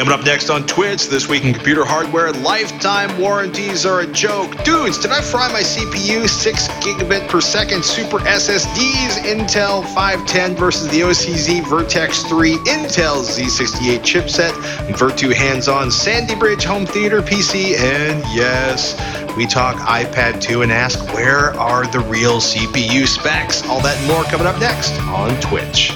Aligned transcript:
Coming 0.00 0.14
up 0.14 0.24
next 0.24 0.48
on 0.48 0.66
Twitch, 0.66 1.08
this 1.08 1.28
week 1.28 1.44
in 1.44 1.52
computer 1.52 1.84
hardware, 1.84 2.32
lifetime 2.32 3.20
warranties 3.20 3.84
are 3.84 4.00
a 4.00 4.06
joke. 4.06 4.50
Dudes, 4.64 4.96
did 4.96 5.10
I 5.10 5.20
fry 5.20 5.52
my 5.52 5.60
CPU 5.60 6.26
6 6.26 6.68
gigabit 6.68 7.28
per 7.28 7.42
second 7.42 7.84
super 7.84 8.16
SSDs? 8.20 9.18
Intel 9.26 9.84
510 9.94 10.56
versus 10.56 10.88
the 10.88 11.00
OCZ 11.00 11.68
Vertex 11.68 12.22
3 12.22 12.54
Intel 12.54 13.22
Z68 13.22 13.98
chipset, 13.98 14.96
Virtu 14.96 15.34
hands-on 15.34 15.90
Sandy 15.90 16.34
Bridge 16.34 16.64
home 16.64 16.86
theater 16.86 17.20
PC, 17.20 17.76
and 17.76 18.24
yes, 18.34 18.96
we 19.36 19.44
talk 19.44 19.76
iPad 19.80 20.40
2 20.40 20.62
and 20.62 20.72
ask 20.72 20.98
where 21.12 21.52
are 21.60 21.86
the 21.88 22.00
real 22.00 22.40
CPU 22.40 23.06
specs? 23.06 23.62
All 23.66 23.82
that 23.82 23.98
and 23.98 24.06
more 24.06 24.24
coming 24.24 24.46
up 24.46 24.58
next 24.58 24.98
on 25.02 25.38
Twitch. 25.42 25.92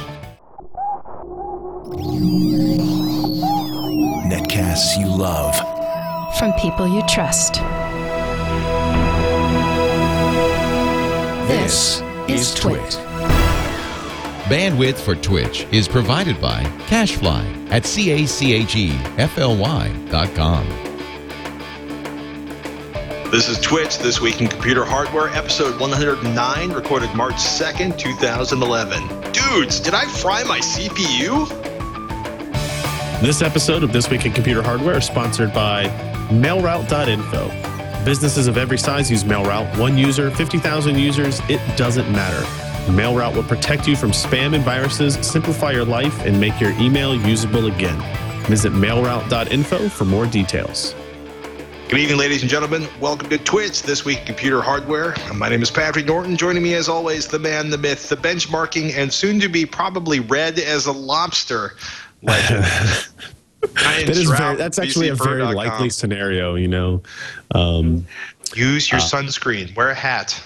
Netcasts 4.95 5.01
you 5.01 5.07
love. 5.07 5.55
From 6.39 6.53
people 6.55 6.87
you 6.87 7.03
trust. 7.09 7.55
This 11.49 12.01
is 12.29 12.55
Twit. 12.55 12.99
Bandwidth 14.49 14.99
for 14.99 15.15
Twitch 15.15 15.67
is 15.73 15.89
provided 15.89 16.41
by 16.41 16.63
CacheFly 16.87 17.71
at 17.71 17.85
C-A-C-H-E-F-L-Y.com. 17.87 18.51
This 23.31 23.49
is 23.49 23.59
Twitch, 23.61 23.99
This 23.99 24.21
Week 24.21 24.41
in 24.41 24.49
Computer 24.49 24.85
Hardware, 24.85 25.29
episode 25.31 25.81
109, 25.81 26.73
recorded 26.73 27.13
March 27.15 27.37
2nd, 27.37 27.99
2011. 27.99 29.33
Dudes, 29.33 29.81
did 29.81 29.95
I 29.95 30.07
fry 30.07 30.45
my 30.45 30.61
CPU? 30.61 31.74
This 33.25 33.41
episode 33.41 33.83
of 33.83 33.91
This 33.91 34.11
Week 34.11 34.27
in 34.27 34.33
Computer 34.35 34.63
Hardware 34.63 34.99
is 34.99 35.07
sponsored 35.07 35.55
by 35.55 35.85
MailRoute.info. 36.29 38.05
Businesses 38.05 38.47
of 38.49 38.59
every 38.59 38.77
size 38.77 39.11
use 39.11 39.25
MailRoute. 39.25 39.79
One 39.79 39.97
user, 39.97 40.31
50,000 40.31 40.99
users, 40.99 41.41
it 41.49 41.59
doesn't 41.75 42.13
matter. 42.13 42.45
MailRoute 42.93 43.35
will 43.35 43.45
protect 43.45 43.89
you 43.89 43.97
from 43.97 44.11
spam 44.11 44.55
and 44.55 44.63
viruses, 44.63 45.15
simplify 45.27 45.71
your 45.71 45.87
life, 45.87 46.21
and 46.27 46.39
make 46.39 46.61
your 46.61 46.73
email 46.73 47.17
usable 47.17 47.65
again. 47.69 47.99
Visit 48.43 48.75
MailRoute.info 48.75 49.89
for 49.89 50.05
more 50.05 50.27
details. 50.27 50.95
Good 51.89 52.01
evening, 52.01 52.19
ladies 52.19 52.43
and 52.43 52.51
gentlemen. 52.51 52.87
Welcome 53.01 53.31
to 53.31 53.39
Twitch, 53.39 53.83
This 53.83 54.05
Week 54.05 54.27
Computer 54.27 54.61
Hardware. 54.61 55.15
My 55.35 55.49
name 55.49 55.63
is 55.63 55.71
Patrick 55.71 56.05
Norton. 56.05 56.37
Joining 56.37 56.63
me, 56.63 56.75
as 56.75 56.91
always, 56.91 57.29
the 57.29 57.39
man, 57.39 57.71
the 57.71 57.79
myth, 57.79 58.09
the 58.11 58.17
benchmarking, 58.17 58.95
and 58.95 59.11
soon 59.11 59.41
to 59.41 59.49
be 59.49 59.65
probably 59.65 60.21
red 60.21 60.59
as 60.59 60.87
a 60.87 60.93
lobster 60.93 61.75
legend. 62.25 62.65
that 63.75 64.09
is 64.09 64.31
very, 64.31 64.57
that's 64.57 64.79
actually 64.79 65.09
a 65.09 65.15
very 65.15 65.43
likely 65.43 65.91
scenario, 65.91 66.55
you 66.55 66.69
know. 66.69 67.03
Um, 67.55 68.07
Use 68.55 68.91
your 68.91 69.01
uh, 69.01 69.05
sunscreen. 69.05 69.75
Wear 69.77 69.91
a 69.91 69.95
hat. 69.95 70.43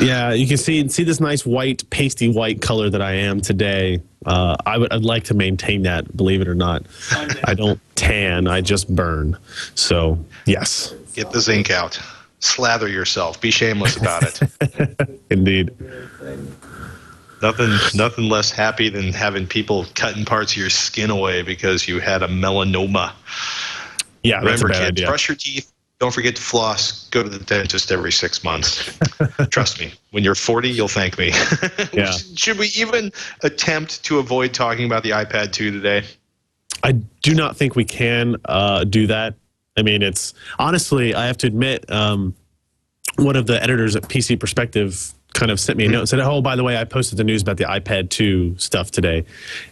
Yeah, 0.00 0.32
you 0.32 0.46
can 0.46 0.56
see 0.56 0.88
see 0.88 1.04
this 1.04 1.20
nice 1.20 1.44
white, 1.44 1.88
pasty 1.90 2.30
white 2.30 2.62
color 2.62 2.88
that 2.88 3.02
I 3.02 3.12
am 3.12 3.40
today. 3.40 4.00
Uh, 4.24 4.56
I 4.64 4.78
would 4.78 4.92
I'd 4.92 5.04
like 5.04 5.24
to 5.24 5.34
maintain 5.34 5.82
that. 5.82 6.16
Believe 6.16 6.40
it 6.40 6.48
or 6.48 6.54
not, 6.54 6.86
I 7.44 7.54
don't 7.54 7.78
tan. 7.94 8.46
I 8.46 8.62
just 8.62 8.94
burn. 8.94 9.36
So 9.74 10.18
yes, 10.46 10.94
get 11.12 11.30
the 11.30 11.40
zinc 11.40 11.70
out. 11.70 12.00
Slather 12.40 12.88
yourself. 12.88 13.40
Be 13.40 13.50
shameless 13.50 13.96
about 13.96 14.22
it. 14.22 15.20
Indeed. 15.30 15.70
Nothing, 17.42 17.70
nothing 17.94 18.28
less 18.28 18.50
happy 18.50 18.88
than 18.88 19.12
having 19.12 19.46
people 19.46 19.86
cutting 19.94 20.24
parts 20.24 20.52
of 20.52 20.58
your 20.58 20.70
skin 20.70 21.10
away 21.10 21.42
because 21.42 21.86
you 21.86 22.00
had 22.00 22.22
a 22.22 22.28
melanoma. 22.28 23.12
Yeah, 24.22 24.38
remember, 24.38 24.68
kids, 24.68 24.80
idea. 24.80 25.06
brush 25.06 25.28
your 25.28 25.36
teeth. 25.36 25.72
Don't 25.98 26.12
forget 26.12 26.36
to 26.36 26.42
floss. 26.42 27.08
Go 27.08 27.22
to 27.22 27.28
the 27.28 27.38
dentist 27.38 27.90
every 27.90 28.12
six 28.12 28.44
months. 28.44 28.98
Trust 29.50 29.80
me. 29.80 29.92
When 30.10 30.24
you're 30.24 30.34
40, 30.34 30.68
you'll 30.68 30.88
thank 30.88 31.16
me. 31.18 31.32
yeah. 31.92 32.10
Should 32.36 32.58
we 32.58 32.68
even 32.76 33.12
attempt 33.42 34.04
to 34.04 34.18
avoid 34.18 34.52
talking 34.52 34.84
about 34.84 35.02
the 35.02 35.10
iPad 35.10 35.52
2 35.52 35.70
today? 35.70 36.04
I 36.82 36.92
do 36.92 37.34
not 37.34 37.56
think 37.56 37.76
we 37.76 37.84
can 37.84 38.36
uh, 38.44 38.84
do 38.84 39.06
that. 39.06 39.34
I 39.78 39.82
mean, 39.82 40.02
it's 40.02 40.34
honestly, 40.58 41.14
I 41.14 41.26
have 41.26 41.38
to 41.38 41.46
admit, 41.46 41.90
um, 41.90 42.34
one 43.16 43.36
of 43.36 43.46
the 43.46 43.62
editors 43.62 43.96
at 43.96 44.02
PC 44.04 44.38
Perspective 44.38 45.14
kind 45.36 45.52
of 45.52 45.60
sent 45.60 45.78
me 45.78 45.86
a 45.86 45.88
note 45.88 46.00
and 46.00 46.08
said, 46.08 46.20
"Oh, 46.20 46.40
by 46.40 46.56
the 46.56 46.64
way, 46.64 46.76
I 46.76 46.84
posted 46.84 47.18
the 47.18 47.24
news 47.24 47.42
about 47.42 47.58
the 47.58 47.64
iPad 47.64 48.10
2 48.10 48.56
stuff 48.58 48.90
today," 48.90 49.24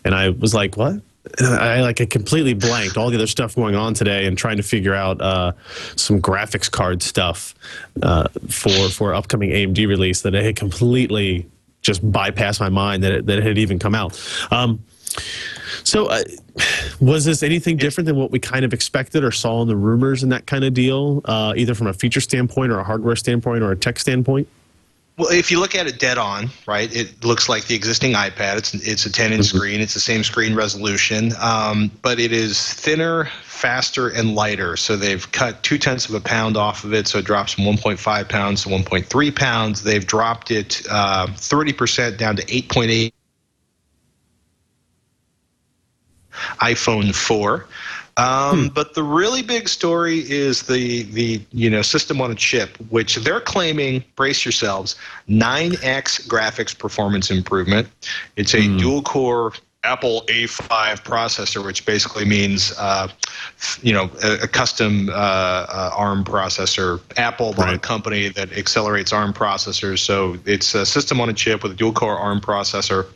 and 0.04 0.14
I 0.14 0.28
was 0.28 0.54
like, 0.54 0.76
"What?" 0.76 1.00
I 1.40 1.80
like 1.80 2.00
I 2.00 2.06
completely 2.06 2.52
blanked 2.52 2.98
all 2.98 3.08
the 3.08 3.16
other 3.16 3.26
stuff 3.26 3.54
going 3.54 3.74
on 3.74 3.94
today 3.94 4.26
and 4.26 4.36
trying 4.36 4.58
to 4.58 4.62
figure 4.62 4.94
out 4.94 5.20
uh, 5.22 5.52
some 5.96 6.20
graphics 6.20 6.70
card 6.70 7.02
stuff 7.02 7.54
uh, 8.02 8.28
for 8.50 8.90
for 8.90 9.14
upcoming 9.14 9.50
AMD 9.50 9.88
release 9.88 10.20
that 10.22 10.34
it 10.34 10.44
had 10.44 10.56
completely 10.56 11.48
just 11.80 12.08
bypassed 12.10 12.60
my 12.60 12.68
mind 12.68 13.02
that 13.02 13.12
it, 13.12 13.26
that 13.26 13.38
it 13.38 13.44
had 13.44 13.58
even 13.58 13.78
come 13.78 13.94
out. 13.94 14.20
Um, 14.50 14.84
so, 15.82 16.06
uh, 16.06 16.22
was 17.00 17.24
this 17.24 17.42
anything 17.42 17.76
different 17.76 18.06
than 18.06 18.16
what 18.16 18.30
we 18.30 18.38
kind 18.38 18.64
of 18.64 18.72
expected 18.72 19.24
or 19.24 19.30
saw 19.30 19.62
in 19.62 19.68
the 19.68 19.76
rumors 19.76 20.22
and 20.22 20.32
that 20.32 20.46
kind 20.46 20.64
of 20.64 20.74
deal, 20.74 21.20
uh, 21.24 21.54
either 21.56 21.74
from 21.74 21.86
a 21.86 21.92
feature 21.92 22.20
standpoint 22.20 22.70
or 22.70 22.78
a 22.78 22.84
hardware 22.84 23.16
standpoint 23.16 23.62
or 23.62 23.72
a 23.72 23.76
tech 23.76 23.98
standpoint? 23.98 24.48
Well, 25.16 25.30
if 25.30 25.52
you 25.52 25.60
look 25.60 25.76
at 25.76 25.86
it 25.86 26.00
dead 26.00 26.18
on, 26.18 26.50
right, 26.66 26.94
it 26.94 27.24
looks 27.24 27.48
like 27.48 27.66
the 27.66 27.76
existing 27.76 28.14
iPad. 28.14 28.58
It's 28.58 28.74
it's 28.74 29.06
a 29.06 29.12
10 29.12 29.32
inch 29.32 29.46
mm-hmm. 29.46 29.56
screen. 29.56 29.80
It's 29.80 29.94
the 29.94 30.00
same 30.00 30.24
screen 30.24 30.56
resolution, 30.56 31.32
um, 31.40 31.92
but 32.02 32.18
it 32.18 32.32
is 32.32 32.74
thinner, 32.74 33.26
faster, 33.44 34.08
and 34.08 34.34
lighter. 34.34 34.76
So 34.76 34.96
they've 34.96 35.30
cut 35.30 35.62
two 35.62 35.78
tenths 35.78 36.08
of 36.08 36.16
a 36.16 36.20
pound 36.20 36.56
off 36.56 36.82
of 36.82 36.92
it, 36.92 37.06
so 37.06 37.18
it 37.18 37.24
drops 37.24 37.52
from 37.52 37.64
1.5 37.64 38.28
pounds 38.28 38.64
to 38.64 38.70
1.3 38.70 39.36
pounds. 39.36 39.84
They've 39.84 40.04
dropped 40.04 40.50
it 40.50 40.82
uh, 40.90 41.28
30% 41.28 42.18
down 42.18 42.34
to 42.34 42.44
8.8 42.46 43.12
iPhone 46.60 47.14
4. 47.14 47.66
Um, 48.16 48.68
hmm. 48.68 48.74
But 48.74 48.94
the 48.94 49.02
really 49.02 49.42
big 49.42 49.68
story 49.68 50.18
is 50.18 50.62
the 50.62 51.02
the 51.04 51.40
you 51.52 51.68
know 51.68 51.82
system 51.82 52.20
on 52.20 52.30
a 52.30 52.34
chip, 52.34 52.76
which 52.90 53.16
they're 53.16 53.40
claiming. 53.40 54.04
Brace 54.16 54.44
yourselves, 54.44 54.96
9x 55.28 56.28
graphics 56.28 56.76
performance 56.76 57.30
improvement. 57.30 57.88
It's 58.36 58.54
a 58.54 58.62
hmm. 58.62 58.78
dual 58.78 59.02
core 59.02 59.52
Apple 59.84 60.22
A5 60.28 61.02
processor, 61.04 61.64
which 61.64 61.84
basically 61.84 62.24
means, 62.24 62.72
uh, 62.78 63.08
you 63.82 63.92
know, 63.92 64.10
a, 64.22 64.44
a 64.44 64.48
custom 64.48 65.10
uh, 65.10 65.12
uh, 65.12 65.90
ARM 65.94 66.24
processor. 66.24 67.00
Apple 67.18 67.52
bought 67.52 67.66
right. 67.66 67.76
a 67.76 67.78
company 67.78 68.28
that 68.28 68.52
accelerates 68.56 69.12
ARM 69.12 69.34
processors, 69.34 69.98
so 69.98 70.38
it's 70.46 70.74
a 70.74 70.86
system 70.86 71.20
on 71.20 71.28
a 71.28 71.34
chip 71.34 71.62
with 71.62 71.72
a 71.72 71.74
dual 71.74 71.92
core 71.92 72.18
ARM 72.18 72.40
processor. 72.40 73.06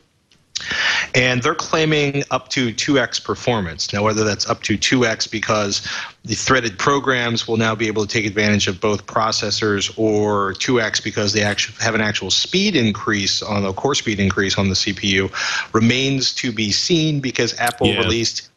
And 1.14 1.42
they're 1.42 1.54
claiming 1.54 2.24
up 2.30 2.48
to 2.50 2.72
2x 2.72 3.22
performance. 3.22 3.92
Now, 3.92 4.02
whether 4.02 4.24
that's 4.24 4.48
up 4.48 4.62
to 4.64 4.76
2x 4.76 5.30
because 5.30 5.86
the 6.24 6.34
threaded 6.34 6.78
programs 6.78 7.48
will 7.48 7.56
now 7.56 7.74
be 7.74 7.86
able 7.86 8.06
to 8.06 8.12
take 8.12 8.26
advantage 8.26 8.69
of 8.69 8.80
both 8.80 9.06
processors, 9.06 9.92
or 9.96 10.52
2x 10.54 11.02
because 11.02 11.32
they 11.32 11.42
actually 11.42 11.76
have 11.82 11.94
an 11.94 12.00
actual 12.00 12.30
speed 12.30 12.76
increase 12.76 13.42
on 13.42 13.62
the 13.62 13.72
core 13.72 13.94
speed 13.94 14.20
increase 14.20 14.58
on 14.58 14.69
the 14.69 14.74
CPU, 14.74 15.32
remains 15.72 16.34
to 16.34 16.52
be 16.52 16.70
seen 16.70 17.20
because 17.20 17.58
Apple 17.58 17.88
yeah. 17.88 17.98
released 17.98 18.48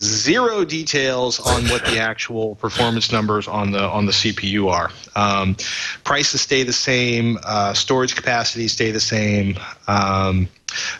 zero 0.00 0.64
details 0.64 1.40
on 1.40 1.64
what 1.68 1.84
the 1.84 1.98
actual 1.98 2.54
performance 2.54 3.10
numbers 3.10 3.48
on 3.48 3.72
the 3.72 3.82
on 3.82 4.06
the 4.06 4.12
CPU 4.12 4.70
are. 4.70 4.90
Um, 5.16 5.56
prices 6.04 6.40
stay 6.40 6.62
the 6.62 6.72
same, 6.72 7.38
uh, 7.44 7.74
storage 7.74 8.14
capacity 8.14 8.68
stay 8.68 8.90
the 8.90 9.00
same. 9.00 9.58
Um, 9.88 10.48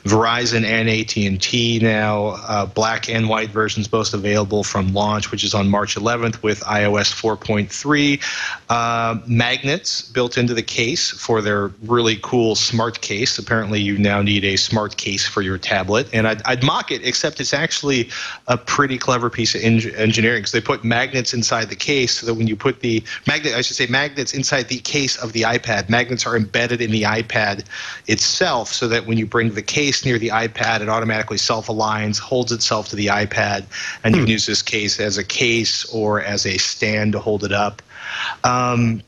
Verizon 0.05 0.65
and 0.65 0.89
AT&T 0.89 1.79
now, 1.81 2.37
uh, 2.49 2.67
black 2.67 3.09
and 3.09 3.29
white 3.29 3.51
versions 3.51 3.87
both 3.87 4.15
available 4.15 4.65
from 4.65 4.95
launch, 4.95 5.31
which 5.31 5.45
is 5.45 5.55
on 5.55 5.69
March 5.69 5.95
11th 5.95 6.43
with 6.43 6.61
iOS 6.61 7.13
4.3. 7.13 8.21
Uh, 8.71 9.19
magnets 9.27 10.03
built 10.03 10.39
into 10.39 10.55
the 10.55 10.63
case 10.63 11.11
for 11.11 11.43
their 11.43 11.69
really 11.83 12.19
cool 12.23 12.55
smart 12.55 13.01
case. 13.03 13.39
Apparently, 13.39 13.81
you 13.81 13.99
now 13.99 14.23
need 14.23 14.45
a 14.45 14.57
smart 14.57 14.97
case 14.97 15.27
for 15.27 15.43
your 15.43 15.59
tablet, 15.59 16.09
and 16.13 16.27
I'd, 16.27 16.43
I'd 16.47 16.63
mock 16.63 16.91
it, 16.91 17.05
except 17.05 17.41
it's 17.41 17.53
actually 17.53 18.09
a 18.47 18.57
pretty 18.57 18.97
clever 18.97 19.29
piece 19.29 19.55
of 19.55 19.63
en- 19.63 19.95
engineering 19.97 20.41
because 20.41 20.53
they 20.53 20.61
put 20.61 20.83
magnets 20.83 21.35
inside 21.35 21.69
the 21.69 21.77
case 21.77 22.19
so 22.19 22.27
that 22.27 22.35
when 22.35 22.47
you 22.47 22.57
put 22.57 22.81
the 22.81 23.03
magnet, 23.27 23.55
I 23.55 23.61
should 23.61 23.77
say 23.77 23.87
magnets 23.87 24.33
inside 24.33 24.69
the 24.69 24.79
case 24.79 25.17
of 25.17 25.35
the 25.35 25.43
iPad, 25.43 25.91
magnets 25.91 26.27
are 26.27 26.37
embedded 26.37 26.81
in 26.81 26.91
the 26.91 27.03
iPad 27.03 27.65
itself, 28.07 28.73
so 28.73 28.89
that 28.89 29.07
when 29.07 29.19
you 29.19 29.27
bring 29.27 29.58
the 29.59 29.63
case 29.63 30.05
near 30.05 30.21
the 30.21 30.29
iPad, 30.29 30.83
it 30.83 30.89
automatically 30.89 31.37
self 31.37 31.67
aligns, 31.67 32.17
holds 32.17 32.53
itself 32.53 32.89
to 32.91 32.97
the 32.97 33.07
iPad, 33.07 33.65
and 34.05 34.15
you 34.15 34.21
can 34.21 34.29
hmm. 34.29 34.33
use 34.33 34.47
this 34.47 34.63
case 34.63 35.01
as 35.01 35.19
a 35.19 35.25
case 35.25 35.85
or 35.93 36.23
as 36.23 36.47
a 36.47 36.57
stand 36.59 37.13
to 37.13 37.19
hold 37.19 37.43
it 37.43 37.53
up. 37.53 37.83
Um, 38.45 39.03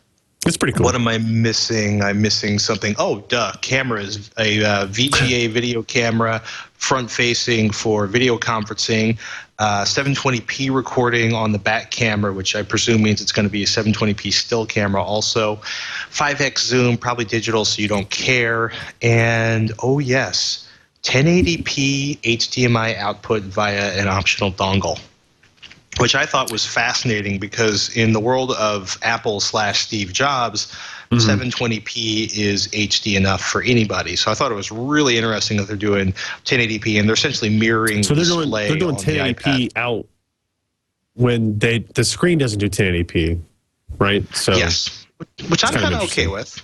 It's 0.44 0.56
pretty 0.56 0.72
cool. 0.72 0.84
What 0.84 0.96
am 0.96 1.06
I 1.06 1.18
missing? 1.18 2.02
I'm 2.02 2.20
missing 2.20 2.58
something. 2.58 2.96
Oh, 2.98 3.20
duh. 3.28 3.52
Cameras. 3.60 4.30
A 4.38 4.64
uh, 4.64 4.86
VGA 4.88 5.50
video 5.50 5.84
camera, 5.84 6.40
front 6.74 7.12
facing 7.12 7.70
for 7.70 8.08
video 8.08 8.36
conferencing, 8.36 9.18
uh, 9.60 9.84
720p 9.84 10.74
recording 10.74 11.34
on 11.34 11.52
the 11.52 11.58
back 11.58 11.90
camera, 11.90 12.32
which 12.32 12.56
I 12.56 12.62
presume 12.62 13.02
means 13.02 13.20
it's 13.20 13.30
going 13.30 13.46
to 13.46 13.52
be 13.52 13.62
a 13.62 13.66
720p 13.66 14.32
still 14.32 14.64
camera 14.64 15.02
also. 15.02 15.56
5x 16.10 16.60
zoom, 16.60 16.96
probably 16.96 17.26
digital, 17.26 17.66
so 17.66 17.82
you 17.82 17.86
don't 17.86 18.08
care. 18.08 18.72
And 19.02 19.72
oh, 19.82 19.98
yes, 19.98 20.66
1080p 21.02 22.20
HDMI 22.20 22.96
output 22.96 23.42
via 23.42 24.00
an 24.00 24.08
optional 24.08 24.50
dongle 24.50 24.98
which 25.98 26.14
I 26.14 26.24
thought 26.24 26.52
was 26.52 26.64
fascinating 26.64 27.38
because 27.38 27.94
in 27.96 28.12
the 28.12 28.20
world 28.20 28.52
of 28.52 28.96
Apple 29.02 29.40
slash 29.40 29.80
Steve 29.80 30.12
Jobs, 30.12 30.74
720p 31.18 32.38
is 32.38 32.68
HD 32.68 33.16
enough 33.16 33.40
for 33.40 33.62
anybody. 33.62 34.14
So 34.14 34.30
I 34.30 34.34
thought 34.34 34.52
it 34.52 34.54
was 34.54 34.70
really 34.70 35.16
interesting 35.16 35.56
that 35.56 35.66
they're 35.66 35.76
doing 35.76 36.12
1080p 36.44 37.00
and 37.00 37.08
they're 37.08 37.14
essentially 37.14 37.50
mirroring 37.50 38.04
so 38.04 38.14
they're 38.14 38.24
doing 38.24 38.50
they're 38.50 38.76
doing 38.76 38.94
on 38.94 39.02
1080p 39.02 39.34
iPad. 39.34 39.72
out 39.76 40.06
when 41.14 41.58
they 41.58 41.80
the 41.80 42.04
screen 42.04 42.38
doesn't 42.38 42.60
do 42.60 42.68
1080p, 42.68 43.40
right? 43.98 44.24
So 44.34 44.52
Yes, 44.52 45.06
which 45.48 45.64
I'm 45.64 45.74
kind 45.74 45.94
of 45.94 46.02
okay 46.02 46.28
with. 46.28 46.62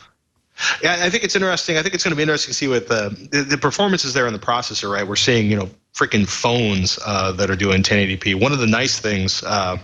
Yeah, 0.82 0.96
I 1.00 1.10
think 1.10 1.22
it's 1.22 1.36
interesting. 1.36 1.76
I 1.76 1.82
think 1.82 1.94
it's 1.94 2.02
going 2.02 2.12
to 2.12 2.16
be 2.16 2.22
interesting 2.22 2.52
to 2.52 2.56
see 2.56 2.68
what 2.68 2.88
the 2.88 3.28
the, 3.30 3.42
the 3.42 3.58
performance 3.58 4.04
is 4.04 4.14
there 4.14 4.26
in 4.26 4.32
the 4.32 4.38
processor. 4.38 4.90
Right, 4.90 5.06
we're 5.06 5.16
seeing 5.16 5.50
you 5.50 5.56
know 5.56 5.68
freaking 5.94 6.26
phones 6.26 6.98
uh, 7.04 7.32
that 7.32 7.50
are 7.50 7.56
doing 7.56 7.82
1080p. 7.82 8.40
One 8.40 8.52
of 8.52 8.58
the 8.58 8.66
nice 8.66 8.98
things 8.98 9.42
uh, 9.42 9.78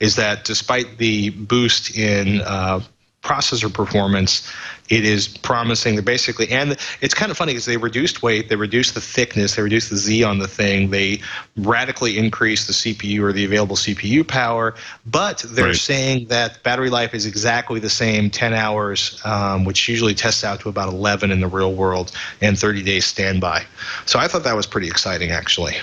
is 0.00 0.16
that 0.16 0.44
despite 0.44 0.98
the 0.98 1.30
boost 1.30 1.96
in 1.96 2.40
uh, 2.42 2.80
processor 3.26 3.72
performance, 3.72 4.48
it 4.88 5.04
is 5.04 5.26
promising. 5.26 5.96
They're 5.96 6.02
basically, 6.02 6.48
and 6.50 6.76
it's 7.00 7.12
kind 7.12 7.30
of 7.32 7.36
funny 7.36 7.52
because 7.52 7.64
they 7.66 7.76
reduced 7.76 8.22
weight, 8.22 8.48
they 8.48 8.54
reduced 8.56 8.94
the 8.94 9.00
thickness, 9.00 9.56
they 9.56 9.62
reduced 9.62 9.90
the 9.90 9.96
Z 9.96 10.22
on 10.22 10.38
the 10.38 10.46
thing, 10.46 10.90
they 10.90 11.20
radically 11.56 12.16
increased 12.18 12.68
the 12.68 12.72
CPU 12.72 13.20
or 13.22 13.32
the 13.32 13.44
available 13.44 13.74
CPU 13.76 14.26
power, 14.26 14.74
but 15.04 15.44
they're 15.48 15.66
Right. 15.66 15.76
saying 15.76 16.26
that 16.28 16.62
battery 16.62 16.88
life 16.88 17.14
is 17.14 17.26
exactly 17.26 17.80
the 17.80 17.90
same 17.90 18.30
10 18.30 18.54
hours, 18.54 19.20
um, 19.24 19.64
which 19.64 19.88
usually 19.88 20.14
tests 20.14 20.44
out 20.44 20.60
to 20.60 20.68
about 20.68 20.88
11 20.88 21.32
in 21.32 21.40
the 21.40 21.48
real 21.48 21.72
world, 21.74 22.12
and 22.40 22.56
30 22.56 22.82
days 22.84 23.04
standby. 23.06 23.64
So 24.04 24.20
I 24.20 24.28
thought 24.28 24.44
that 24.44 24.54
was 24.56 24.66
pretty 24.66 24.86
exciting, 24.86 25.32
actually. 25.32 25.74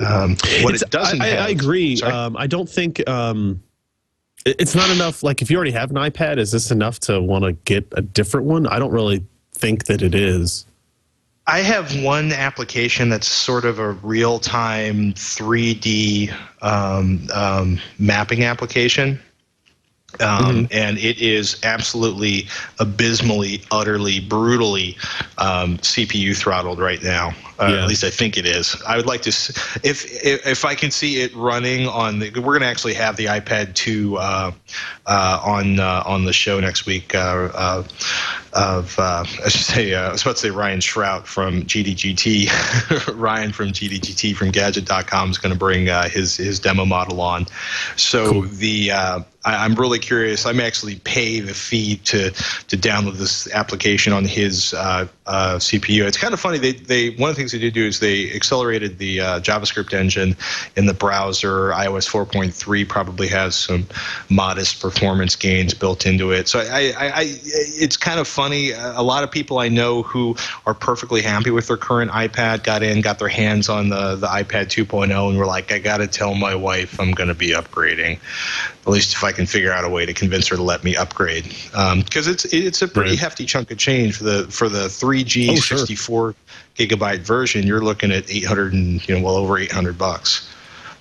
Um, 0.00 0.30
what 0.62 0.74
It's- 0.74 0.82
it 0.82 0.90
doesn't 0.90 1.20
I, 1.22 1.36
I- 1.36 1.48
agree. 1.50 2.00
Um, 2.02 2.36
I 2.36 2.46
don't 2.48 2.68
think 2.68 3.06
um, 3.08 3.62
it's 4.44 4.74
not 4.74 4.90
enough. 4.90 5.22
Like, 5.22 5.42
if 5.42 5.50
you 5.50 5.56
already 5.56 5.72
have 5.72 5.90
an 5.90 5.96
iPad, 5.96 6.38
is 6.38 6.52
this 6.52 6.70
enough 6.70 6.98
to 7.00 7.20
want 7.20 7.44
to 7.44 7.52
get 7.52 7.86
a 7.92 8.02
different 8.02 8.46
one? 8.46 8.66
I 8.66 8.78
don't 8.78 8.92
really 8.92 9.24
think 9.54 9.84
that 9.86 10.02
it 10.02 10.14
is. 10.14 10.66
I 11.46 11.60
have 11.60 12.00
one 12.02 12.32
application 12.32 13.08
that's 13.08 13.26
sort 13.26 13.64
of 13.64 13.78
a 13.78 13.90
real 13.90 14.38
time 14.38 15.14
3D 15.14 16.32
um, 16.62 17.26
um, 17.34 17.80
mapping 17.98 18.44
application. 18.44 19.20
Um, 20.18 20.68
And 20.72 20.98
it 20.98 21.18
is 21.20 21.56
absolutely 21.62 22.46
abysmally, 22.78 23.62
utterly, 23.70 24.20
brutally 24.20 24.96
um, 25.38 25.78
CPU 25.78 26.36
throttled 26.36 26.78
right 26.78 27.02
now. 27.02 27.32
Uh, 27.58 27.68
Yeah. 27.68 27.82
At 27.82 27.88
least 27.88 28.04
I 28.04 28.10
think 28.10 28.36
it 28.36 28.46
is. 28.46 28.74
I 28.86 28.96
would 28.96 29.06
like 29.06 29.22
to, 29.22 29.28
if 29.30 30.24
if, 30.24 30.46
if 30.46 30.64
I 30.64 30.74
can 30.74 30.90
see 30.90 31.20
it 31.20 31.34
running 31.34 31.86
on 31.86 32.18
the, 32.18 32.30
we're 32.30 32.58
going 32.58 32.62
to 32.62 32.66
actually 32.66 32.94
have 32.94 33.16
the 33.16 33.26
iPad 33.26 33.74
2 33.74 34.16
uh, 34.16 34.52
uh, 35.06 35.40
on 35.44 35.78
uh, 35.78 36.02
on 36.06 36.24
the 36.24 36.32
show 36.32 36.58
next 36.60 36.86
week. 36.86 37.14
Of 38.52 38.98
uh, 38.98 39.24
I 39.44 39.48
should 39.48 39.66
say 39.66 39.94
uh, 39.94 40.08
I 40.08 40.12
was 40.12 40.22
about 40.22 40.36
to 40.36 40.42
say 40.42 40.50
Ryan 40.50 40.80
Shrout 40.80 41.26
from 41.26 41.62
GDGT. 41.62 43.14
Ryan 43.20 43.52
from 43.52 43.68
GDGT 43.68 44.36
from 44.36 44.50
Gadget.com 44.50 45.30
is 45.30 45.38
going 45.38 45.52
to 45.52 45.58
bring 45.58 45.88
uh, 45.88 46.08
his 46.08 46.36
his 46.36 46.58
demo 46.58 46.84
model 46.84 47.20
on. 47.20 47.46
So 47.96 48.42
the 48.42 48.92
uh, 48.92 49.20
I, 49.44 49.64
I'm 49.64 49.74
really 49.74 49.98
curious. 49.98 50.44
I'm 50.44 50.60
actually 50.60 50.96
pay 50.96 51.40
the 51.40 51.54
fee 51.54 51.96
to 51.96 52.30
to 52.30 52.76
download 52.76 53.16
this 53.16 53.50
application 53.52 54.12
on 54.12 54.24
his 54.24 54.74
uh, 54.74 55.06
uh, 55.26 55.56
CPU. 55.56 56.06
It's 56.06 56.16
kind 56.16 56.34
of 56.34 56.40
funny. 56.40 56.58
They 56.58 56.72
they 56.72 57.10
one 57.10 57.30
of 57.30 57.36
the 57.36 57.40
things 57.40 57.52
they 57.52 57.58
did 57.58 57.74
do 57.74 57.86
is 57.86 58.00
they 58.00 58.32
accelerated 58.34 58.98
the 58.98 59.20
uh, 59.20 59.40
JavaScript 59.40 59.94
engine 59.94 60.36
in 60.76 60.86
the 60.86 60.94
browser. 60.94 61.70
iOS 61.70 62.08
4.3 62.08 62.88
probably 62.88 63.28
has 63.28 63.56
some 63.56 63.86
modest 64.28 64.80
performance 64.80 65.36
gains 65.36 65.72
built 65.72 66.06
into 66.06 66.32
it. 66.32 66.48
So 66.48 66.60
I, 66.60 66.92
I, 66.96 67.06
I 67.06 67.22
it's 67.24 67.96
kind 67.96 68.20
of 68.20 68.28
funny. 68.40 68.70
A 68.72 69.02
lot 69.02 69.22
of 69.22 69.30
people 69.30 69.58
I 69.58 69.68
know 69.68 70.02
who 70.02 70.34
are 70.64 70.72
perfectly 70.72 71.20
happy 71.20 71.50
with 71.50 71.66
their 71.66 71.76
current 71.76 72.10
iPad 72.10 72.62
got 72.64 72.82
in, 72.82 73.02
got 73.02 73.18
their 73.18 73.28
hands 73.28 73.68
on 73.68 73.90
the 73.90 74.16
the 74.16 74.26
iPad 74.28 74.66
2.0, 74.68 75.28
and 75.28 75.38
were 75.38 75.44
like, 75.44 75.70
I 75.70 75.78
got 75.78 75.98
to 75.98 76.06
tell 76.06 76.34
my 76.34 76.54
wife 76.54 76.98
I'm 76.98 77.10
going 77.12 77.28
to 77.28 77.34
be 77.34 77.50
upgrading. 77.50 78.18
At 78.80 78.86
least 78.88 79.12
if 79.12 79.22
I 79.22 79.32
can 79.32 79.44
figure 79.44 79.70
out 79.72 79.84
a 79.84 79.90
way 79.90 80.06
to 80.06 80.14
convince 80.14 80.48
her 80.48 80.56
to 80.56 80.62
let 80.62 80.84
me 80.84 80.96
upgrade, 80.96 81.54
um, 81.74 82.00
because 82.00 82.26
it's 82.28 82.46
it's 82.46 82.80
a 82.80 82.88
pretty 82.88 83.10
Right. 83.10 83.18
hefty 83.18 83.44
chunk 83.44 83.70
of 83.70 83.76
change 83.76 84.16
for 84.16 84.24
the 84.24 84.44
for 84.50 84.70
the 84.70 84.88
3G 84.88 85.50
Oh, 85.50 85.56
sure. 85.56 85.76
64 85.78 86.34
gigabyte 86.78 87.20
version. 87.20 87.66
You're 87.66 87.82
looking 87.84 88.10
at 88.10 88.30
800 88.30 88.72
and 88.72 89.06
you 89.06 89.16
know 89.18 89.22
well 89.22 89.36
over 89.36 89.58
800 89.58 89.98
bucks. 89.98 90.48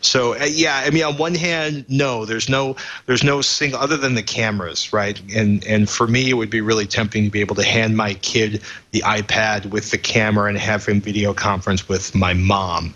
So 0.02 0.34
uh, 0.40 0.46
yeah, 0.46 0.84
I 0.86 0.90
mean, 0.92 1.04
on 1.04 1.18
one 1.18 1.36
hand, 1.36 1.86
no, 1.90 2.26
there's 2.26 2.50
no, 2.50 2.76
there's 3.06 3.24
no 3.24 3.42
single 3.42 3.80
other 3.80 3.98
than 3.98 4.16
the 4.16 4.24
cameras, 4.24 4.94
right? 4.94 5.22
And 5.36 5.66
and 5.66 5.90
for 5.90 6.08
me, 6.08 6.30
it 6.30 6.34
would 6.34 6.50
be 6.50 6.62
really 6.62 6.86
tempting 6.86 7.26
to 7.26 7.30
be 7.30 7.42
able 7.42 7.56
to 7.56 7.64
hand 7.64 7.98
my 7.98 8.14
kid 8.16 8.62
the 8.92 9.02
iPad 9.02 9.68
with 9.68 9.92
the 9.92 9.98
camera 9.98 10.50
and 10.50 10.58
have 10.58 10.86
him 10.86 11.02
video 11.02 11.34
conference 11.34 11.90
with 11.90 12.16
my 12.16 12.34
mom. 12.34 12.94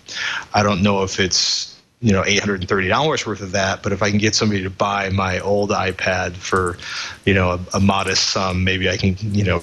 I 0.54 0.64
don't 0.64 0.82
know 0.82 1.04
if 1.04 1.20
it's 1.20 1.80
you 2.00 2.12
know 2.12 2.24
eight 2.26 2.40
hundred 2.40 2.62
and 2.62 2.70
thirty 2.70 2.88
dollars 2.88 3.26
worth 3.26 3.42
of 3.42 3.52
that, 3.52 3.84
but 3.84 3.92
if 3.92 4.02
I 4.02 4.10
can 4.10 4.20
get 4.20 4.36
somebody 4.36 4.64
to 4.64 4.70
buy 4.70 5.10
my 5.10 5.40
old 5.40 5.72
iPad 5.72 6.36
for, 6.36 6.78
you 7.26 7.34
know, 7.34 7.52
a, 7.52 7.60
a 7.78 7.80
modest 7.80 8.30
sum, 8.30 8.64
maybe 8.64 8.90
I 8.90 8.98
can 8.98 9.16
you 9.20 9.44
know 9.44 9.62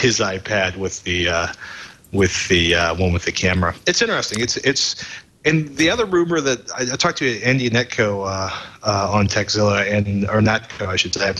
his 0.00 0.20
iPad 0.20 0.76
with 0.76 1.02
the. 1.04 1.28
Uh, 1.28 1.46
with 2.12 2.46
the 2.46 2.76
uh, 2.76 2.94
one 2.94 3.12
with 3.12 3.24
the 3.24 3.32
camera. 3.32 3.74
It's 3.88 4.00
interesting. 4.00 4.40
It's 4.40 4.56
it's 4.58 5.04
and 5.44 5.76
the 5.76 5.90
other 5.90 6.06
rumor 6.06 6.40
that 6.40 6.70
I, 6.72 6.92
I 6.92 6.96
talked 6.96 7.18
to 7.18 7.42
Andy 7.42 7.68
Ihnatko 7.68 8.26
uh, 8.26 8.50
uh, 8.82 9.10
on 9.12 9.26
Tekzilla 9.26 9.90
and 9.90 10.24
or 10.24 10.40
Ihnatko, 10.40 10.86
I 10.86 10.96
should 10.96 11.14
say. 11.14 11.34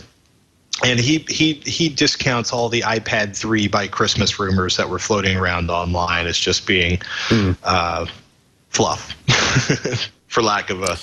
And 0.83 0.99
he, 0.99 1.19
he 1.29 1.53
he 1.53 1.87
discounts 1.87 2.51
all 2.51 2.67
the 2.67 2.81
iPad 2.81 3.35
3 3.35 3.67
by 3.69 3.87
Christmas 3.87 4.37
rumors 4.39 4.75
that 4.75 4.89
were 4.89 4.99
floating 4.99 5.37
around 5.37 5.71
online 5.71 6.27
as 6.27 6.37
just 6.37 6.67
being 6.67 7.01
uh, 7.63 8.05
fluff, 8.69 9.13
for 10.27 10.43
lack 10.43 10.69
of 10.69 10.83
a 10.83 10.97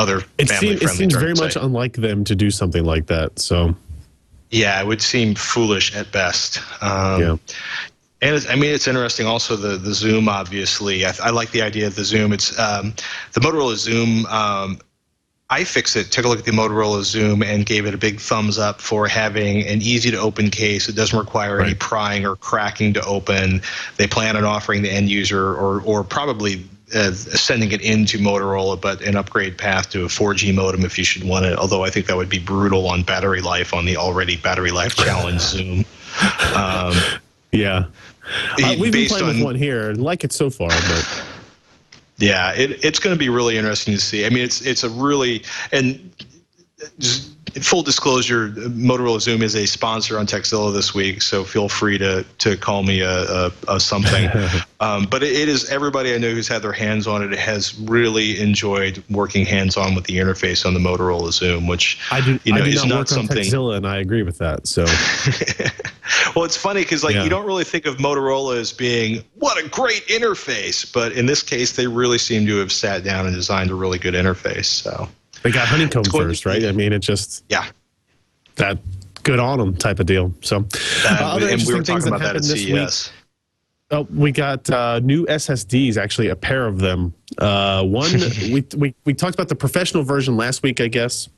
other 0.00 0.22
It, 0.38 0.48
seem, 0.48 0.74
it 0.74 0.88
seems 0.88 1.14
very 1.14 1.34
much 1.34 1.54
say. 1.54 1.60
unlike 1.60 1.94
them 1.94 2.22
to 2.24 2.36
do 2.36 2.50
something 2.50 2.84
like 2.84 3.06
that. 3.06 3.40
So, 3.40 3.74
Yeah, 4.50 4.80
it 4.80 4.86
would 4.86 5.02
seem 5.02 5.34
foolish 5.34 5.94
at 5.96 6.12
best. 6.12 6.60
Um, 6.80 7.20
yeah. 7.20 7.36
And 8.20 8.34
it's, 8.34 8.48
I 8.48 8.56
mean, 8.56 8.74
it's 8.74 8.88
interesting. 8.88 9.26
Also, 9.26 9.54
the 9.54 9.76
the 9.76 9.90
Xoom. 9.90 10.28
Obviously, 10.28 11.06
I, 11.06 11.12
I 11.22 11.30
like 11.30 11.52
the 11.52 11.62
idea 11.62 11.86
of 11.86 11.94
the 11.94 12.02
Xoom. 12.02 12.32
It's 12.32 12.58
um, 12.58 12.94
the 13.32 13.40
Motorola 13.40 13.74
Xoom. 13.74 14.24
Um, 14.26 14.78
iFixit 15.50 16.10
took 16.10 16.26
a 16.26 16.28
look 16.28 16.40
at 16.40 16.44
the 16.44 16.50
Motorola 16.50 17.00
Xoom 17.00 17.44
and 17.44 17.64
gave 17.64 17.86
it 17.86 17.94
a 17.94 17.98
big 17.98 18.20
thumbs 18.20 18.58
up 18.58 18.80
for 18.80 19.06
having 19.06 19.66
an 19.66 19.80
easy 19.80 20.10
to 20.10 20.18
open 20.18 20.50
case. 20.50 20.88
It 20.88 20.96
doesn't 20.96 21.18
require 21.18 21.60
any 21.60 21.74
prying 21.74 22.26
or 22.26 22.36
cracking 22.36 22.92
to 22.94 23.04
open. 23.04 23.62
They 23.96 24.06
plan 24.06 24.36
on 24.36 24.44
offering 24.44 24.82
the 24.82 24.90
end 24.90 25.08
user 25.08 25.52
or 25.52 25.80
or 25.82 26.02
probably 26.02 26.68
uh, 26.94 27.12
sending 27.12 27.70
it 27.70 27.82
into 27.82 28.18
Motorola, 28.18 28.80
but 28.80 29.00
an 29.02 29.14
upgrade 29.14 29.56
path 29.56 29.90
to 29.90 30.04
a 30.04 30.08
4G 30.08 30.54
modem 30.54 30.84
if 30.84 30.98
you 30.98 31.04
should 31.04 31.22
want 31.22 31.46
it. 31.46 31.56
Although 31.56 31.84
I 31.84 31.90
think 31.90 32.06
that 32.06 32.16
would 32.16 32.30
be 32.30 32.40
brutal 32.40 32.88
on 32.88 33.04
battery 33.04 33.42
life 33.42 33.72
on 33.72 33.84
the 33.84 33.96
already 33.96 34.36
battery 34.36 34.72
life 34.72 34.96
challenge 34.96 35.40
Xoom. 35.40 35.86
Um, 36.56 37.20
Yeah. 37.52 37.86
Uh, 38.62 38.76
we've 38.78 38.92
been 38.92 39.08
playing 39.08 39.26
with 39.26 39.42
one 39.42 39.54
here 39.54 39.90
and 39.90 40.02
like 40.02 40.24
it 40.24 40.32
so 40.32 40.50
far, 40.50 40.68
but 40.68 41.24
Yeah, 42.18 42.52
it, 42.52 42.84
it's 42.84 42.98
going 42.98 43.14
to 43.14 43.18
be 43.18 43.28
really 43.28 43.56
interesting 43.56 43.94
to 43.94 44.00
see. 44.00 44.26
I 44.26 44.30
mean, 44.30 44.44
it's 44.44 44.60
it's 44.60 44.84
a 44.84 44.90
really 44.90 45.44
and 45.72 46.12
just 46.98 47.32
full 47.62 47.82
disclosure, 47.82 48.48
Motorola 48.50 49.18
Xoom 49.18 49.42
is 49.42 49.54
a 49.54 49.66
sponsor 49.66 50.18
on 50.18 50.26
Tekzilla 50.26 50.72
this 50.72 50.94
week, 50.94 51.22
so 51.22 51.44
feel 51.44 51.68
free 51.68 51.98
to 51.98 52.24
to 52.38 52.56
call 52.56 52.82
me 52.82 53.00
a, 53.00 53.24
a, 53.24 53.52
a 53.68 53.80
something. 53.80 54.30
um, 54.80 55.06
but 55.06 55.22
it, 55.22 55.32
it 55.32 55.48
is 55.48 55.70
everybody 55.70 56.14
I 56.14 56.18
know 56.18 56.30
who's 56.30 56.48
had 56.48 56.62
their 56.62 56.72
hands 56.72 57.06
on 57.06 57.22
it 57.22 57.36
has 57.38 57.78
really 57.80 58.40
enjoyed 58.40 59.02
working 59.10 59.46
hands 59.46 59.76
on 59.76 59.94
with 59.94 60.04
the 60.04 60.18
interface 60.18 60.66
on 60.66 60.74
the 60.74 60.80
Motorola 60.80 61.28
Xoom, 61.28 61.68
which 61.68 61.98
I 62.10 62.20
do, 62.20 62.38
you 62.44 62.52
know 62.52 62.60
I 62.60 62.64
do 62.64 62.70
is 62.70 62.84
not 62.84 62.88
not 62.98 63.08
something. 63.08 63.38
on 63.38 63.44
Tekzilla, 63.44 63.76
and 63.76 63.86
I 63.86 63.98
agree 63.98 64.22
with 64.22 64.38
that. 64.38 64.66
So, 64.66 64.84
well, 66.36 66.44
it's 66.44 66.56
funny 66.56 66.82
because 66.82 67.04
like 67.04 67.14
Yeah. 67.14 67.24
you 67.24 67.30
don't 67.30 67.46
really 67.46 67.64
think 67.64 67.86
of 67.86 67.96
Motorola 67.96 68.56
as 68.56 68.72
being 68.72 69.22
what 69.34 69.62
a 69.62 69.68
great 69.68 70.06
interface, 70.06 70.90
but 70.92 71.12
in 71.12 71.26
this 71.26 71.42
case, 71.42 71.72
they 71.76 71.86
really 71.86 72.18
seem 72.18 72.46
to 72.46 72.56
have 72.58 72.72
sat 72.72 73.04
down 73.04 73.26
and 73.26 73.34
designed 73.34 73.70
a 73.70 73.74
really 73.74 73.98
good 73.98 74.14
interface. 74.14 74.66
So 74.66 75.08
they 75.42 75.50
got 75.50 75.68
honeycomb 75.68 76.04
first, 76.04 76.46
right? 76.46 76.64
I 76.64 76.72
mean, 76.72 76.92
it 76.92 77.00
just 77.00 77.44
yeah, 77.48 77.66
that 78.56 78.78
good 79.22 79.38
on 79.38 79.58
them 79.58 79.76
type 79.76 80.00
of 80.00 80.06
deal. 80.06 80.32
So, 80.40 80.64
uh, 81.04 81.08
other 81.10 81.48
and 81.48 81.62
we 81.62 81.72
were 81.72 81.78
interesting 81.78 81.84
things 81.84 81.86
talking 81.86 82.08
about 82.08 82.18
that 82.20 82.26
happened 82.26 82.44
at 82.44 82.88
this 82.88 83.10
week. 83.10 83.14
Oh, 83.90 84.06
we 84.14 84.32
got 84.32 84.68
uh, 84.68 85.00
new 85.00 85.24
SSDs, 85.26 85.96
actually, 85.96 86.28
a 86.28 86.36
pair 86.36 86.66
of 86.66 86.78
them. 86.78 87.14
Uh, 87.38 87.82
one, 87.84 88.10
we, 88.52 88.64
we, 88.76 88.94
we 89.06 89.14
talked 89.14 89.34
about 89.34 89.48
the 89.48 89.54
professional 89.54 90.02
version 90.02 90.36
last 90.36 90.62
week, 90.62 90.80
I 90.80 90.88
guess. 90.88 91.28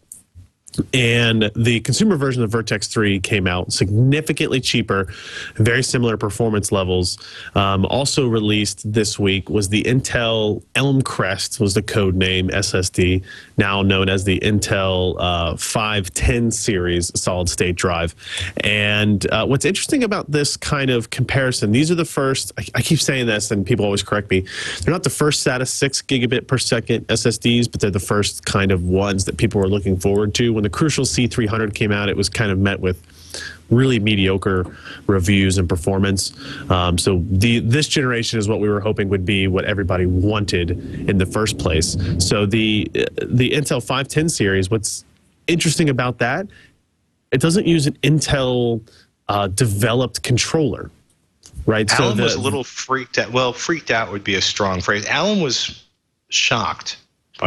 And 0.94 1.50
the 1.56 1.80
consumer 1.80 2.16
version 2.16 2.42
of 2.42 2.50
Vertex 2.50 2.86
3 2.86 3.20
came 3.20 3.46
out 3.46 3.72
significantly 3.72 4.60
cheaper, 4.60 5.12
very 5.56 5.82
similar 5.82 6.16
performance 6.16 6.70
levels. 6.70 7.18
Um, 7.54 7.84
also 7.86 8.28
released 8.28 8.90
this 8.92 9.18
week 9.18 9.50
was 9.50 9.68
the 9.68 9.82
Intel 9.82 10.62
Elmcrest, 10.74 11.60
was 11.60 11.74
the 11.74 11.82
code 11.82 12.14
name 12.14 12.48
SSD, 12.48 13.22
now 13.56 13.82
known 13.82 14.08
as 14.08 14.24
the 14.24 14.38
Intel 14.40 15.16
uh, 15.18 15.56
510 15.56 16.50
series 16.50 17.10
solid 17.20 17.48
state 17.48 17.76
drive. 17.76 18.14
And 18.58 19.28
uh, 19.32 19.46
what's 19.46 19.64
interesting 19.64 20.04
about 20.04 20.30
this 20.30 20.56
kind 20.56 20.90
of 20.90 21.10
comparison, 21.10 21.72
these 21.72 21.90
are 21.90 21.96
the 21.96 22.04
first, 22.04 22.52
I, 22.58 22.64
I 22.76 22.82
keep 22.82 23.00
saying 23.00 23.26
this 23.26 23.50
and 23.50 23.66
people 23.66 23.84
always 23.84 24.02
correct 24.02 24.30
me, 24.30 24.46
they're 24.82 24.92
not 24.92 25.02
the 25.02 25.10
first 25.10 25.44
SATA 25.46 25.66
6 25.66 26.02
gigabit 26.02 26.46
per 26.46 26.58
second 26.58 27.06
SSDs, 27.08 27.70
but 27.70 27.80
they're 27.80 27.90
the 27.90 27.98
first 27.98 28.44
kind 28.44 28.70
of 28.70 28.84
ones 28.84 29.24
that 29.24 29.36
people 29.36 29.60
were 29.60 29.68
looking 29.68 29.98
forward 29.98 30.34
to 30.34 30.59
when 30.60 30.64
the 30.64 30.68
Crucial 30.68 31.06
C300 31.06 31.74
came 31.74 31.90
out, 31.90 32.10
it 32.10 32.16
was 32.18 32.28
kind 32.28 32.52
of 32.52 32.58
met 32.58 32.80
with 32.80 33.02
really 33.70 33.98
mediocre 33.98 34.66
reviews 35.06 35.56
and 35.56 35.66
performance. 35.66 36.34
Um, 36.70 36.98
so 36.98 37.24
the 37.30 37.60
this 37.60 37.88
generation 37.88 38.38
is 38.38 38.46
what 38.46 38.60
we 38.60 38.68
were 38.68 38.80
hoping 38.80 39.08
would 39.08 39.24
be 39.24 39.48
what 39.48 39.64
everybody 39.64 40.04
wanted 40.04 40.72
in 41.08 41.16
the 41.16 41.24
first 41.24 41.56
place. 41.56 41.96
So 42.18 42.44
the 42.44 42.90
the 43.22 43.52
Intel 43.52 43.80
510 43.80 44.28
series, 44.28 44.70
what's 44.70 45.06
interesting 45.46 45.88
about 45.88 46.18
that, 46.18 46.46
it 47.32 47.40
doesn't 47.40 47.66
use 47.66 47.86
an 47.86 47.94
Intel 48.02 48.82
uh, 49.28 49.46
developed 49.46 50.22
controller, 50.22 50.90
right? 51.64 51.90
Alan 51.98 52.18
the- 52.18 52.24
was 52.24 52.34
a 52.34 52.40
little 52.40 52.64
freaked 52.64 53.16
out. 53.16 53.32
Well, 53.32 53.54
freaked 53.54 53.90
out 53.90 54.12
would 54.12 54.24
be 54.24 54.34
a 54.34 54.42
strong 54.42 54.82
phrase. 54.82 55.06
Alan 55.06 55.40
was 55.40 55.86
shocked 56.28 56.98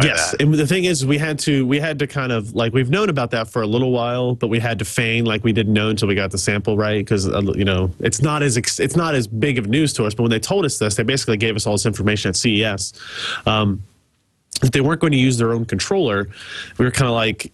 yes 0.02 0.32
that. 0.32 0.42
and 0.42 0.54
the 0.54 0.66
thing 0.66 0.84
is 0.84 1.04
we 1.06 1.18
had 1.18 1.38
to 1.38 1.66
we 1.66 1.78
had 1.78 1.98
to 1.98 2.06
kind 2.06 2.32
of 2.32 2.54
like 2.54 2.72
we've 2.72 2.90
known 2.90 3.08
about 3.08 3.30
that 3.30 3.48
for 3.48 3.62
a 3.62 3.66
little 3.66 3.90
while 3.90 4.34
but 4.34 4.48
we 4.48 4.58
had 4.58 4.78
to 4.78 4.84
feign 4.84 5.24
like 5.24 5.44
we 5.44 5.52
didn't 5.52 5.72
know 5.72 5.88
until 5.88 6.08
we 6.08 6.14
got 6.14 6.30
the 6.30 6.38
sample 6.38 6.76
right 6.76 6.98
because 6.98 7.28
uh, 7.28 7.40
you 7.54 7.64
know 7.64 7.90
it's 8.00 8.22
not 8.22 8.42
as 8.42 8.56
ex- 8.56 8.80
it's 8.80 8.96
not 8.96 9.14
as 9.14 9.26
big 9.26 9.58
of 9.58 9.68
news 9.68 9.92
to 9.92 10.04
us 10.04 10.14
but 10.14 10.22
when 10.22 10.30
they 10.30 10.38
told 10.38 10.64
us 10.64 10.78
this 10.78 10.94
they 10.94 11.02
basically 11.02 11.36
gave 11.36 11.56
us 11.56 11.66
all 11.66 11.74
this 11.74 11.86
information 11.86 12.30
at 12.30 12.36
ces 12.36 12.92
um, 13.46 13.82
if 14.62 14.70
they 14.70 14.80
weren't 14.80 15.00
going 15.00 15.12
to 15.12 15.18
use 15.18 15.38
their 15.38 15.52
own 15.52 15.64
controller 15.64 16.28
we 16.78 16.84
were 16.84 16.90
kind 16.90 17.08
of 17.08 17.14
like 17.14 17.52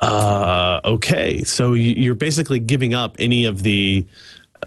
uh, 0.00 0.80
okay 0.84 1.42
so 1.44 1.74
you're 1.74 2.14
basically 2.14 2.58
giving 2.58 2.94
up 2.94 3.16
any 3.18 3.44
of 3.44 3.62
the 3.62 4.06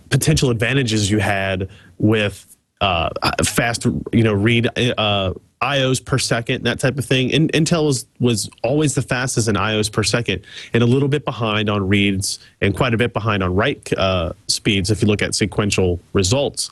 potential 0.10 0.50
advantages 0.50 1.10
you 1.12 1.20
had 1.20 1.70
with 1.98 2.57
uh, 2.82 3.10
fast, 3.44 3.86
you 4.14 4.24
know, 4.24 4.34
read 4.34 4.68
uh, 4.98 5.34
IOs 5.62 6.04
per 6.04 6.18
second, 6.18 6.64
that 6.66 6.80
type 6.80 6.98
of 6.98 7.06
thing. 7.06 7.34
And 7.34 7.52
Intel 7.54 7.86
was 7.86 8.06
was 8.20 8.50
always 8.64 8.96
the 8.96 9.02
fastest 9.02 9.48
in 9.48 9.56
IOs 9.56 9.92
per 9.92 10.04
second, 10.04 10.44
and 10.74 10.84
a 10.84 10.86
little 10.86 11.08
bit 11.08 11.26
behind 11.26 11.70
on 11.70 11.88
reads, 11.88 12.40
and 12.62 12.76
quite 12.76 12.94
a 12.94 12.98
bit 12.98 13.14
behind 13.14 13.42
on 13.44 13.56
write 13.56 13.92
uh, 13.98 14.34
speeds. 14.48 14.92
If 14.92 15.02
you 15.02 15.08
look 15.08 15.22
at 15.22 15.34
sequential 15.34 16.00
results, 16.14 16.70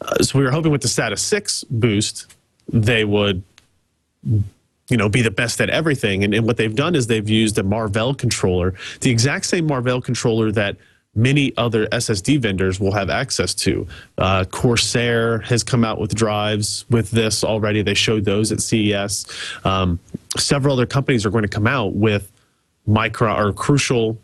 uh, 0.00 0.22
so 0.22 0.38
we 0.38 0.44
were 0.44 0.52
hoping 0.52 0.70
with 0.70 0.82
the 0.82 0.88
SATA 0.88 1.18
six 1.18 1.64
boost, 1.64 2.34
they 2.68 3.04
would 3.04 3.42
you 4.90 4.96
know, 4.96 5.08
be 5.08 5.22
the 5.22 5.30
best 5.30 5.60
at 5.60 5.70
everything. 5.70 6.24
And, 6.24 6.34
and 6.34 6.44
what 6.44 6.56
they've 6.56 6.74
done 6.74 6.94
is 6.94 7.06
they've 7.06 7.28
used 7.28 7.56
a 7.58 7.62
Marvell 7.62 8.12
controller, 8.12 8.74
the 9.00 9.10
exact 9.10 9.46
same 9.46 9.66
Marvell 9.66 10.02
controller 10.02 10.50
that 10.52 10.76
many 11.14 11.52
other 11.56 11.86
SSD 11.88 12.40
vendors 12.40 12.78
will 12.78 12.92
have 12.92 13.10
access 13.10 13.54
to. 13.54 13.86
Uh, 14.18 14.44
Corsair 14.44 15.40
has 15.40 15.64
come 15.64 15.84
out 15.84 16.00
with 16.00 16.14
drives 16.14 16.84
with 16.88 17.10
this 17.10 17.42
already. 17.42 17.82
They 17.82 17.94
showed 17.94 18.24
those 18.24 18.52
at 18.52 18.60
CES. 18.60 19.26
Um, 19.64 19.98
several 20.38 20.74
other 20.74 20.86
companies 20.86 21.26
are 21.26 21.30
going 21.30 21.42
to 21.42 21.48
come 21.48 21.66
out 21.66 21.94
with 21.94 22.30
micro 22.86 23.34
or 23.34 23.52
crucial 23.52 24.18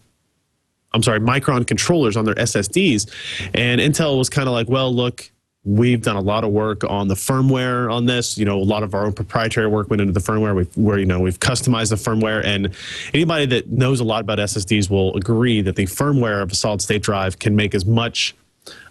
I'm 0.93 1.03
sorry, 1.03 1.21
Micron 1.21 1.67
controllers 1.67 2.17
on 2.17 2.25
their 2.25 2.35
SSDs. 2.37 3.51
And 3.53 3.83
Intel 3.83 4.17
was 4.17 4.31
kind 4.31 4.49
of 4.49 4.55
like, 4.55 4.71
well, 4.71 4.95
look, 4.95 5.31
we've 5.67 6.01
done 6.01 6.15
a 6.15 6.21
lot 6.21 6.45
of 6.45 6.53
work 6.53 6.85
on 6.85 7.09
the 7.09 7.15
firmware 7.15 7.93
on 7.93 8.07
this. 8.07 8.39
You 8.39 8.45
know, 8.45 8.59
a 8.59 8.63
lot 8.63 8.85
of 8.85 8.95
our 8.95 9.05
own 9.05 9.13
proprietary 9.13 9.67
work 9.67 9.91
went 9.91 10.01
into 10.01 10.13
the 10.13 10.21
firmware. 10.21 10.55
We've, 10.55 10.77
where 10.77 10.99
you 10.99 11.05
know 11.05 11.21
we've 11.21 11.41
customized 11.41 11.91
the 11.91 11.97
firmware, 11.97 12.43
and 12.45 12.73
anybody 13.13 13.47
that 13.47 13.69
knows 13.69 14.01
a 14.01 14.05
lot 14.05 14.21
about 14.21 14.39
SSDs 14.39 14.89
will 14.89 15.15
agree 15.17 15.61
that 15.61 15.77
the 15.77 15.85
firmware 15.85 16.41
of 16.41 16.53
a 16.53 16.55
solid 16.55 16.81
state 16.81 17.03
drive 17.03 17.39
can 17.39 17.57
make 17.57 17.75
as 17.75 17.85
much 17.85 18.35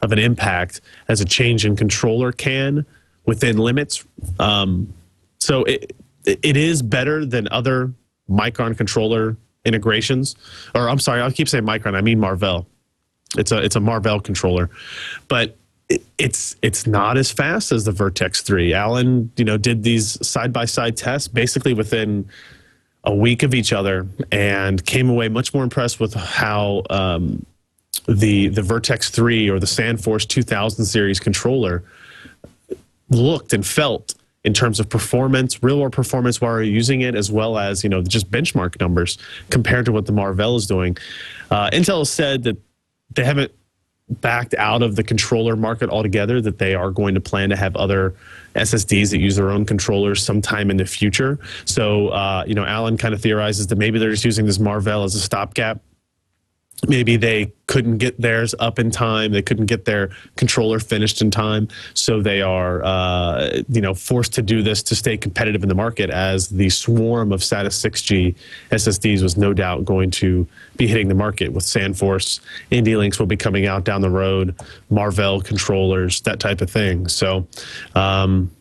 of 0.01 0.11
an 0.11 0.19
impact 0.19 0.81
as 1.07 1.21
a 1.21 1.25
change 1.25 1.65
in 1.65 1.75
controller 1.75 2.31
can 2.31 2.85
within 3.25 3.57
limits. 3.57 4.05
Um, 4.39 4.93
so 5.39 5.63
it 5.63 5.95
it 6.25 6.57
is 6.57 6.81
better 6.81 7.25
than 7.25 7.47
other 7.51 7.93
Micron 8.29 8.75
controller 8.75 9.37
integrations. 9.63 10.35
Or 10.73 10.89
I'm 10.89 10.99
sorry, 10.99 11.21
I 11.21 11.31
keep 11.31 11.47
saying 11.47 11.63
Micron. 11.63 11.95
I 11.95 12.01
mean 12.01 12.19
Marvell. 12.19 12.67
It's 13.37 13.51
a 13.53 13.63
it's 13.63 13.77
a 13.77 13.79
Marvell 13.79 14.19
controller, 14.19 14.69
but 15.29 15.57
it's 16.17 16.55
it's 16.61 16.87
not 16.87 17.17
as 17.17 17.31
fast 17.31 17.71
as 17.71 17.85
the 17.85 17.91
Vertex 17.91 18.41
3. 18.41 18.73
Alan, 18.73 19.31
you 19.37 19.45
know, 19.45 19.57
did 19.57 19.83
these 19.83 20.25
side 20.25 20.51
by 20.51 20.65
side 20.65 20.97
tests 20.97 21.27
basically 21.27 21.73
within 21.73 22.27
a 23.03 23.13
week 23.13 23.43
of 23.43 23.53
each 23.53 23.71
other 23.71 24.07
and 24.31 24.83
came 24.85 25.09
away 25.09 25.29
much 25.29 25.53
more 25.53 25.63
impressed 25.63 25.99
with 25.99 26.13
how 26.13 26.81
um, 26.89 27.45
the 28.07 28.47
the 28.47 28.61
Vertex 28.61 29.09
3 29.09 29.49
or 29.49 29.59
the 29.59 29.67
SandForce 29.67 30.27
2000 30.27 30.85
series 30.85 31.19
controller 31.19 31.83
looked 33.09 33.53
and 33.53 33.65
felt 33.65 34.15
in 34.43 34.53
terms 34.53 34.79
of 34.79 34.87
performance, 34.89 35.61
real 35.63 35.79
world 35.79 35.91
performance 35.91 36.39
while 36.39 36.53
you're 36.53 36.63
using 36.63 37.01
it, 37.01 37.15
as 37.15 37.31
well 37.31 37.57
as 37.57 37.83
you 37.83 37.89
know 37.89 38.01
just 38.01 38.31
benchmark 38.31 38.79
numbers 38.79 39.17
compared 39.49 39.85
to 39.85 39.91
what 39.91 40.05
the 40.05 40.11
Marvell 40.11 40.55
is 40.55 40.65
doing. 40.65 40.97
Uh, 41.51 41.69
Intel 41.71 42.07
said 42.07 42.43
that 42.43 42.57
they 43.13 43.23
haven't 43.23 43.51
backed 44.09 44.53
out 44.55 44.83
of 44.83 44.95
the 44.95 45.03
controller 45.03 45.55
market 45.55 45.89
altogether. 45.89 46.41
That 46.41 46.59
they 46.59 46.75
are 46.75 46.91
going 46.91 47.15
to 47.15 47.21
plan 47.21 47.49
to 47.49 47.55
have 47.55 47.75
other 47.75 48.15
SSDs 48.55 49.11
that 49.11 49.19
use 49.19 49.35
their 49.35 49.49
own 49.49 49.65
controllers 49.65 50.23
sometime 50.23 50.69
in 50.69 50.77
the 50.77 50.85
future. 50.85 51.39
So 51.65 52.09
uh, 52.09 52.43
you 52.47 52.55
know, 52.55 52.65
Alan 52.65 52.97
kind 52.97 53.13
of 53.13 53.21
theorizes 53.21 53.67
that 53.67 53.77
maybe 53.77 53.99
they're 53.99 54.11
just 54.11 54.25
using 54.25 54.45
this 54.45 54.59
Marvell 54.59 55.03
as 55.03 55.15
a 55.15 55.19
stopgap 55.19 55.81
maybe 56.87 57.15
they 57.17 57.51
couldn't 57.67 57.97
get 57.97 58.19
theirs 58.19 58.53
up 58.59 58.79
in 58.79 58.91
time. 58.91 59.31
They 59.31 59.41
couldn't 59.41 59.65
get 59.65 59.85
their 59.85 60.09
controller 60.35 60.79
finished 60.79 61.21
in 61.21 61.31
time. 61.31 61.67
So 61.93 62.21
they 62.21 62.41
are 62.41 62.83
uh, 62.83 63.61
you 63.69 63.81
know 63.81 63.93
forced 63.93 64.33
to 64.33 64.41
do 64.41 64.61
this 64.61 64.83
to 64.83 64.95
stay 64.95 65.17
competitive 65.17 65.63
in 65.63 65.69
the 65.69 65.75
market 65.75 66.09
as 66.09 66.49
the 66.49 66.69
swarm 66.69 67.31
of 67.31 67.41
SATA 67.41 67.67
6G 67.67 68.35
SSDs 68.71 69.23
was 69.23 69.37
no 69.37 69.53
doubt 69.53 69.85
going 69.85 70.11
to 70.11 70.47
be 70.77 70.87
hitting 70.87 71.07
the 71.07 71.15
market 71.15 71.53
with 71.53 71.63
SandForce 71.63 72.39
Indilinx 72.71 73.19
will 73.19 73.25
be 73.25 73.37
coming 73.37 73.65
out 73.65 73.83
down 73.83 74.01
the 74.01 74.09
road 74.09 74.55
Marvell 74.89 75.41
controllers 75.41 76.21
that 76.21 76.39
type 76.39 76.61
of 76.61 76.69
thing. 76.69 77.07
So 77.07 77.47
um, 77.95 78.51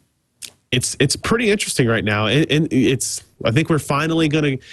it's 0.70 0.96
it's 0.98 1.16
pretty 1.16 1.50
interesting 1.50 1.86
right 1.86 2.04
now. 2.04 2.26
And, 2.26 2.50
and 2.50 2.72
it's 2.72 3.22
I 3.44 3.50
think 3.50 3.68
we're 3.68 3.78
finally 3.78 4.28
going 4.28 4.58
to 4.58 4.64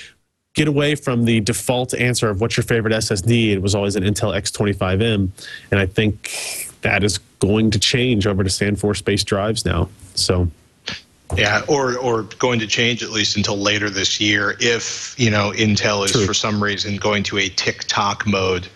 get 0.54 0.68
away 0.68 0.96
from 0.96 1.26
the 1.26 1.40
default 1.42 1.94
answer 1.94 2.30
of 2.30 2.42
what's 2.42 2.58
your 2.58 2.64
favorite 2.64 2.94
SSD. 2.94 3.52
It 3.54 3.62
was 3.62 3.74
always 3.76 3.96
an 3.96 4.04
Intel 4.04 4.36
X25M, 4.36 5.30
and 5.72 5.80
I 5.80 5.86
think 5.86 6.78
that 6.82 7.04
is 7.04 7.18
going 7.40 7.72
to 7.72 7.80
change 7.80 8.28
over 8.28 8.44
to 8.44 8.50
SandForce 8.50 9.04
based 9.04 9.28
drives 9.28 9.66
now. 9.66 9.90
So. 10.16 10.50
Yeah, 11.38 11.62
or 11.70 11.98
or 11.98 12.24
going 12.40 12.60
to 12.60 12.68
change 12.68 13.02
at 13.04 13.10
least 13.12 13.38
until 13.38 13.58
later 13.58 13.90
this 13.90 14.20
year 14.20 14.58
if 14.60 15.16
you 15.18 15.32
know 15.32 15.52
Intel 15.56 16.04
is 16.04 16.12
True. 16.12 16.26
for 16.26 16.34
some 16.34 16.62
reason 16.62 16.98
going 16.98 17.24
to 17.24 17.38
a 17.38 17.48
tick-tock 17.48 18.28
mode, 18.28 18.68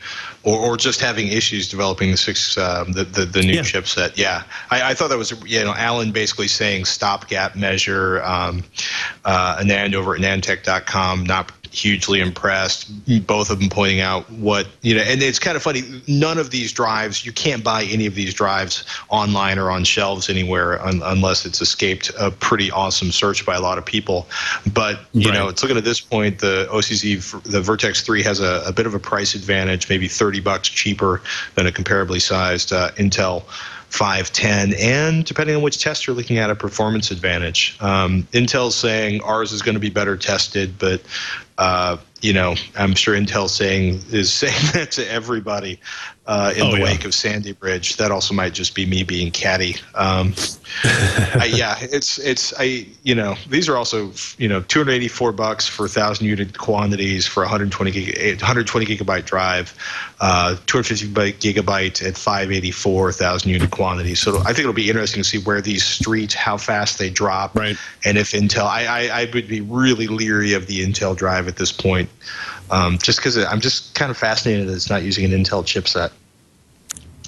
or, 0.44 0.58
or 0.58 0.78
just 0.78 1.02
having 1.02 1.28
issues 1.28 1.68
developing 1.68 2.12
the 2.12 2.16
six 2.18 2.58
um, 2.58 2.94
the, 2.94 3.04
the 3.04 3.26
the 3.26 3.42
new 3.42 3.56
Yeah. 3.56 3.60
chipset. 3.60 4.14
Yeah, 4.16 4.44
I, 4.72 4.92
I 4.92 4.94
thought 4.94 5.10
that 5.10 5.18
was 5.18 5.34
you 5.46 5.66
know 5.66 5.74
Alan 5.76 6.14
basically 6.14 6.48
saying 6.48 6.86
stopgap 6.86 7.58
measure. 7.58 8.24
Um, 8.24 8.64
uh, 9.26 9.58
Anand 9.58 9.94
over 9.94 10.16
at 10.16 10.22
AnandTech.com 10.22 11.26
not 11.26 11.52
hugely 11.76 12.20
impressed. 12.20 12.90
Both 13.28 13.50
of 13.50 13.60
them 13.60 13.70
pointing 13.70 14.00
out 14.00 14.30
what 14.32 14.68
you 14.82 14.96
know, 14.96 15.02
and 15.02 15.22
it's 15.22 15.40
kind 15.40 15.56
of 15.56 15.64
funny. 15.64 15.82
None 16.08 16.38
of 16.38 16.52
these 16.52 16.72
drives 16.72 17.26
you 17.26 17.32
can't 17.32 17.64
buy 17.64 17.84
any 17.84 18.06
of 18.06 18.16
these 18.16 18.34
drives 18.34 18.84
online 19.10 19.60
or 19.60 19.70
on 19.70 19.84
shelves 19.84 20.30
anywhere 20.30 20.82
un- 20.86 21.02
unless 21.04 21.46
it's 21.46 21.62
escaped 21.62 22.12
a 22.20 22.32
pretty 22.32 22.72
awesome 22.72 23.12
search 23.12 23.46
by 23.46 23.56
a 23.56 23.62
lot 23.62 23.78
of 23.78 23.86
people. 23.86 24.28
But 24.74 25.00
you 25.14 25.32
know, 25.32 25.48
it's 25.48 25.62
looking 25.62 25.78
at 25.78 25.84
this 25.84 26.02
point, 26.02 26.40
the 26.40 26.68
OCZ, 26.72 27.44
the 27.44 27.62
Vertex 27.62 28.02
3 28.02 28.24
has 28.24 28.40
a, 28.40 28.64
a 28.66 28.72
bit 28.72 28.86
of 28.86 28.94
a 28.94 29.00
price 29.00 29.36
advantage, 29.36 29.90
maybe 29.90 30.08
30 30.08 30.40
bucks 30.40 30.70
cheaper 30.70 31.22
than 31.56 31.68
a 31.68 31.72
comparably 31.72 32.22
sized 32.22 32.72
uh, 32.72 32.92
Intel 32.92 33.44
510, 33.90 34.74
and 34.80 35.24
depending 35.24 35.56
on 35.56 35.62
which 35.62 35.82
test 35.82 36.06
you're 36.06 36.16
looking 36.16 36.38
at, 36.38 36.50
a 36.50 36.56
performance 36.56 37.12
advantage. 37.12 37.78
Um, 37.80 38.24
Intel's 38.34 38.76
saying 38.76 39.22
ours 39.22 39.54
is 39.54 39.62
going 39.62 39.76
to 39.76 39.80
be 39.80 39.90
better 39.90 40.18
tested, 40.18 40.78
but 40.78 41.02
uh, 41.58 41.98
you 42.22 42.34
know, 42.34 42.56
I'm 42.78 42.96
sure 42.96 43.16
Intel 43.16 43.50
saying 43.50 44.02
is 44.12 44.32
saying 44.42 44.54
that 44.74 44.92
to 44.92 45.12
everybody 45.12 45.80
uh, 46.28 46.54
in 46.56 46.64
Oh, 46.64 46.72
the 46.72 46.78
yeah. 46.80 46.84
wake 46.86 47.06
of 47.06 47.14
Sandy 47.14 47.52
Bridge. 47.52 47.98
That 47.98 48.10
also 48.12 48.34
might 48.34 48.54
just 48.54 48.74
be 48.74 48.86
me 48.88 49.04
being 49.04 49.30
catty. 49.30 49.76
Um, 49.94 50.34
I, 50.84 51.52
yeah, 51.54 51.78
it's 51.82 52.18
it's 52.18 52.52
I 52.60 52.88
you 53.04 53.14
know 53.14 53.36
these 53.48 53.70
are 53.70 53.78
also 53.78 54.12
you 54.40 54.48
know 54.48 54.62
284 54.62 55.32
bucks 55.34 55.68
for 55.68 55.88
thousand 55.88 56.26
unit 56.26 56.58
quantities 56.58 57.28
for 57.28 57.42
120 57.44 57.92
gig, 57.92 58.42
120 58.42 58.86
gigabyte 58.88 59.26
drive, 59.26 59.76
uh, 60.20 60.56
250 60.66 61.34
gigabyte 61.34 62.04
at 62.06 62.18
584 62.18 63.12
thousand 63.12 63.52
unit 63.52 63.70
quantities. 63.70 64.20
So 64.20 64.40
I 64.40 64.46
think 64.46 64.60
it'll 64.60 64.74
be 64.74 64.90
interesting 64.90 65.22
to 65.22 65.30
see 65.30 65.38
where 65.40 65.62
these 65.62 65.84
street, 65.86 66.34
how 66.34 66.58
fast 66.58 66.98
they 66.98 67.12
drop, 67.12 67.56
Right. 67.56 67.78
and 68.04 68.18
if 68.18 68.32
Intel. 68.32 68.66
I, 68.66 68.86
I 69.10 69.22
I 69.22 69.30
would 69.32 69.48
be 69.48 69.62
really 69.62 70.08
leery 70.08 70.54
of 70.54 70.66
the 70.66 70.84
Intel 70.84 71.16
drive 71.16 71.45
at 71.48 71.58
this 71.58 71.72
point, 71.72 72.10
um, 72.72 72.98
just 72.98 73.20
because 73.20 73.38
I'm 73.38 73.62
just 73.62 73.96
kind 73.96 74.12
of 74.12 74.18
fascinated 74.18 74.68
that 74.68 74.74
it's 74.74 74.90
not 74.90 75.04
using 75.04 75.26
an 75.26 75.32
Intel 75.32 75.64
chipset. 75.64 76.12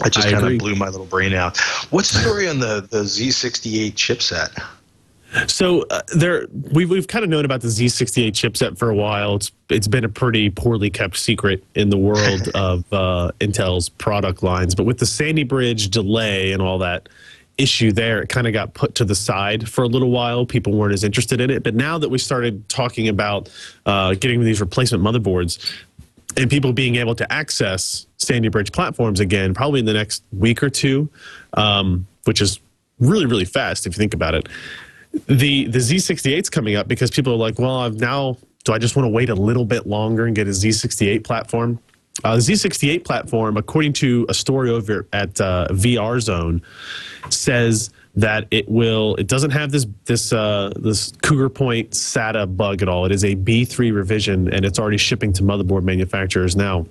It 0.06 0.14
just 0.14 0.28
I 0.28 0.32
kind 0.32 0.44
agree. 0.44 0.56
of 0.56 0.60
blew 0.60 0.76
my 0.76 0.90
little 0.90 1.08
brain 1.08 1.34
out. 1.34 1.58
What's 1.90 2.12
the 2.12 2.20
story 2.20 2.48
on 2.48 2.60
the, 2.60 2.88
the 2.90 3.00
Z68 3.00 3.94
chipset? 3.94 4.64
So 5.48 5.82
uh, 5.90 6.02
there, 6.16 6.48
we've 6.72 6.90
we've 6.90 7.08
kind 7.08 7.24
of 7.24 7.30
known 7.30 7.44
about 7.44 7.62
the 7.62 7.68
Z68 7.68 8.30
chipset 8.32 8.78
for 8.78 8.90
a 8.90 8.96
while. 8.96 9.36
It's 9.36 9.52
it's 9.70 9.88
been 9.88 10.06
a 10.06 10.10
pretty 10.10 10.50
poorly 10.50 10.90
kept 10.90 11.18
secret 11.18 11.64
in 11.76 11.90
the 11.90 11.98
world 11.98 12.48
of 12.56 12.86
uh, 12.94 13.32
Intel's 13.40 13.90
product 13.90 14.42
lines. 14.42 14.74
But 14.74 14.86
with 14.86 15.00
the 15.00 15.06
Sandy 15.06 15.44
Bridge 15.44 15.90
delay 15.90 16.54
and 16.54 16.62
all 16.62 16.78
that 16.80 17.10
issue 17.58 17.92
there, 17.92 18.22
it 18.22 18.30
kind 18.30 18.48
of 18.48 18.54
got 18.54 18.74
put 18.74 18.96
to 18.96 19.06
the 19.06 19.16
side 19.16 19.68
for 19.68 19.84
a 19.84 19.88
little 19.88 20.12
while. 20.12 20.46
People 20.46 20.74
weren't 20.74 20.94
as 20.94 21.04
interested 21.04 21.42
in 21.42 21.50
it. 21.50 21.64
But 21.64 21.76
now 21.76 21.98
that 21.98 22.10
we 22.10 22.18
started 22.18 22.68
talking 22.70 23.08
about 23.08 23.50
uh, 23.86 24.14
getting 24.14 24.44
these 24.44 24.62
replacement 24.62 25.04
motherboards, 25.04 25.74
and 26.36 26.50
people 26.50 26.72
being 26.72 26.96
able 26.96 27.16
to 27.16 27.32
access 27.32 28.06
Sandy 28.18 28.50
Bridge 28.50 28.72
platforms 28.72 29.20
again, 29.20 29.54
probably 29.54 29.80
in 29.80 29.86
the 29.86 29.94
next 29.94 30.24
week 30.32 30.62
or 30.62 30.70
two, 30.70 31.10
um, 31.54 32.06
which 32.26 32.42
is 32.42 32.60
really 33.00 33.26
really 33.26 33.46
fast 33.46 33.86
if 33.86 33.94
you 33.94 33.98
think 33.98 34.14
about 34.14 34.36
it. 34.36 34.48
The 35.28 35.68
the 35.68 35.80
Z68's 35.80 36.50
coming 36.50 36.76
up 36.76 36.88
because 36.88 37.10
people 37.10 37.34
are 37.34 37.38
like, 37.38 37.58
well, 37.58 37.78
I've 37.78 37.96
now 37.96 38.38
do 38.68 38.74
I 38.74 38.78
just 38.78 38.96
want 38.96 39.06
to 39.06 39.10
wait 39.10 39.30
a 39.30 39.36
little 39.36 39.66
bit 39.66 39.88
longer 39.88 40.26
and 40.26 40.36
get 40.36 40.46
a 40.48 40.52
Z68 40.52 41.24
platform? 41.24 41.80
Uh, 42.24 42.36
the 42.36 42.42
Z68 42.42 43.04
platform, 43.04 43.58
according 43.58 43.94
to 43.94 44.26
a 44.30 44.34
story 44.34 44.70
over 44.70 45.08
at 45.14 45.40
uh, 45.40 45.68
VR 45.72 46.20
Zone, 46.20 46.62
says 47.30 47.92
that 48.16 48.48
it 48.50 48.68
will 48.68 49.16
it 49.16 49.28
doesn't 49.28 49.52
have 49.52 49.72
this 49.72 49.86
this 50.06 50.34
uh, 50.34 50.74
this 50.76 51.14
Cougar 51.22 51.50
Point 51.50 51.92
SATA 51.92 52.58
bug 52.58 52.82
at 52.82 52.90
all. 52.90 53.06
It 53.06 53.12
is 53.12 53.24
a 53.24 53.36
B3 53.36 53.94
revision 53.94 54.52
and 54.52 54.66
it's 54.66 54.80
already 54.80 54.98
shipping 54.98 55.32
to 55.34 55.44
motherboard 55.44 55.84
manufacturers 55.84 56.56
now. 56.56 56.88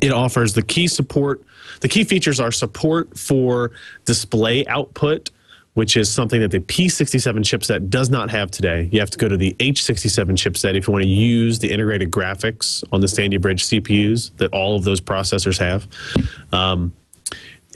It 0.00 0.12
offers 0.12 0.54
the 0.54 0.62
key 0.62 0.86
support. 0.86 1.42
The 1.80 1.88
key 1.88 2.04
features 2.04 2.38
are 2.40 2.52
support 2.52 3.18
for 3.18 3.72
display 4.04 4.66
output, 4.66 5.30
which 5.78 5.96
is 5.96 6.10
something 6.10 6.40
that 6.40 6.50
the 6.50 6.58
P67 6.58 7.38
chipset 7.44 7.88
does 7.88 8.10
not 8.10 8.30
have 8.30 8.50
today. 8.50 8.88
You 8.90 8.98
have 8.98 9.10
to 9.10 9.18
go 9.18 9.28
to 9.28 9.36
the 9.36 9.54
H67 9.60 10.30
chipset 10.30 10.74
if 10.74 10.88
you 10.88 10.92
want 10.92 11.04
to 11.04 11.08
use 11.08 11.60
the 11.60 11.70
integrated 11.70 12.10
graphics 12.10 12.82
on 12.90 13.00
the 13.00 13.06
Sandy 13.06 13.36
Bridge 13.36 13.62
CPUs 13.62 14.36
that 14.38 14.52
all 14.52 14.74
of 14.74 14.82
those 14.82 15.00
processors 15.00 15.56
have. 15.60 15.86
Um, 16.52 16.92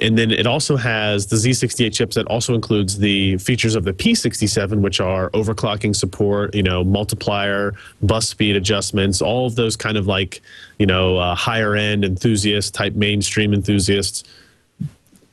and 0.00 0.18
then 0.18 0.32
it 0.32 0.48
also 0.48 0.76
has 0.76 1.28
the 1.28 1.36
Z68 1.36 1.90
chipset 1.90 2.24
also 2.26 2.56
includes 2.56 2.98
the 2.98 3.38
features 3.38 3.76
of 3.76 3.84
the 3.84 3.92
P67, 3.92 4.80
which 4.80 4.98
are 4.98 5.30
overclocking 5.30 5.94
support, 5.94 6.56
you 6.56 6.64
know, 6.64 6.82
multiplier, 6.82 7.72
bus 8.02 8.28
speed 8.28 8.56
adjustments, 8.56 9.22
all 9.22 9.46
of 9.46 9.54
those 9.54 9.76
kind 9.76 9.96
of 9.96 10.08
like, 10.08 10.42
you 10.80 10.86
know, 10.86 11.18
uh, 11.18 11.36
higher 11.36 11.76
end 11.76 12.04
enthusiasts, 12.04 12.72
type 12.72 12.94
mainstream 12.94 13.54
enthusiasts 13.54 14.24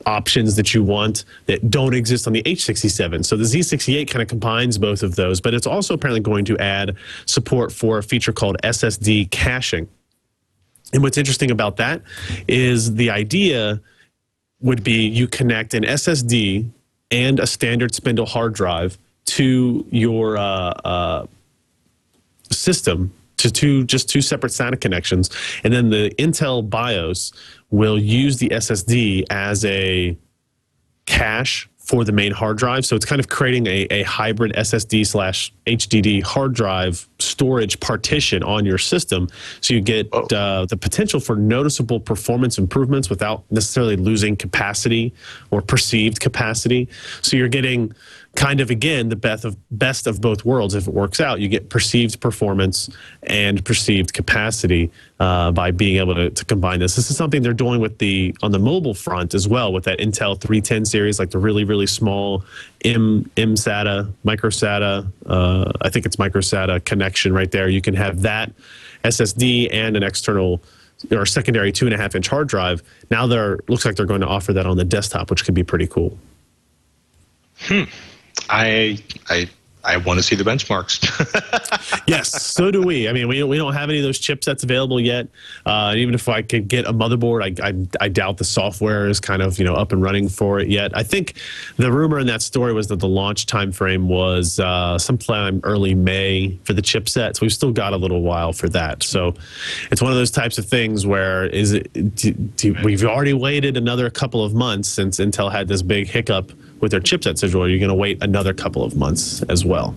options 0.06 0.56
that 0.56 0.74
you 0.74 0.82
want 0.82 1.24
that 1.46 1.70
don't 1.70 1.94
exist 1.94 2.26
on 2.26 2.32
the 2.32 2.42
H67. 2.42 3.24
So 3.24 3.36
the 3.36 3.44
Z68 3.44 4.08
kind 4.08 4.22
of 4.22 4.28
combines 4.28 4.78
both 4.78 5.02
of 5.02 5.16
those, 5.16 5.40
but 5.40 5.54
it's 5.54 5.66
also 5.66 5.94
apparently 5.94 6.20
going 6.20 6.44
to 6.46 6.58
add 6.58 6.96
support 7.26 7.72
for 7.72 7.98
a 7.98 8.02
feature 8.02 8.32
called 8.32 8.56
SSD 8.62 9.30
caching. 9.30 9.88
And 10.92 11.02
what's 11.02 11.18
interesting 11.18 11.50
about 11.50 11.76
that 11.76 12.02
is 12.48 12.94
the 12.94 13.10
idea 13.10 13.80
would 14.60 14.82
be 14.82 15.06
you 15.06 15.26
connect 15.26 15.74
an 15.74 15.84
SSD 15.84 16.68
and 17.10 17.40
a 17.40 17.46
standard 17.46 17.94
spindle 17.94 18.26
hard 18.26 18.54
drive 18.54 18.98
to 19.26 19.86
your 19.90 20.36
uh, 20.36 20.42
uh, 20.42 21.26
system 22.50 23.12
to 23.36 23.50
two 23.50 23.84
just 23.84 24.08
two 24.08 24.20
separate 24.20 24.52
SATA 24.52 24.80
connections, 24.80 25.30
and 25.64 25.72
then 25.72 25.90
the 25.90 26.10
Intel 26.18 26.68
BIOS 26.68 27.32
will 27.70 27.98
use 27.98 28.38
the 28.38 28.48
SSD 28.48 29.24
as 29.30 29.64
a 29.64 30.16
cache 31.06 31.68
for 31.90 32.04
the 32.04 32.12
main 32.12 32.30
hard 32.30 32.56
drive. 32.56 32.86
So 32.86 32.94
it's 32.94 33.04
kind 33.04 33.18
of 33.18 33.28
creating 33.28 33.66
a, 33.66 33.86
a 33.90 34.02
hybrid 34.04 34.52
SSD 34.52 35.04
slash 35.04 35.52
HDD 35.66 36.22
hard 36.22 36.54
drive 36.54 37.08
storage 37.18 37.80
partition 37.80 38.44
on 38.44 38.64
your 38.64 38.78
system. 38.78 39.28
So 39.60 39.74
you 39.74 39.80
get 39.80 40.08
uh, 40.12 40.66
the 40.66 40.76
potential 40.80 41.18
for 41.18 41.34
noticeable 41.34 41.98
performance 41.98 42.58
improvements 42.58 43.10
without 43.10 43.42
necessarily 43.50 43.96
losing 43.96 44.36
capacity 44.36 45.12
or 45.50 45.62
perceived 45.62 46.20
capacity. 46.20 46.88
So 47.22 47.36
you're 47.36 47.48
getting 47.48 47.92
kind 48.36 48.60
of 48.60 48.70
again 48.70 49.08
the 49.08 49.16
best 49.16 49.44
of 49.44 49.56
best 49.70 50.06
of 50.06 50.20
both 50.20 50.44
worlds. 50.44 50.74
If 50.74 50.86
it 50.86 50.94
works 50.94 51.20
out 51.20 51.40
you 51.40 51.48
get 51.48 51.68
perceived 51.68 52.20
performance 52.20 52.88
and 53.24 53.64
perceived 53.64 54.12
capacity 54.12 54.90
uh, 55.18 55.50
by 55.52 55.72
being 55.72 55.96
able 55.96 56.14
to, 56.14 56.30
to 56.30 56.44
combine 56.44 56.78
this. 56.78 56.96
This 56.96 57.10
is 57.10 57.16
something 57.16 57.42
they're 57.42 57.52
doing 57.52 57.80
with 57.80 57.98
the 57.98 58.34
on 58.42 58.52
the 58.52 58.58
mobile 58.58 58.94
front 58.94 59.34
as 59.34 59.48
well 59.48 59.72
with 59.72 59.84
that 59.84 59.98
intel 59.98 60.40
310 60.40 60.84
series 60.84 61.18
like 61.18 61.30
the 61.30 61.38
really 61.38 61.64
really 61.64 61.86
small 61.86 62.44
m 62.84 63.30
m 63.36 63.54
sata 63.54 64.10
micro 64.24 64.48
sata 64.48 65.06
uh, 65.26 65.72
i 65.82 65.88
think 65.88 66.06
it's 66.06 66.18
micro 66.18 66.40
sata 66.40 66.84
connection 66.84 67.32
right 67.32 67.50
there. 67.50 67.68
You 67.68 67.82
can 67.82 67.94
have 67.94 68.22
that 68.22 68.52
ssd 69.04 69.68
and 69.72 69.96
an 69.96 70.02
external 70.02 70.62
or 71.10 71.26
secondary 71.26 71.72
two 71.72 71.86
and 71.86 71.94
a 71.94 71.98
half 71.98 72.14
inch 72.14 72.28
hard 72.28 72.46
drive. 72.46 72.82
Now 73.10 73.26
they're 73.26 73.58
looks 73.68 73.84
like 73.84 73.96
they're 73.96 74.06
going 74.06 74.20
to 74.20 74.28
offer 74.28 74.52
that 74.52 74.66
on 74.66 74.76
the 74.76 74.84
desktop 74.84 75.30
which 75.30 75.44
could 75.44 75.54
be 75.54 75.64
pretty 75.64 75.88
cool 75.88 76.16
I 78.48 78.98
I 79.28 79.48
I 79.82 79.96
want 79.96 80.18
to 80.18 80.22
see 80.22 80.36
the 80.36 80.44
benchmarks. 80.44 81.00
yes, 82.06 82.30
so 82.42 82.70
do 82.70 82.82
we. 82.82 83.08
I 83.08 83.12
mean, 83.12 83.28
we, 83.28 83.42
we 83.42 83.56
don't 83.56 83.72
have 83.72 83.88
any 83.88 83.98
of 83.98 84.04
those 84.04 84.20
chipsets 84.20 84.62
available 84.62 85.00
yet. 85.00 85.28
Uh, 85.64 85.94
even 85.96 86.14
if 86.14 86.28
I 86.28 86.42
could 86.42 86.68
get 86.68 86.86
a 86.86 86.92
motherboard, 86.92 87.60
I, 87.60 87.68
I, 87.68 88.04
I 88.04 88.08
doubt 88.08 88.36
the 88.36 88.44
software 88.44 89.08
is 89.08 89.20
kind 89.20 89.40
of 89.40 89.58
you 89.58 89.64
know 89.64 89.74
up 89.74 89.92
and 89.92 90.02
running 90.02 90.28
for 90.28 90.60
it 90.60 90.68
yet. 90.68 90.96
I 90.96 91.02
think 91.02 91.34
the 91.76 91.90
rumor 91.90 92.18
in 92.18 92.26
that 92.26 92.42
story 92.42 92.74
was 92.74 92.88
that 92.88 93.00
the 93.00 93.08
launch 93.08 93.46
time 93.46 93.72
frame 93.72 94.08
was 94.08 94.60
uh, 94.60 94.98
sometime 94.98 95.60
early 95.64 95.94
May 95.94 96.58
for 96.64 96.74
the 96.74 96.82
chipset. 96.82 97.36
So 97.36 97.40
we've 97.42 97.52
still 97.52 97.72
got 97.72 97.92
a 97.92 97.96
little 97.96 98.22
while 98.22 98.52
for 98.52 98.68
that. 98.70 99.02
So 99.02 99.34
it's 99.90 100.02
one 100.02 100.12
of 100.12 100.18
those 100.18 100.30
types 100.30 100.58
of 100.58 100.66
things 100.66 101.06
where 101.06 101.46
is 101.46 101.72
it 101.72 102.14
do, 102.14 102.32
do, 102.32 102.76
we've 102.84 103.04
already 103.04 103.32
waited 103.32 103.76
another 103.76 104.10
couple 104.10 104.44
of 104.44 104.52
months 104.52 104.88
since 104.88 105.18
Intel 105.18 105.50
had 105.50 105.68
this 105.68 105.82
big 105.82 106.06
hiccup 106.06 106.52
with 106.80 106.90
their 106.90 107.00
chipset 107.00 107.38
schedule. 107.38 107.68
You're 107.68 107.78
going 107.78 107.88
to 107.88 107.94
wait 107.94 108.22
another 108.22 108.52
couple 108.54 108.82
of 108.82 108.96
months 108.96 109.42
as 109.44 109.64
well. 109.64 109.94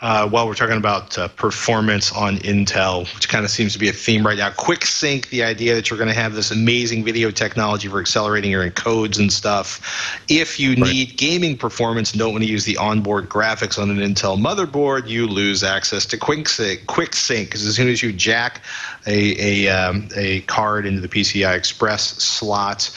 uh, 0.00 0.28
while 0.28 0.46
we're 0.46 0.54
talking 0.54 0.76
about 0.76 1.16
uh, 1.16 1.26
performance 1.28 2.12
on 2.12 2.36
Intel, 2.38 3.12
which 3.14 3.30
kind 3.30 3.46
of 3.46 3.50
seems 3.50 3.72
to 3.72 3.78
be 3.78 3.88
a 3.88 3.92
theme 3.92 4.26
right 4.26 4.36
now, 4.36 4.50
Quick 4.50 4.84
Sync, 4.84 5.30
the 5.30 5.42
idea 5.42 5.74
that 5.74 5.88
you're 5.88 5.96
going 5.96 6.10
to 6.10 6.14
have 6.14 6.34
this 6.34 6.50
amazing 6.50 7.02
video 7.02 7.30
technology 7.30 7.88
for 7.88 7.98
accelerating 7.98 8.50
your 8.50 8.68
encodes 8.68 9.18
and 9.18 9.32
stuff. 9.32 10.20
If 10.28 10.60
you 10.60 10.76
need 10.76 11.16
gaming 11.16 11.56
performance 11.56 12.12
and 12.12 12.18
don't 12.18 12.32
want 12.32 12.44
to 12.44 12.50
use 12.50 12.66
the 12.66 12.76
onboard 12.76 13.30
graphics 13.30 13.80
on 13.80 13.90
an 13.90 13.96
Intel 13.96 14.38
motherboard, 14.38 15.08
you 15.08 15.26
lose 15.26 15.64
access 15.64 16.04
to 16.06 16.18
Quick 16.18 16.48
Sync. 16.48 16.86
Quick 16.86 17.14
Sync, 17.14 17.48
because 17.48 17.66
as 17.66 17.74
soon 17.74 17.88
as 17.88 18.02
you 18.02 18.12
jack 18.12 18.62
a 19.06 19.66
a, 19.66 19.68
um, 19.68 20.08
a 20.14 20.42
card 20.42 20.84
into 20.84 21.00
the 21.00 21.08
PCI 21.08 21.56
Express 21.56 22.22
slot. 22.22 22.90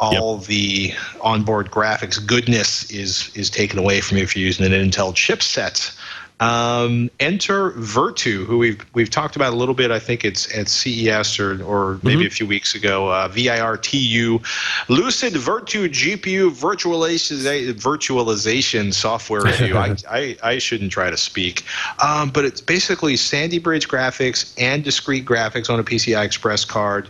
All 0.00 0.38
the 0.38 0.92
onboard 1.22 1.70
graphics 1.70 2.24
goodness 2.24 2.90
is 2.90 3.30
is 3.34 3.48
taken 3.48 3.78
away 3.78 4.00
from 4.00 4.18
you 4.18 4.24
if 4.24 4.36
you're 4.36 4.44
using 4.44 4.66
an 4.66 4.72
Intel 4.72 5.14
chipset. 5.14 5.96
Um, 6.40 7.10
enter 7.20 7.70
Virtu, 7.70 8.44
who 8.44 8.58
we've 8.58 8.84
we've 8.92 9.08
talked 9.08 9.36
about 9.36 9.52
a 9.52 9.56
little 9.56 9.74
bit. 9.74 9.92
I 9.92 10.00
think 10.00 10.24
it's 10.24 10.52
at 10.56 10.68
CES 10.68 11.38
or 11.38 11.62
or 11.62 12.00
maybe 12.02 12.26
a 12.26 12.30
few 12.30 12.46
weeks 12.46 12.74
ago. 12.74 13.08
Uh, 13.08 13.28
VIRTU, 13.28 14.42
Lucid 14.88 15.34
Virtu 15.34 15.88
GPU 15.88 16.50
virtualization 16.50 17.72
virtualization 17.74 18.92
software 18.92 19.42
review. 19.42 19.78
I, 19.78 19.96
I 20.10 20.36
I 20.42 20.58
shouldn't 20.58 20.90
try 20.90 21.08
to 21.08 21.16
speak, 21.16 21.62
um, 22.02 22.30
but 22.30 22.44
it's 22.44 22.60
basically 22.60 23.16
Sandy 23.16 23.60
Bridge 23.60 23.88
graphics 23.88 24.52
and 24.60 24.82
discrete 24.82 25.24
graphics 25.24 25.70
on 25.70 25.78
a 25.78 25.84
PCI 25.84 26.24
Express 26.24 26.64
card. 26.64 27.08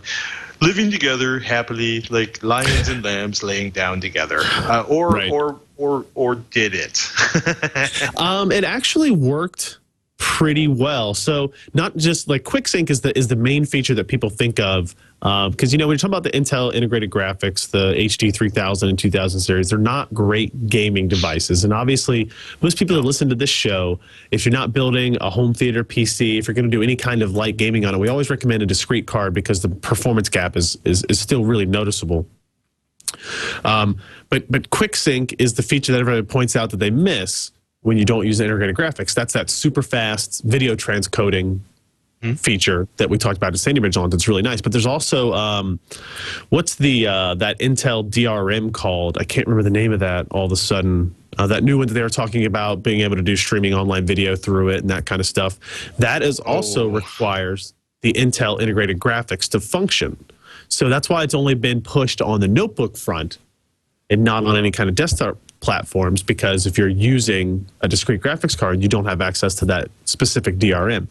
Living 0.61 0.89
together 0.89 1.39
happily, 1.39 2.01
like 2.09 2.41
lions 2.43 2.87
and 2.87 3.03
lambs 3.03 3.43
laying 3.43 3.71
down 3.71 3.99
together, 4.01 4.39
uh, 4.43 4.83
or 4.87 5.09
Right. 5.09 5.31
or 5.31 5.59
or 5.77 6.05
or 6.15 6.35
did 6.35 6.73
it? 6.73 7.01
Um, 8.17 8.51
it 8.51 8.63
actually 8.63 9.11
worked 9.11 9.77
pretty 10.17 10.67
well. 10.67 11.13
So 11.13 11.51
not 11.73 11.95
just 11.97 12.27
like 12.27 12.43
QuickSync 12.43 12.89
is 12.89 13.01
the 13.01 13.17
is 13.17 13.27
the 13.27 13.35
main 13.35 13.65
feature 13.65 13.93
that 13.95 14.07
people 14.07 14.29
think 14.29 14.59
of 14.59 14.95
because 15.51 15.71
you 15.71 15.77
know 15.79 15.87
when 15.87 15.93
you're 15.93 15.97
talking 15.97 16.13
about 16.13 16.23
the 16.23 16.31
Intel 16.31 16.73
integrated 16.73 17.09
graphics, 17.09 17.71
the 17.71 17.93
HD 17.93 18.33
3000 18.33 18.89
and 18.89 18.99
2000 18.99 19.39
series, 19.39 19.69
they're 19.69 19.79
not 19.79 20.13
great 20.13 20.67
gaming 20.67 21.07
devices. 21.07 21.63
And 21.63 21.73
obviously, 21.73 22.29
most 22.61 22.77
people 22.77 22.95
that 22.95 23.01
listen 23.01 23.27
to 23.29 23.35
this 23.35 23.49
show, 23.49 23.99
if 24.31 24.45
you're 24.45 24.53
not 24.53 24.71
building 24.71 25.17
a 25.21 25.29
home 25.29 25.53
theater 25.53 25.83
PC, 25.83 26.37
if 26.37 26.47
you're 26.47 26.53
going 26.53 26.69
to 26.69 26.77
do 26.77 26.83
any 26.83 26.95
kind 26.95 27.21
of 27.21 27.33
light 27.33 27.57
gaming 27.57 27.85
on 27.85 27.95
it, 27.95 27.97
we 27.97 28.07
always 28.07 28.29
recommend 28.29 28.61
a 28.61 28.65
discrete 28.65 29.07
card 29.07 29.33
because 29.33 29.61
the 29.61 29.69
performance 29.69 30.29
gap 30.29 30.55
is 30.55 30.77
is, 30.85 31.03
is 31.09 31.19
still 31.19 31.43
really 31.43 31.65
noticeable. 31.65 32.27
Um, 33.63 33.97
but 34.29 34.49
but 34.51 34.69
QuickSync 34.69 35.33
is 35.39 35.55
the 35.55 35.63
feature 35.63 35.91
that 35.91 35.99
everybody 35.99 36.25
points 36.25 36.55
out 36.55 36.69
that 36.69 36.77
they 36.77 36.91
miss 36.91 37.51
when 37.85 37.97
you 37.97 38.05
don't 38.05 38.25
use 38.25 38.39
integrated 38.39 38.75
graphics. 38.75 39.13
That's 39.13 39.33
that 39.33 39.47
super 39.49 39.83
fast 39.83 40.41
video 40.43 40.75
transcoding 40.75 41.59
feature 42.33 42.87
that 42.97 43.07
we 43.07 43.19
talked 43.19 43.37
about 43.37 43.53
at 43.53 43.59
Sandy 43.59 43.79
Bridge 43.79 43.95
on. 43.95 44.09
That's 44.09 44.27
really 44.27 44.41
nice. 44.41 44.59
But 44.59 44.71
there's 44.71 44.87
also 44.87 45.31
um, 45.33 45.79
what's 46.49 46.73
the 46.73 47.05
uh, 47.05 47.35
that 47.35 47.59
Intel 47.59 48.09
DRM 48.09 48.73
called? 48.73 49.19
I 49.19 49.23
can't 49.23 49.45
remember 49.45 49.61
the 49.61 49.69
name 49.69 49.93
of 49.93 49.99
that. 49.99 50.25
All 50.31 50.45
of 50.45 50.51
a 50.51 50.57
sudden. 50.57 51.15
Uh, 51.37 51.45
that 51.45 51.65
new 51.65 51.77
one 51.77 51.85
that 51.85 51.93
they 51.93 52.01
were 52.01 52.07
talking 52.07 52.45
about 52.45 52.81
being 52.81 53.01
able 53.01 53.17
to 53.17 53.21
do 53.21 53.35
streaming 53.35 53.73
online 53.73 54.05
video 54.05 54.37
through 54.37 54.69
it 54.69 54.79
and 54.79 54.89
that 54.89 55.05
kind 55.05 55.19
of 55.19 55.25
stuff. 55.25 55.59
That 55.99 56.23
is 56.23 56.39
also 56.39 56.87
requires 56.87 57.73
the 57.99 58.13
Intel 58.13 58.61
integrated 58.61 58.99
graphics 58.99 59.49
to 59.49 59.59
function. 59.59 60.15
So 60.69 60.87
that's 60.87 61.09
why 61.09 61.23
it's 61.23 61.33
only 61.33 61.53
been 61.53 61.81
pushed 61.81 62.21
on 62.21 62.39
the 62.39 62.47
notebook 62.47 62.95
front 62.95 63.37
and 64.09 64.23
not 64.23 64.45
on 64.45 64.55
any 64.55 64.71
kind 64.71 64.87
of 64.87 64.95
desktop 64.95 65.37
platforms 65.65 66.21
because 66.21 66.67
if 66.67 66.77
you're 66.77 66.87
using 66.87 67.65
a 67.81 67.87
discrete 67.87 68.21
graphics 68.21 68.55
card, 68.55 68.83
you 68.83 68.87
don't 68.87 69.05
have 69.05 69.19
access 69.19 69.55
to 69.55 69.65
that 69.65 69.89
specific 70.05 70.57
DRM. 70.57 71.07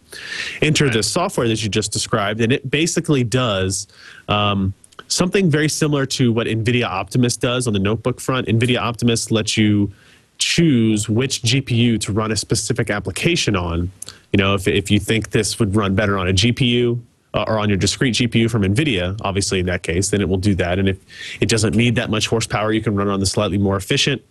Enter 0.63 0.89
the 0.89 1.03
software 1.03 1.49
that 1.49 1.61
you 1.63 1.69
just 1.69 1.93
described, 1.93 2.41
and 2.41 2.53
it 2.53 2.71
basically 2.71 3.25
does 3.25 3.89
um, 4.29 4.73
something 5.09 5.51
very 5.51 5.69
similar 5.69 6.07
to 6.07 6.33
what 6.33 6.47
NVIDIA 6.47 6.85
Optimus 6.85 7.37
does 7.37 7.67
on 7.67 7.73
the 7.73 7.81
notebook 7.81 8.21
front. 8.21 8.47
NVIDIA 8.47 8.79
Optimus 8.79 9.33
lets 9.33 9.57
you 9.57 9.93
choose 10.39 11.09
which 11.09 11.43
GPU 11.43 12.01
to 12.01 12.13
run 12.13 12.31
a 12.31 12.37
specific 12.37 12.91
application 12.91 13.57
on. 13.57 13.91
You 14.33 14.39
know, 14.39 14.55
if, 14.55 14.69
if 14.69 14.89
you 14.89 15.01
think 15.01 15.31
this 15.31 15.59
would 15.59 15.75
run 15.75 15.97
better 15.97 16.17
on 16.17 16.29
a 16.29 16.33
GPU, 16.33 17.01
uh, 17.35 17.45
or 17.49 17.59
on 17.59 17.69
your 17.69 17.77
discrete 17.77 18.15
GPU 18.15 18.49
from 18.49 18.63
NVIDIA, 18.63 19.19
obviously 19.23 19.59
in 19.59 19.67
that 19.67 19.83
case, 19.83 20.11
then 20.11 20.21
it 20.21 20.29
will 20.29 20.37
do 20.37 20.55
that. 20.55 20.79
And 20.79 20.89
if 20.89 20.99
it 21.41 21.49
doesn't 21.49 21.75
need 21.75 21.97
that 21.97 22.09
much 22.09 22.29
horsepower, 22.29 22.73
you 22.73 22.81
can 22.81 22.95
run 22.95 23.09
on 23.09 23.19
the 23.19 23.27
slightly 23.27 23.59
more 23.59 23.77
efficient 23.77 24.23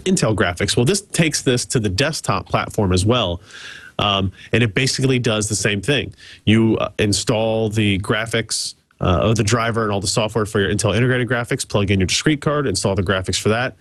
Intel 0.00 0.34
graphics. 0.34 0.76
Well, 0.76 0.84
this 0.84 1.00
takes 1.00 1.42
this 1.42 1.64
to 1.66 1.80
the 1.80 1.88
desktop 1.88 2.46
platform 2.46 2.92
as 2.92 3.04
well. 3.04 3.40
Um, 3.98 4.32
and 4.52 4.62
it 4.62 4.74
basically 4.74 5.18
does 5.18 5.48
the 5.48 5.54
same 5.54 5.80
thing. 5.80 6.14
You 6.44 6.76
uh, 6.78 6.90
install 6.98 7.68
the 7.68 7.98
graphics 7.98 8.74
uh, 9.00 9.20
of 9.22 9.36
the 9.36 9.44
driver 9.44 9.82
and 9.82 9.92
all 9.92 10.00
the 10.00 10.06
software 10.06 10.46
for 10.46 10.60
your 10.60 10.70
Intel 10.70 10.96
integrated 10.96 11.28
graphics, 11.28 11.68
plug 11.68 11.90
in 11.90 12.00
your 12.00 12.06
discrete 12.06 12.40
card, 12.40 12.66
install 12.66 12.94
the 12.94 13.02
graphics 13.02 13.40
for 13.40 13.50
that. 13.50 13.76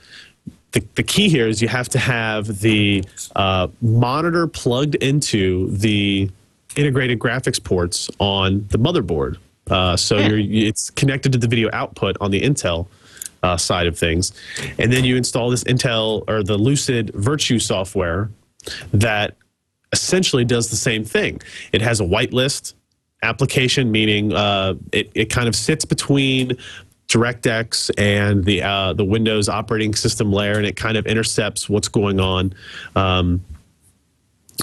The, 0.72 0.84
the 0.96 1.04
key 1.04 1.30
here 1.30 1.48
is 1.48 1.62
you 1.62 1.68
have 1.68 1.90
to 1.90 2.00
have 2.00 2.60
the 2.60 3.04
uh, 3.36 3.68
monitor 3.82 4.48
plugged 4.48 4.96
into 4.96 5.70
the 5.70 6.30
integrated 6.76 7.20
graphics 7.20 7.62
ports 7.64 8.10
on 8.20 8.66
the 8.70 8.80
motherboard. 8.80 9.38
Uh, 9.70 9.96
so 9.96 10.18
you're, 10.18 10.40
it's 10.40 10.90
connected 10.90 11.32
to 11.32 11.38
the 11.38 11.48
video 11.48 11.70
output 11.74 12.18
on 12.20 12.32
the 12.32 12.42
Intel 12.42 12.88
uh, 13.44 13.58
side 13.58 13.88
of 13.88 13.98
things. 13.98 14.34
And 14.78 14.92
then 14.92 15.04
you 15.04 15.16
install 15.18 15.50
this 15.50 15.64
Intel 15.64 16.24
or 16.28 16.44
the 16.44 16.58
Lucid 16.58 17.12
Virtu 17.14 17.60
software 17.60 18.30
that 18.94 19.36
essentially 19.92 20.46
does 20.46 20.70
the 20.70 20.76
same 20.76 21.04
thing. 21.04 21.42
It 21.72 21.82
has 21.82 22.00
a 22.00 22.04
whitelist 22.04 22.74
application, 23.24 23.92
meaning 23.92 24.34
uh, 24.34 24.76
it, 24.92 25.12
it 25.14 25.26
kind 25.26 25.48
of 25.48 25.56
sits 25.56 25.86
between 25.86 26.58
DirectX 27.08 27.92
and 27.98 28.46
the 28.46 28.64
uh, 28.64 28.94
the 28.94 29.04
Windows 29.04 29.50
operating 29.50 29.94
system 29.94 30.32
layer, 30.32 30.54
and 30.54 30.66
it 30.66 30.78
kind 30.78 30.96
of 30.96 31.06
intercepts 31.06 31.68
what's 31.68 31.90
going 31.90 32.20
on. 32.22 32.54
Um, 32.96 33.44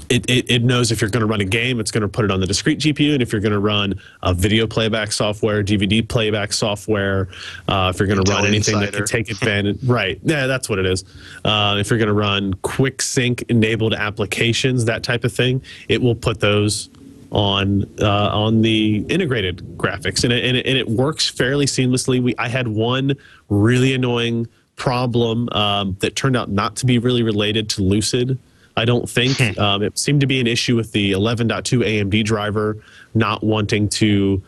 it, 0.09 0.29
it, 0.29 0.51
it 0.51 0.63
knows 0.63 0.91
if 0.91 1.01
you're 1.01 1.11
going 1.11 1.21
to 1.21 1.27
run 1.27 1.41
a 1.41 1.45
game, 1.45 1.81
it's 1.81 1.91
going 1.91 2.03
to 2.03 2.09
put 2.09 2.25
it 2.25 2.31
on 2.31 2.41
the 2.41 2.47
discrete 2.47 2.79
GPU, 2.79 3.13
and 3.13 3.23
if 3.23 3.33
you're 3.33 3.41
going 3.41 3.53
to 3.53 3.59
run 3.59 4.01
a 4.23 4.33
video 4.33 4.67
playback 4.67 5.13
software, 5.13 5.63
DVD 5.63 6.07
playback 6.07 6.53
software, 6.53 7.29
uh, 7.69 7.93
if 7.93 7.99
you're 7.99 8.09
going 8.09 8.23
to 8.23 8.33
run 8.33 8.47
anything 8.47 8.79
that 8.81 8.93
can 8.93 9.05
take 9.05 9.31
advantage, 9.31 9.83
right? 9.85 10.19
Yeah, 10.23 10.47
that's 10.47 10.69
what 10.69 10.79
it 10.79 10.87
is. 10.87 11.05
Uh, 11.45 11.77
if 11.79 11.91
you're 11.91 11.99
going 11.99 12.09
to 12.09 12.15
run 12.15 12.55
quick 12.63 13.03
sync 13.03 13.43
enabled 13.49 13.95
applications, 13.95 14.85
that 14.87 15.03
type 15.03 15.25
of 15.25 15.33
thing, 15.33 15.63
it 15.89 16.01
will 16.01 16.15
put 16.15 16.41
those 16.41 16.89
on 17.31 17.85
uh, 18.01 18.31
on 18.33 18.63
the 18.63 19.05
integrated 19.09 19.59
graphics, 19.77 20.25
and 20.25 20.33
it, 20.33 20.45
and 20.45 20.57
it, 20.57 20.67
and 20.67 20.79
it 20.79 20.89
works 20.89 21.29
fairly 21.29 21.67
seamlessly. 21.67 22.23
We 22.23 22.35
I 22.39 22.49
had 22.49 22.69
one 22.69 23.15
really 23.49 23.95
annoying 23.95 24.49
problem 24.77 25.49
um, 25.51 25.97
that 26.01 26.17
turned 26.17 26.37
out 26.37 26.49
not 26.49 26.77
to 26.77 26.87
be 26.87 26.99
really 26.99 27.23
related 27.23 27.69
to 27.71 27.83
Lucid. 27.83 28.39
I 28.79 28.85
don't 28.85 29.09
think 29.09 29.59
um, 29.59 29.83
it 29.83 29.99
seemed 29.99 30.21
to 30.21 30.27
be 30.27 30.41
an 30.41 30.47
issue 30.47 30.77
with 30.77 30.93
the 30.93 31.13
11.2 31.13 31.49
AMD 31.51 32.25
driver 32.25 32.83
not 33.13 33.43
wanting 33.43 33.89
to 33.89 34.43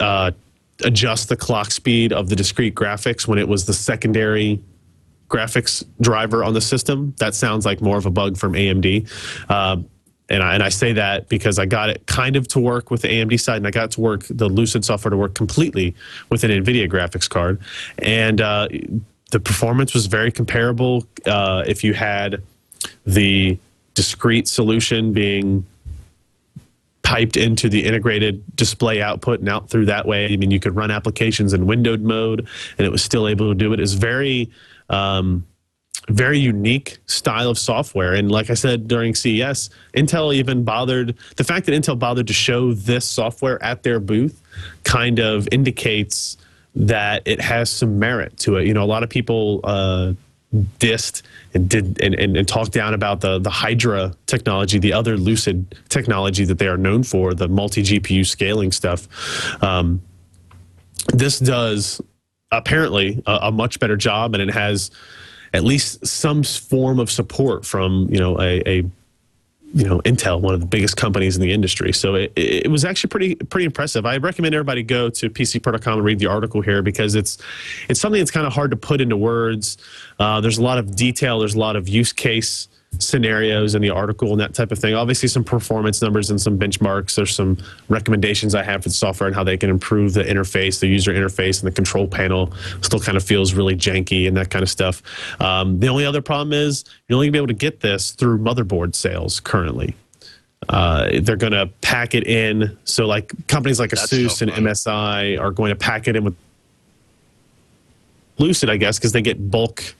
uh, 0.00 0.30
adjust 0.82 1.28
the 1.28 1.36
clock 1.36 1.70
speed 1.70 2.12
of 2.12 2.30
the 2.30 2.36
discrete 2.36 2.74
graphics 2.74 3.28
when 3.28 3.38
it 3.38 3.46
was 3.46 3.66
the 3.66 3.74
secondary 3.74 4.60
graphics 5.28 5.84
driver 6.00 6.42
on 6.42 6.54
the 6.54 6.60
system. 6.60 7.14
That 7.18 7.34
sounds 7.34 7.66
like 7.66 7.82
more 7.82 7.98
of 7.98 8.06
a 8.06 8.10
bug 8.10 8.38
from 8.38 8.54
AMD. 8.54 9.50
Um, 9.50 9.88
and 10.30 10.42
I, 10.42 10.54
and 10.54 10.62
I 10.62 10.70
say 10.70 10.92
that 10.94 11.28
because 11.28 11.58
I 11.58 11.66
got 11.66 11.90
it 11.90 12.06
kind 12.06 12.34
of 12.36 12.48
to 12.48 12.60
work 12.60 12.90
with 12.90 13.02
the 13.02 13.08
AMD 13.08 13.38
side, 13.40 13.58
and 13.58 13.66
I 13.66 13.70
got 13.70 13.90
to 13.92 14.00
work 14.00 14.24
the 14.28 14.48
Lucid 14.48 14.84
software 14.84 15.10
to 15.10 15.16
work 15.16 15.34
completely 15.34 15.94
with 16.30 16.44
an 16.44 16.50
NVIDIA 16.50 16.88
graphics 16.88 17.28
card, 17.28 17.60
and 17.98 18.40
uh, 18.40 18.68
the 19.30 19.40
performance 19.40 19.94
was 19.94 20.06
very 20.06 20.30
comparable. 20.30 21.06
Uh, 21.24 21.64
if 21.66 21.82
you 21.82 21.94
had 21.94 22.42
the 23.08 23.58
discrete 23.94 24.46
solution 24.46 25.12
being 25.12 25.66
piped 27.02 27.38
into 27.38 27.70
the 27.70 27.84
integrated 27.84 28.44
display 28.54 29.00
output 29.00 29.40
and 29.40 29.48
out 29.48 29.70
through 29.70 29.86
that 29.86 30.06
way. 30.06 30.30
I 30.30 30.36
mean, 30.36 30.50
you 30.50 30.60
could 30.60 30.76
run 30.76 30.90
applications 30.90 31.54
in 31.54 31.66
windowed 31.66 32.02
mode, 32.02 32.46
and 32.76 32.86
it 32.86 32.90
was 32.90 33.02
still 33.02 33.26
able 33.26 33.48
to 33.48 33.54
do 33.54 33.72
it. 33.72 33.80
It's 33.80 33.94
very, 33.94 34.50
um, 34.90 35.46
very 36.10 36.38
unique 36.38 36.98
style 37.06 37.48
of 37.48 37.58
software. 37.58 38.12
And 38.12 38.30
like 38.30 38.50
I 38.50 38.54
said 38.54 38.88
during 38.88 39.14
CES, 39.14 39.70
Intel 39.96 40.34
even 40.34 40.64
bothered. 40.64 41.16
The 41.36 41.44
fact 41.44 41.64
that 41.66 41.72
Intel 41.72 41.98
bothered 41.98 42.26
to 42.26 42.34
show 42.34 42.74
this 42.74 43.06
software 43.06 43.62
at 43.64 43.84
their 43.84 44.00
booth 44.00 44.42
kind 44.84 45.18
of 45.18 45.48
indicates 45.50 46.36
that 46.74 47.22
it 47.24 47.40
has 47.40 47.70
some 47.70 47.98
merit 47.98 48.36
to 48.40 48.56
it. 48.56 48.66
You 48.66 48.74
know, 48.74 48.84
a 48.84 48.86
lot 48.86 49.02
of 49.02 49.08
people. 49.08 49.60
Uh, 49.64 50.12
dissed 50.54 51.22
and 51.52 51.68
did 51.68 52.00
and, 52.00 52.14
and, 52.14 52.36
and 52.36 52.48
talked 52.48 52.72
down 52.72 52.94
about 52.94 53.20
the 53.20 53.38
the 53.38 53.50
Hydra 53.50 54.14
technology, 54.26 54.78
the 54.78 54.92
other 54.92 55.16
Lucid 55.16 55.74
technology 55.88 56.44
that 56.44 56.58
they 56.58 56.68
are 56.68 56.78
known 56.78 57.02
for, 57.02 57.34
the 57.34 57.48
multi 57.48 57.82
GPU 57.82 58.26
scaling 58.26 58.72
stuff. 58.72 59.08
Um, 59.62 60.02
this 61.12 61.38
does 61.38 62.00
apparently 62.50 63.22
a, 63.26 63.38
a 63.42 63.52
much 63.52 63.78
better 63.78 63.96
job, 63.96 64.34
and 64.34 64.42
it 64.42 64.52
has 64.52 64.90
at 65.54 65.64
least 65.64 66.06
some 66.06 66.42
form 66.42 66.98
of 66.98 67.10
support 67.10 67.64
from 67.64 68.08
you 68.10 68.18
know 68.18 68.40
a, 68.40 68.62
a 68.66 68.84
you 69.74 69.84
know 69.84 70.00
Intel, 70.00 70.40
one 70.40 70.54
of 70.54 70.60
the 70.60 70.66
biggest 70.66 70.96
companies 70.96 71.36
in 71.36 71.42
the 71.42 71.52
industry. 71.52 71.92
So 71.92 72.14
it, 72.14 72.32
it 72.36 72.70
was 72.70 72.84
actually 72.84 73.08
pretty 73.08 73.34
pretty 73.34 73.66
impressive. 73.66 74.06
I 74.06 74.16
recommend 74.16 74.54
everybody 74.54 74.82
go 74.82 75.10
to 75.10 75.30
PCPer.com 75.30 75.94
and 75.94 76.04
read 76.04 76.18
the 76.18 76.26
article 76.26 76.60
here 76.60 76.82
because 76.82 77.14
it's 77.14 77.38
it's 77.88 78.00
something 78.00 78.20
that's 78.20 78.30
kind 78.30 78.46
of 78.46 78.52
hard 78.52 78.70
to 78.70 78.76
put 78.76 79.00
into 79.00 79.16
words. 79.16 79.76
Uh, 80.18 80.40
there's 80.40 80.58
a 80.58 80.62
lot 80.62 80.78
of 80.78 80.96
detail. 80.96 81.38
There's 81.38 81.54
a 81.54 81.58
lot 81.58 81.76
of 81.76 81.88
use 81.88 82.12
case 82.12 82.68
scenarios 82.98 83.74
in 83.74 83.82
the 83.82 83.90
article 83.90 84.32
and 84.32 84.40
that 84.40 84.54
type 84.54 84.72
of 84.72 84.78
thing. 84.78 84.94
Obviously, 84.94 85.28
some 85.28 85.44
performance 85.44 86.02
numbers 86.02 86.30
and 86.30 86.40
some 86.40 86.58
benchmarks. 86.58 87.14
There's 87.14 87.34
some 87.34 87.58
recommendations 87.88 88.54
I 88.54 88.62
have 88.62 88.82
for 88.82 88.88
the 88.88 88.94
software 88.94 89.26
and 89.28 89.36
how 89.36 89.44
they 89.44 89.56
can 89.56 89.70
improve 89.70 90.14
the 90.14 90.24
interface, 90.24 90.80
the 90.80 90.88
user 90.88 91.12
interface, 91.12 91.62
and 91.62 91.70
the 91.70 91.74
control 91.74 92.08
panel. 92.08 92.52
Still 92.82 93.00
kind 93.00 93.16
of 93.16 93.22
feels 93.22 93.54
really 93.54 93.76
janky 93.76 94.26
and 94.26 94.36
that 94.36 94.50
kind 94.50 94.62
of 94.62 94.70
stuff. 94.70 95.02
Um, 95.40 95.78
the 95.80 95.88
only 95.88 96.04
other 96.04 96.22
problem 96.22 96.52
is 96.52 96.84
you're 97.08 97.16
only 97.16 97.28
gonna 97.28 97.32
be 97.32 97.38
able 97.38 97.46
to 97.48 97.54
get 97.54 97.80
this 97.80 98.12
through 98.12 98.38
motherboard 98.38 98.94
sales 98.94 99.40
currently. 99.40 99.94
Uh, 100.68 101.20
they're 101.22 101.36
going 101.36 101.52
to 101.52 101.66
pack 101.80 102.14
it 102.14 102.26
in. 102.26 102.76
So, 102.84 103.06
like 103.06 103.32
companies 103.46 103.80
like 103.80 103.90
That's 103.90 104.12
ASUS 104.12 104.46
no 104.46 104.52
and. 104.52 104.66
MSI 104.66 105.40
are 105.40 105.50
going 105.50 105.70
to 105.70 105.76
pack 105.76 106.08
it 106.08 106.16
in 106.16 106.24
with 106.24 106.36
Lucid, 108.38 108.68
I 108.68 108.76
guess, 108.76 108.98
because 108.98 109.12
they 109.12 109.22
get 109.22 109.50
bulk 109.50 109.94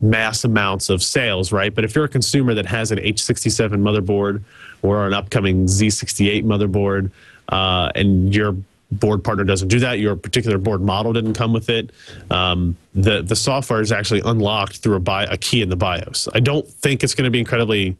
mass 0.00 0.44
amounts 0.44 0.88
of 0.88 1.02
sales, 1.02 1.52
right? 1.52 1.74
But 1.74 1.84
if 1.84 1.94
you're 1.94 2.04
a 2.04 2.08
consumer 2.08 2.54
that 2.54 2.66
has 2.66 2.90
an 2.90 2.98
H67 2.98 3.70
motherboard 3.70 4.42
or 4.82 5.06
an 5.06 5.14
upcoming 5.14 5.66
Z68 5.66 6.44
motherboard, 6.44 7.10
uh, 7.48 7.90
and 7.94 8.34
your 8.34 8.56
board 8.92 9.22
partner 9.22 9.44
doesn't 9.44 9.68
do 9.68 9.78
that, 9.80 9.98
your 9.98 10.16
particular 10.16 10.58
board 10.58 10.80
model 10.80 11.12
didn't 11.12 11.34
come 11.34 11.52
with 11.52 11.68
it, 11.68 11.90
um, 12.30 12.76
the 12.94 13.22
the 13.22 13.36
software 13.36 13.80
is 13.80 13.92
actually 13.92 14.20
unlocked 14.24 14.78
through 14.78 14.96
a, 14.96 15.26
a 15.30 15.36
key 15.36 15.62
in 15.62 15.68
the 15.68 15.76
BIOS. 15.76 16.28
I 16.34 16.40
don't 16.40 16.66
think 16.66 17.04
it's 17.04 17.14
going 17.14 17.26
to 17.26 17.30
be 17.30 17.38
incredibly 17.38 17.96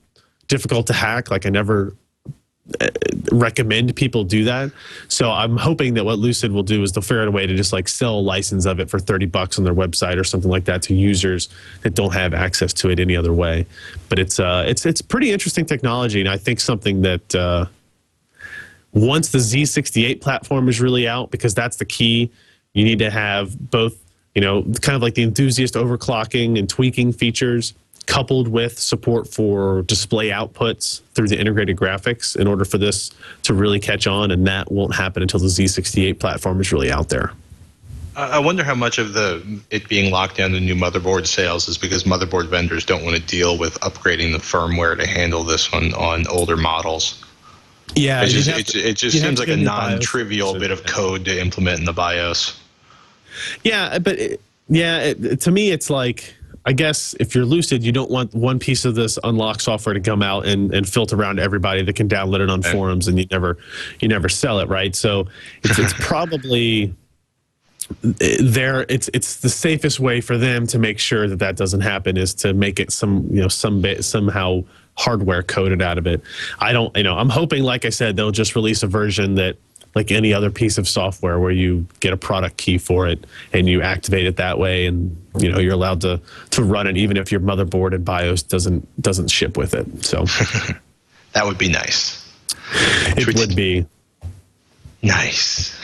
difficult 0.49 0.87
to 0.89 0.93
hack. 0.93 1.31
Like 1.31 1.47
I 1.47 1.51
never 1.51 1.95
recommend 3.33 3.95
people 3.97 4.25
do 4.25 4.45
that. 4.45 4.71
So 5.09 5.31
I'm 5.31 5.57
hoping 5.57 5.95
that 5.95 6.05
what 6.05 6.19
Lucid 6.19 6.53
will 6.53 6.63
do 6.63 6.83
is 6.83 6.93
they'll 6.93 7.03
figure 7.03 7.23
out 7.23 7.29
a 7.29 7.31
way 7.31 7.47
to 7.47 7.55
just 7.55 7.73
like 7.73 7.89
sell 7.89 8.19
a 8.19 8.21
license 8.21 8.67
of 8.67 8.81
it 8.81 8.89
for 8.91 8.99
30 8.99 9.27
bucks 9.27 9.59
on 9.59 9.65
their 9.65 9.75
website 9.75 10.19
or 10.19 10.25
something 10.25 10.51
like 10.51 10.65
that 10.65 10.83
to 10.83 10.95
users 10.95 11.49
that 11.83 11.95
don't 11.95 12.13
have 12.13 12.35
access 12.35 12.73
to 12.75 12.91
it 12.91 13.01
any 13.01 13.17
other 13.17 13.33
way. 13.33 13.67
But 14.09 14.19
it's 14.19 14.41
uh 14.41 14.65
it's 14.67 14.87
it's 14.87 15.03
pretty 15.03 15.33
interesting 15.33 15.67
technology 15.67 16.21
and 16.21 16.29
I 16.29 16.37
think 16.37 16.61
something 16.61 17.03
that 17.03 17.35
uh 17.35 17.67
once 18.93 19.29
the 19.29 19.39
Z68 19.39 20.21
platform 20.21 20.69
is 20.69 20.81
really 20.81 21.07
out 21.07 21.31
because 21.31 21.55
that's 21.55 21.77
the 21.77 21.85
key, 21.85 22.31
you 22.73 22.85
need 22.85 22.99
to 22.99 23.11
have 23.11 23.71
both, 23.71 23.97
you 24.35 24.41
know, 24.41 24.63
kind 24.81 24.97
of 24.97 25.03
like 25.03 25.15
the 25.15 25.23
enthusiast 25.23 25.75
overclocking 25.75 26.59
and 26.59 26.69
tweaking 26.69 27.13
features 27.13 27.75
coupled 28.11 28.49
with 28.49 28.77
support 28.77 29.29
for 29.29 29.83
display 29.83 30.31
outputs 30.31 31.01
through 31.15 31.29
the 31.29 31.39
integrated 31.39 31.77
graphics 31.77 32.35
in 32.35 32.49
order 32.49 32.65
for 32.65 32.77
this 32.77 33.13
to 33.45 33.55
really 33.55 33.79
catch 33.79 34.09
on. 34.09 34.33
And 34.33 34.45
that 34.49 34.71
won't 34.73 34.93
happen 34.97 35.23
until 35.23 35.39
the 35.39 35.47
Z68 35.47 36.19
platform 36.19 36.61
is 36.61 36.73
really 36.73 36.91
out 36.91 37.09
there. 37.09 37.33
I 38.17 38.41
wonder 38.41 38.65
how 38.65 38.75
much 38.75 38.99
of 38.99 39.13
the 39.13 39.61
it 39.71 39.89
being 39.89 40.11
locked 40.11 40.37
down 40.39 40.51
to 40.51 40.61
new 40.61 40.75
motherboard 40.75 41.29
sales 41.29 41.69
is 41.69 41.79
because 41.79 42.03
motherboard 42.03 42.49
vendors 42.49 42.85
don't 42.85 43.05
want 43.05 43.15
to 43.15 43.23
deal 43.23 43.57
with 43.57 43.79
upgrading 43.81 44.33
the 44.33 44.39
firmware 44.39 44.99
to 44.99 45.07
handle 45.07 45.45
this 45.45 45.73
on 45.73 45.95
on 45.95 46.27
older 46.27 46.57
models. 46.57 47.25
Yeah, 47.95 48.23
It 48.25 48.27
just, 48.27 48.49
you'd 48.49 48.59
it, 48.59 48.67
to- 48.67 48.79
it 48.81 48.97
just 48.97 49.21
seems 49.21 49.39
like 49.39 49.49
a 49.49 49.57
non-trivial 49.57 50.59
bit 50.59 50.73
of 50.73 50.85
code 50.85 51.25
to 51.27 51.41
implement 51.41 51.79
in 51.79 51.85
the 51.85 51.93
BIOS. 51.93 52.59
Yeah, 53.63 54.01
but 54.01 54.19
it, 54.19 54.41
yeah, 54.69 54.99
it, 54.99 55.41
to 55.43 55.51
me, 55.53 55.71
it's 55.71 55.89
like 55.91 56.35
I 56.67 56.73
guess 56.73 57.15
if 57.19 57.35
you're 57.35 57.47
Lucid, 57.47 57.83
you 57.83 57.91
don't 57.91 58.11
want 58.11 58.35
one 58.35 58.59
piece 58.59 58.85
of 58.85 58.95
this 58.95 59.19
unlock 59.25 59.61
software 59.61 59.95
to 59.95 60.01
come 60.01 60.23
out 60.23 60.47
and, 60.47 60.73
and 60.75 60.87
filter 60.89 61.17
around 61.17 61.41
everybody 61.41 61.83
that 61.83 61.95
can 61.97 62.09
download 62.09 62.41
it 62.41 62.51
on 62.51 62.61
Right. 62.61 62.73
forums, 62.73 63.09
and 63.09 63.19
you 63.19 63.27
never 63.31 63.57
you 64.01 64.09
never 64.09 64.29
sell 64.29 64.61
it, 64.61 64.69
right? 64.69 64.95
So 64.95 65.27
it's 65.65 65.79
it's 65.79 65.93
probably 65.99 66.95
there. 68.03 68.85
It's 68.89 69.09
it's 69.15 69.37
the 69.39 69.49
safest 69.49 70.01
way 70.01 70.21
for 70.21 70.37
them 70.37 70.67
to 70.69 70.79
make 70.79 70.99
sure 70.99 71.29
that 71.29 71.39
that 71.39 71.57
doesn't 71.57 71.81
happen 71.81 72.17
is 72.17 72.35
to 72.35 72.53
make 72.53 72.79
it 72.79 72.93
some 72.93 73.27
you 73.31 73.41
know 73.41 73.49
some 73.49 73.81
bit 73.81 74.05
somehow 74.05 74.63
hardware 74.97 75.43
coded 75.43 75.81
out 75.81 75.99
of 75.99 76.07
it. 76.07 76.21
I 76.59 76.73
don't 76.73 76.95
you 76.97 77.03
know 77.03 77.17
I'm 77.17 77.31
hoping 77.31 77.63
like 77.63 77.85
I 77.85 77.91
said 77.91 78.17
they'll 78.17 78.31
just 78.31 78.55
release 78.55 78.83
a 78.83 78.87
version 78.87 79.35
that 79.37 79.57
like 79.95 80.11
any 80.11 80.33
other 80.33 80.51
piece 80.51 80.79
of 80.79 80.89
software 80.89 81.39
where 81.41 81.51
you 81.51 81.87
get 82.01 82.13
a 82.13 82.17
product 82.17 82.57
key 82.57 82.79
for 82.79 83.09
it 83.09 83.27
and 83.53 83.69
you 83.69 83.83
activate 83.83 84.27
it 84.27 84.37
that 84.37 84.59
way 84.59 84.87
and 84.87 85.17
you 85.39 85.51
know 85.51 85.59
you're 85.59 85.75
allowed 85.75 86.01
to 86.03 86.21
to 86.51 86.63
run 86.63 86.87
it 86.87 86.97
even 86.97 87.17
if 87.17 87.33
your 87.33 87.41
motherboard 87.41 87.95
and 87.95 88.05
BIOS 88.05 88.43
doesn't 88.43 88.87
doesn't 89.03 89.29
ship 89.29 89.57
with 89.57 89.75
it. 89.75 90.05
So 90.05 90.25
That 91.33 91.47
would 91.47 91.59
be 91.59 91.69
nice. 91.69 92.27
it 93.17 93.27
we 93.27 93.35
would 93.35 93.55
be 93.57 93.87
Nice. 95.03 95.75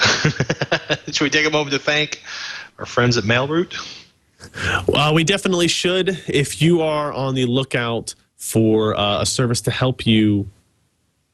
Should 1.07 1.23
we 1.23 1.31
take 1.31 1.47
a 1.47 1.51
moment 1.51 1.73
to 1.73 1.79
thank 1.79 2.23
our 2.79 2.85
friends 2.87 3.17
at 3.17 3.25
MailRoute? 3.25 3.75
Well, 4.87 5.15
we 5.15 5.25
definitely 5.25 5.69
should. 5.69 6.23
If 6.29 6.61
you 6.61 6.83
are 6.83 7.13
on 7.13 7.35
the 7.35 7.47
lookout 7.47 8.15
for 8.37 8.95
uh, 8.95 9.23
a 9.23 9.27
service 9.27 9.63
to 9.63 9.71
help 9.71 10.07
you 10.07 10.49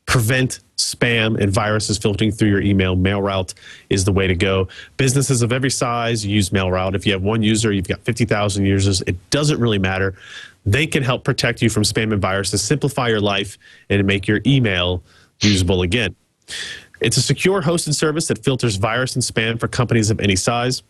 prevent 0.06 0.60
spam 0.76 1.40
and 1.40 1.52
viruses 1.52 1.96
filtering 1.96 2.32
through 2.32 2.48
your 2.48 2.60
email, 2.60 2.96
MailRoute 2.96 3.54
is 3.88 4.04
the 4.04 4.12
way 4.12 4.26
to 4.26 4.34
go. 4.34 4.68
Businesses 4.96 5.42
of 5.42 5.52
every 5.52 5.70
size 5.70 6.26
use 6.26 6.50
MailRoute. 6.50 6.94
If 6.94 7.06
you 7.06 7.12
have 7.12 7.22
one 7.22 7.42
user, 7.42 7.72
you've 7.72 7.88
got 7.88 8.00
50,000 8.00 8.66
users, 8.66 9.00
it 9.02 9.16
doesn't 9.30 9.60
really 9.60 9.78
matter. 9.78 10.14
They 10.66 10.86
can 10.86 11.02
help 11.02 11.24
protect 11.24 11.62
you 11.62 11.70
from 11.70 11.82
spam 11.82 12.12
and 12.12 12.20
viruses, 12.20 12.62
simplify 12.62 13.08
your 13.08 13.20
life, 13.20 13.58
and 13.90 14.04
make 14.06 14.28
your 14.28 14.40
email 14.46 15.02
usable 15.40 15.82
again. 15.82 16.14
It's 17.00 17.16
a 17.16 17.22
secure 17.22 17.62
hosted 17.62 17.94
service 17.94 18.28
that 18.28 18.44
filters 18.44 18.76
virus 18.76 19.14
and 19.14 19.24
spam 19.24 19.58
for 19.58 19.66
companies 19.66 20.10
of 20.10 20.20
any 20.20 20.36
size. 20.36 20.82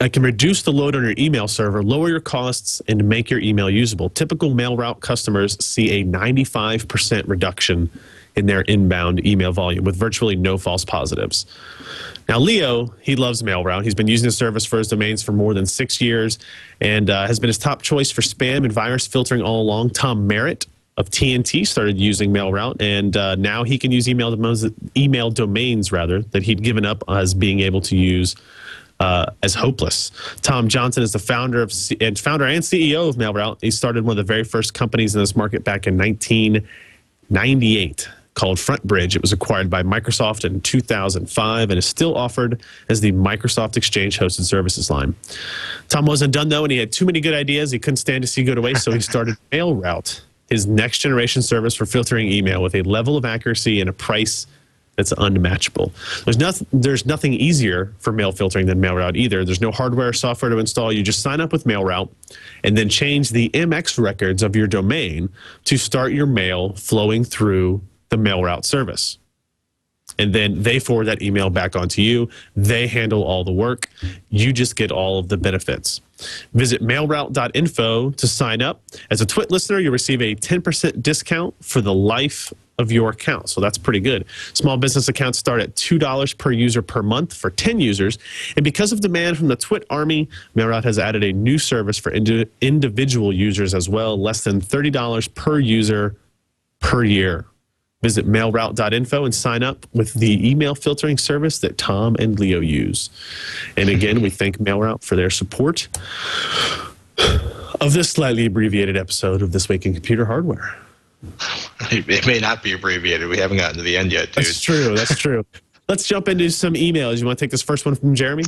It 0.00 0.12
can 0.12 0.22
reduce 0.22 0.62
the 0.62 0.72
load 0.72 0.96
on 0.96 1.02
your 1.02 1.14
email 1.18 1.46
server, 1.46 1.82
lower 1.82 2.08
your 2.08 2.20
costs, 2.20 2.82
and 2.88 3.08
make 3.08 3.30
your 3.30 3.40
email 3.40 3.70
usable. 3.70 4.10
Typical 4.10 4.50
MailRoute 4.50 5.00
customers 5.00 5.56
see 5.64 6.00
a 6.00 6.04
95% 6.04 7.28
reduction 7.28 7.90
in 8.34 8.46
their 8.46 8.62
inbound 8.62 9.24
email 9.26 9.52
volume 9.52 9.84
with 9.84 9.96
virtually 9.96 10.36
no 10.36 10.58
false 10.58 10.84
positives. 10.84 11.46
Now, 12.28 12.38
Leo, 12.38 12.94
he 13.00 13.16
loves 13.16 13.42
MailRoute. 13.42 13.84
He's 13.84 13.94
been 13.94 14.08
using 14.08 14.26
the 14.26 14.32
service 14.32 14.64
for 14.64 14.78
his 14.78 14.88
domains 14.88 15.22
for 15.22 15.32
more 15.32 15.54
than 15.54 15.64
six 15.64 16.00
years 16.00 16.38
and 16.80 17.08
uh, 17.08 17.26
has 17.26 17.40
been 17.40 17.48
his 17.48 17.58
top 17.58 17.80
choice 17.80 18.10
for 18.10 18.20
spam 18.20 18.64
and 18.64 18.72
virus 18.72 19.06
filtering 19.06 19.42
all 19.42 19.62
along. 19.62 19.90
Tom 19.90 20.26
Merritt 20.26 20.66
of 20.96 21.08
TNT 21.10 21.66
started 21.66 21.98
using 21.98 22.32
MailRoute, 22.32 22.82
and 22.82 23.16
uh, 23.16 23.36
now 23.36 23.62
he 23.62 23.78
can 23.78 23.92
use 23.92 24.08
email 24.08 24.34
email 24.96 25.30
domains 25.30 25.92
rather 25.92 26.22
that 26.22 26.42
he'd 26.42 26.62
given 26.62 26.84
up 26.84 27.04
as 27.08 27.34
being 27.34 27.60
able 27.60 27.80
to 27.82 27.96
use 27.96 28.34
uh, 29.00 29.26
as 29.42 29.54
hopeless. 29.54 30.10
Tom 30.42 30.68
Johnson 30.68 31.02
is 31.02 31.12
the 31.12 31.18
founder 31.18 31.62
of 31.62 31.72
C- 31.72 31.96
and 32.00 32.18
founder 32.18 32.46
and 32.46 32.62
CEO 32.62 33.08
of 33.08 33.16
MailRoute. 33.16 33.58
He 33.60 33.70
started 33.70 34.04
one 34.04 34.12
of 34.12 34.16
the 34.16 34.24
very 34.24 34.44
first 34.44 34.74
companies 34.74 35.14
in 35.14 35.20
this 35.20 35.36
market 35.36 35.64
back 35.64 35.86
in 35.86 35.96
1998 35.96 38.08
called 38.34 38.58
FrontBridge. 38.58 39.16
It 39.16 39.22
was 39.22 39.32
acquired 39.32 39.68
by 39.68 39.82
Microsoft 39.82 40.44
in 40.44 40.60
2005 40.60 41.70
and 41.70 41.78
is 41.78 41.86
still 41.86 42.16
offered 42.16 42.62
as 42.88 43.00
the 43.00 43.10
Microsoft 43.12 43.76
Exchange 43.76 44.18
hosted 44.18 44.42
services 44.42 44.90
line. 44.90 45.16
Tom 45.88 46.06
wasn't 46.06 46.32
done 46.32 46.48
though, 46.48 46.64
and 46.64 46.70
he 46.70 46.78
had 46.78 46.92
too 46.92 47.04
many 47.04 47.20
good 47.20 47.34
ideas. 47.34 47.72
He 47.72 47.80
couldn't 47.80 47.96
stand 47.96 48.22
to 48.22 48.28
see 48.28 48.44
go 48.44 48.54
to 48.54 48.60
waste, 48.60 48.84
so 48.84 48.92
he 48.92 49.00
started 49.00 49.36
MailRoute, 49.52 50.20
his 50.48 50.66
next 50.66 50.98
generation 50.98 51.42
service 51.42 51.74
for 51.74 51.84
filtering 51.84 52.30
email 52.30 52.62
with 52.62 52.76
a 52.76 52.82
level 52.82 53.16
of 53.16 53.24
accuracy 53.24 53.80
and 53.80 53.90
a 53.90 53.92
price 53.92 54.46
that's 54.98 55.12
unmatchable. 55.16 55.92
There's 56.24 56.38
nothing 56.38 56.66
there's 56.72 57.06
nothing 57.06 57.32
easier 57.32 57.94
for 58.00 58.12
mail 58.12 58.32
filtering 58.32 58.66
than 58.66 58.80
MailRoute 58.80 59.16
either. 59.16 59.44
There's 59.44 59.60
no 59.60 59.70
hardware 59.70 60.08
or 60.08 60.12
software 60.12 60.50
to 60.50 60.58
install. 60.58 60.92
You 60.92 61.04
just 61.04 61.22
sign 61.22 61.40
up 61.40 61.52
with 61.52 61.64
MailRoute 61.64 62.10
and 62.64 62.76
then 62.76 62.88
change 62.88 63.30
the 63.30 63.48
MX 63.50 64.02
records 64.02 64.42
of 64.42 64.56
your 64.56 64.66
domain 64.66 65.28
to 65.64 65.78
start 65.78 66.12
your 66.12 66.26
mail 66.26 66.72
flowing 66.74 67.22
through 67.22 67.80
the 68.08 68.16
MailRoute 68.16 68.64
service. 68.64 69.18
And 70.18 70.34
then 70.34 70.64
they 70.64 70.80
forward 70.80 71.04
that 71.04 71.22
email 71.22 71.48
back 71.48 71.76
onto 71.76 72.02
you. 72.02 72.28
They 72.56 72.88
handle 72.88 73.22
all 73.22 73.44
the 73.44 73.52
work. 73.52 73.88
You 74.30 74.52
just 74.52 74.74
get 74.74 74.90
all 74.90 75.20
of 75.20 75.28
the 75.28 75.36
benefits. 75.36 76.00
Visit 76.54 76.82
mailroute.info 76.82 78.10
to 78.10 78.26
sign 78.26 78.62
up. 78.62 78.82
As 79.10 79.20
a 79.20 79.26
Twit 79.26 79.52
listener, 79.52 79.78
you'll 79.78 79.92
receive 79.92 80.20
a 80.22 80.34
10% 80.34 81.02
discount 81.02 81.54
for 81.64 81.80
the 81.80 81.94
life 81.94 82.52
of 82.78 82.92
your 82.92 83.10
account. 83.10 83.48
So 83.48 83.60
that's 83.60 83.76
pretty 83.76 84.00
good. 84.00 84.24
Small 84.54 84.76
business 84.76 85.08
accounts 85.08 85.38
start 85.38 85.60
at 85.60 85.74
$2 85.74 86.38
per 86.38 86.52
user 86.52 86.80
per 86.80 87.02
month 87.02 87.34
for 87.34 87.50
10 87.50 87.80
users. 87.80 88.18
And 88.56 88.64
because 88.64 88.92
of 88.92 89.00
demand 89.00 89.36
from 89.36 89.48
the 89.48 89.56
Twit 89.56 89.84
army, 89.90 90.28
MailRoute 90.56 90.84
has 90.84 90.98
added 90.98 91.24
a 91.24 91.32
new 91.32 91.58
service 91.58 91.98
for 91.98 92.12
indi- 92.12 92.46
individual 92.60 93.32
users 93.32 93.74
as 93.74 93.88
well, 93.88 94.20
less 94.20 94.44
than 94.44 94.60
$30 94.60 95.34
per 95.34 95.58
user 95.58 96.16
per 96.80 97.04
year. 97.04 97.46
Visit 98.00 98.28
mailroute.info 98.28 99.24
and 99.24 99.34
sign 99.34 99.64
up 99.64 99.84
with 99.92 100.14
the 100.14 100.48
email 100.48 100.76
filtering 100.76 101.18
service 101.18 101.58
that 101.58 101.78
Tom 101.78 102.14
and 102.20 102.38
Leo 102.38 102.60
use. 102.60 103.10
And 103.76 103.88
again, 103.88 104.20
we 104.20 104.30
thank 104.30 104.58
MailRoute 104.58 105.02
for 105.02 105.16
their 105.16 105.30
support 105.30 105.88
of 107.80 107.92
this 107.92 108.10
slightly 108.10 108.46
abbreviated 108.46 108.96
episode 108.96 109.42
of 109.42 109.50
This 109.50 109.68
Week 109.68 109.84
in 109.84 109.94
Computer 109.94 110.24
Hardware. 110.26 110.78
It 111.90 112.26
may 112.26 112.38
not 112.38 112.62
be 112.62 112.72
abbreviated. 112.72 113.28
We 113.28 113.38
haven't 113.38 113.56
gotten 113.56 113.76
to 113.76 113.82
the 113.82 113.96
end 113.96 114.12
yet, 114.12 114.26
dude. 114.26 114.44
That's 114.44 114.60
true. 114.60 114.96
That's 114.96 115.16
true. 115.18 115.46
Let's 115.88 116.06
jump 116.06 116.28
into 116.28 116.50
some 116.50 116.74
emails. 116.74 117.18
You 117.18 117.26
want 117.26 117.38
to 117.38 117.44
take 117.44 117.50
this 117.50 117.62
first 117.62 117.86
one 117.86 117.94
from 117.94 118.14
Jeremy? 118.14 118.44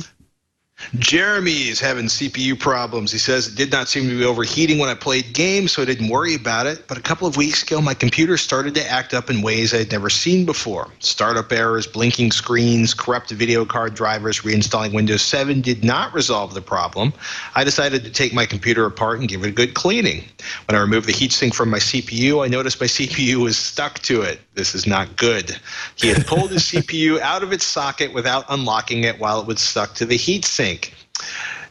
Jeremy 0.95 1.69
is 1.69 1.79
having 1.79 2.05
CPU 2.05 2.59
problems. 2.59 3.11
He 3.11 3.17
says 3.17 3.47
it 3.47 3.55
did 3.55 3.71
not 3.71 3.87
seem 3.87 4.09
to 4.09 4.17
be 4.17 4.25
overheating 4.25 4.77
when 4.77 4.89
I 4.89 4.93
played 4.93 5.33
games, 5.33 5.71
so 5.71 5.81
I 5.81 5.85
didn't 5.85 6.09
worry 6.09 6.35
about 6.35 6.65
it. 6.65 6.87
But 6.87 6.97
a 6.97 7.01
couple 7.01 7.27
of 7.27 7.37
weeks 7.37 7.63
ago, 7.63 7.81
my 7.81 7.93
computer 7.93 8.37
started 8.37 8.75
to 8.75 8.89
act 8.89 9.13
up 9.13 9.29
in 9.29 9.41
ways 9.41 9.73
I 9.73 9.77
had 9.77 9.91
never 9.91 10.09
seen 10.09 10.45
before. 10.45 10.89
Startup 10.99 11.49
errors, 11.51 11.87
blinking 11.87 12.31
screens, 12.31 12.93
corrupted 12.93 13.37
video 13.37 13.65
card 13.65 13.93
drivers, 13.93 14.41
reinstalling 14.41 14.93
Windows 14.93 15.21
7 15.21 15.61
did 15.61 15.83
not 15.83 16.13
resolve 16.13 16.53
the 16.53 16.61
problem. 16.61 17.13
I 17.55 17.63
decided 17.63 18.03
to 18.03 18.09
take 18.09 18.33
my 18.33 18.45
computer 18.45 18.85
apart 18.85 19.19
and 19.19 19.29
give 19.29 19.43
it 19.43 19.49
a 19.49 19.51
good 19.51 19.73
cleaning. 19.73 20.23
When 20.67 20.75
I 20.75 20.81
removed 20.81 21.07
the 21.07 21.13
heatsink 21.13 21.53
from 21.53 21.69
my 21.69 21.79
CPU, 21.79 22.43
I 22.43 22.47
noticed 22.47 22.79
my 22.79 22.87
CPU 23.01 23.37
was 23.37 23.57
stuck 23.57 23.99
to 23.99 24.21
it. 24.21 24.41
This 24.53 24.75
is 24.75 24.85
not 24.85 25.15
good. 25.15 25.57
He 25.95 26.09
had 26.09 26.25
pulled 26.27 26.51
his 26.51 26.63
CPU 26.71 27.19
out 27.19 27.43
of 27.43 27.53
its 27.53 27.65
socket 27.65 28.13
without 28.13 28.45
unlocking 28.49 29.03
it 29.03 29.19
while 29.19 29.39
it 29.39 29.47
was 29.47 29.59
stuck 29.59 29.95
to 29.95 30.05
the 30.05 30.17
heatsink. 30.17 30.70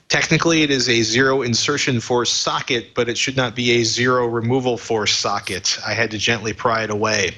Technically, 0.09 0.63
it 0.63 0.71
is 0.71 0.89
a 0.89 1.03
zero 1.03 1.43
insertion 1.43 2.01
force 2.01 2.33
socket, 2.33 2.95
but 2.95 3.09
it 3.09 3.17
should 3.17 3.37
not 3.37 3.55
be 3.55 3.71
a 3.73 3.85
zero 3.85 4.27
removal 4.27 4.77
force 4.77 5.13
socket. 5.13 5.79
I 5.87 5.95
had 5.95 6.11
to 6.11 6.19
gently 6.19 6.53
pry 6.53 6.83
it 6.83 6.91
away. 6.91 7.37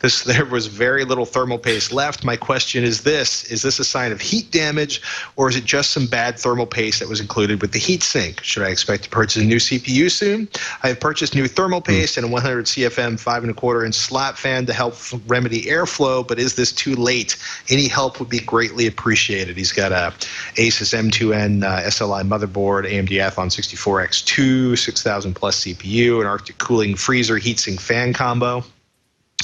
This 0.00 0.22
there 0.30 0.44
was 0.44 0.66
very 0.66 1.04
little 1.04 1.26
thermal 1.26 1.58
paste 1.58 1.92
left. 1.92 2.24
My 2.24 2.36
question 2.36 2.84
is 2.84 3.02
this: 3.02 3.44
Is 3.44 3.62
this 3.62 3.78
a 3.78 3.84
sign 3.84 4.12
of 4.12 4.20
heat 4.20 4.50
damage, 4.50 5.02
or 5.36 5.48
is 5.48 5.56
it 5.56 5.64
just 5.64 5.90
some 5.90 6.06
bad 6.06 6.38
thermal 6.38 6.66
paste 6.66 7.00
that 7.00 7.08
was 7.08 7.20
included 7.20 7.60
with 7.60 7.72
the 7.72 7.78
heat 7.78 8.02
sink? 8.02 8.42
Should 8.42 8.62
I 8.62 8.68
expect 8.68 9.04
to 9.04 9.10
purchase 9.10 9.42
a 9.42 9.44
new 9.44 9.56
CPU 9.56 10.10
soon? 10.10 10.48
I 10.82 10.88
have 10.88 11.00
purchased 11.00 11.34
new 11.34 11.46
thermal 11.46 11.80
paste 11.80 12.16
and 12.16 12.26
a 12.26 12.28
100 12.28 12.66
CFM 12.66 13.18
five 13.18 13.42
and 13.42 13.50
a 13.50 13.54
quarter 13.54 13.84
inch 13.84 13.94
slat 13.94 14.36
fan 14.36 14.66
to 14.66 14.72
help 14.72 14.94
remedy 15.26 15.62
airflow. 15.62 16.26
But 16.26 16.38
is 16.38 16.54
this 16.54 16.72
too 16.72 16.94
late? 16.94 17.36
Any 17.68 17.88
help 17.88 18.20
would 18.20 18.28
be 18.28 18.40
greatly 18.40 18.86
appreciated. 18.86 19.56
He's 19.56 19.72
got 19.72 19.92
a 19.92 20.12
Asus 20.56 20.94
M2N 20.94 21.64
uh, 21.64 21.80
SLI 21.82 22.22
motherboard, 22.22 22.90
AMD 22.90 23.10
Athlon 23.10 23.50
64X2, 23.50 24.78
6000 24.78 25.34
plus 25.34 25.64
CPU, 25.64 26.20
an 26.20 26.26
Arctic 26.26 26.58
cooling 26.58 26.96
freezer 26.96 27.38
heatsink 27.38 27.80
fan 27.80 28.12
combo. 28.12 28.64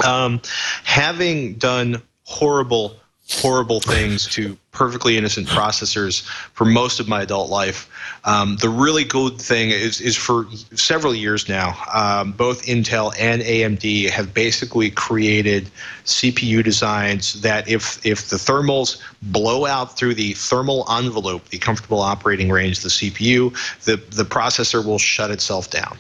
Um, 0.05 0.41
having 0.85 1.55
done 1.55 2.03
horrible, 2.25 2.97
horrible 3.29 3.81
things 3.81 4.27
to 4.29 4.57
perfectly 4.73 5.17
innocent 5.17 5.49
processors 5.49 6.23
for 6.53 6.65
most 6.65 7.01
of 7.01 7.09
my 7.09 7.23
adult 7.23 7.51
life, 7.51 7.91
um, 8.25 8.57
the 8.57 8.69
really 8.69 9.05
good 9.05 9.41
thing 9.41 9.71
is, 9.71 10.01
is 10.01 10.17
for 10.17 10.47
several 10.75 11.15
years 11.15 11.49
now, 11.49 11.75
um, 11.95 12.33
both 12.33 12.67
Intel 12.67 13.15
and 13.19 13.41
AMD 13.41 14.11
have 14.11 14.35
basically 14.35 14.91
created 14.91 15.71
CPU 16.05 16.63
designs 16.63 17.41
that 17.41 17.69
if 17.69 18.05
if 18.05 18.29
the 18.29 18.37
thermals 18.37 19.01
blow 19.23 19.65
out 19.65 19.97
through 19.97 20.15
the 20.15 20.35
thermal 20.35 20.87
envelope, 20.91 21.49
the 21.49 21.59
comfortable 21.59 22.01
operating 22.01 22.51
range 22.51 22.81
the 22.81 22.91
CPU, 22.91 23.53
the 23.85 23.97
the 24.15 24.25
processor 24.25 24.85
will 24.85 24.99
shut 24.99 25.31
itself 25.31 25.71
down. 25.71 25.97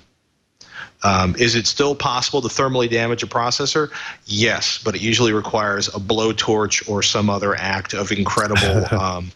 Um, 1.06 1.36
is 1.38 1.54
it 1.54 1.66
still 1.66 1.94
possible 1.94 2.42
to 2.42 2.48
thermally 2.48 2.90
damage 2.90 3.22
a 3.22 3.26
processor? 3.26 3.92
Yes, 4.24 4.80
but 4.82 4.96
it 4.96 5.00
usually 5.00 5.32
requires 5.32 5.86
a 5.88 6.00
blowtorch 6.00 6.88
or 6.88 7.02
some 7.02 7.30
other 7.30 7.54
act 7.54 7.94
of 7.94 8.10
incredible, 8.10 8.86
um, 9.00 9.30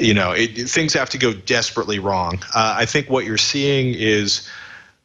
you 0.00 0.12
know, 0.12 0.32
it, 0.32 0.68
things 0.68 0.92
have 0.94 1.10
to 1.10 1.18
go 1.18 1.32
desperately 1.32 2.00
wrong. 2.00 2.40
Uh, 2.54 2.74
I 2.76 2.84
think 2.84 3.08
what 3.08 3.24
you're 3.24 3.38
seeing 3.38 3.94
is 3.94 4.48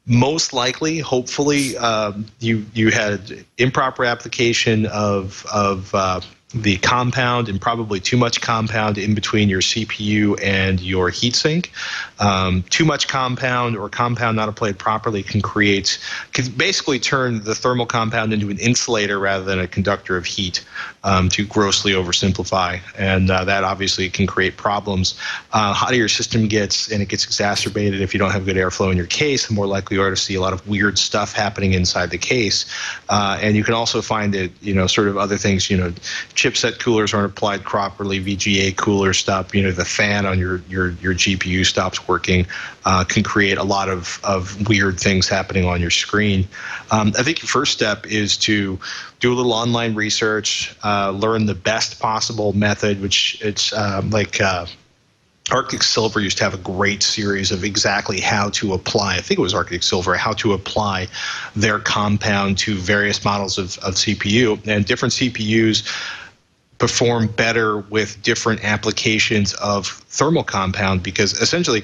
most 0.07 0.51
likely, 0.51 0.97
hopefully, 0.97 1.77
um, 1.77 2.25
you 2.39 2.65
you 2.73 2.89
had 2.89 3.45
improper 3.59 4.03
application 4.03 4.87
of 4.87 5.45
of 5.53 5.93
uh, 5.93 6.21
the 6.53 6.77
compound 6.77 7.47
and 7.47 7.61
probably 7.61 7.99
too 7.99 8.17
much 8.17 8.41
compound 8.41 8.97
in 8.97 9.13
between 9.13 9.49
your 9.49 9.61
CPU 9.61 10.39
and 10.43 10.79
your 10.81 11.11
heatsink. 11.11 11.69
Um, 12.19 12.63
too 12.63 12.85
much 12.85 13.07
compound 13.07 13.77
or 13.77 13.89
compound 13.89 14.35
not 14.35 14.49
applied 14.49 14.77
properly 14.77 15.23
can 15.23 15.41
create, 15.41 15.99
can 16.33 16.49
basically 16.51 16.99
turn 16.99 17.43
the 17.43 17.55
thermal 17.55 17.85
compound 17.85 18.33
into 18.33 18.49
an 18.49 18.59
insulator 18.59 19.19
rather 19.19 19.43
than 19.43 19.59
a 19.59 19.67
conductor 19.67 20.17
of 20.17 20.25
heat 20.25 20.63
um, 21.03 21.29
to 21.29 21.45
grossly 21.45 21.93
oversimplify. 21.93 22.79
And 22.97 23.31
uh, 23.31 23.45
that 23.45 23.63
obviously 23.63 24.09
can 24.09 24.27
create 24.27 24.57
problems. 24.57 25.17
Uh, 25.53 25.73
hotter 25.73 25.95
your 25.95 26.09
system 26.09 26.47
gets 26.47 26.91
and 26.91 27.01
it 27.01 27.07
gets 27.07 27.25
exacerbated 27.25 28.01
if 28.01 28.13
you 28.13 28.19
don't 28.19 28.31
have 28.31 28.45
good 28.45 28.57
airflow 28.57 28.91
in 28.91 28.97
your 28.97 29.05
case, 29.05 29.47
the 29.47 29.53
more 29.53 29.67
likely 29.67 29.95
you 29.95 30.03
are 30.03 30.09
to 30.09 30.17
see 30.17 30.35
a 30.35 30.41
lot 30.41 30.53
of 30.53 30.67
weird 30.67 30.97
stuff 30.97 31.33
happening 31.33 31.73
inside 31.73 32.09
the 32.09 32.17
case. 32.17 32.65
Uh, 33.07 33.39
and 33.41 33.55
you 33.55 33.63
can 33.63 33.73
also 33.73 34.01
find 34.01 34.33
that, 34.33 34.51
you 34.61 34.73
know, 34.73 34.87
sort 34.87 35.07
of 35.07 35.17
other 35.17 35.37
things, 35.37 35.69
you 35.69 35.77
know, 35.77 35.89
chipset 36.35 36.79
coolers 36.79 37.13
aren't 37.13 37.31
applied 37.31 37.63
properly, 37.63 38.19
VGA 38.19 38.75
coolers 38.75 39.17
stop, 39.17 39.53
you 39.55 39.63
know, 39.63 39.71
the 39.71 39.85
fan 39.85 40.25
on 40.25 40.37
your, 40.37 40.57
your, 40.69 40.91
your 40.91 41.13
GPU 41.13 41.65
stops 41.65 42.08
working, 42.09 42.45
uh, 42.85 43.05
can 43.05 43.23
create 43.23 43.57
a 43.57 43.63
lot 43.63 43.87
of, 43.87 44.19
of 44.23 44.67
weird 44.67 44.99
things 44.99 45.29
happening 45.29 45.65
on 45.65 45.79
your 45.79 45.91
screen. 45.91 46.47
Um, 46.91 47.13
I 47.17 47.23
think 47.23 47.41
your 47.41 47.47
first 47.47 47.71
step 47.71 48.07
is 48.07 48.35
to 48.37 48.79
do 49.19 49.31
a 49.31 49.35
little 49.35 49.53
online 49.53 49.95
research, 49.95 50.75
uh, 50.83 51.11
learn 51.11 51.45
the 51.45 51.55
best 51.55 51.99
possible 51.99 52.51
method, 52.53 53.01
which 53.01 53.37
it's 53.41 53.71
um, 53.73 54.09
like 54.09 54.41
uh, 54.41 54.65
Arctic 55.51 55.83
Silver 55.83 56.19
used 56.19 56.37
to 56.37 56.43
have 56.43 56.53
a 56.53 56.57
great 56.57 57.01
series 57.03 57.51
of 57.51 57.63
exactly 57.63 58.19
how 58.19 58.49
to 58.51 58.73
apply, 58.73 59.15
I 59.15 59.21
think 59.21 59.39
it 59.39 59.41
was 59.41 59.53
Arctic 59.53 59.83
Silver, 59.83 60.15
how 60.15 60.33
to 60.33 60.53
apply 60.53 61.07
their 61.55 61.79
compound 61.79 62.57
to 62.59 62.75
various 62.75 63.23
models 63.23 63.57
of, 63.57 63.77
of 63.79 63.95
CPU. 63.95 64.65
And 64.67 64.85
different 64.85 65.13
CPUs 65.13 65.87
perform 66.79 67.27
better 67.27 67.77
with 67.77 68.21
different 68.23 68.63
applications 68.63 69.53
of 69.55 69.85
thermal 69.87 70.43
compound 70.43 71.03
because 71.03 71.33
essentially 71.33 71.83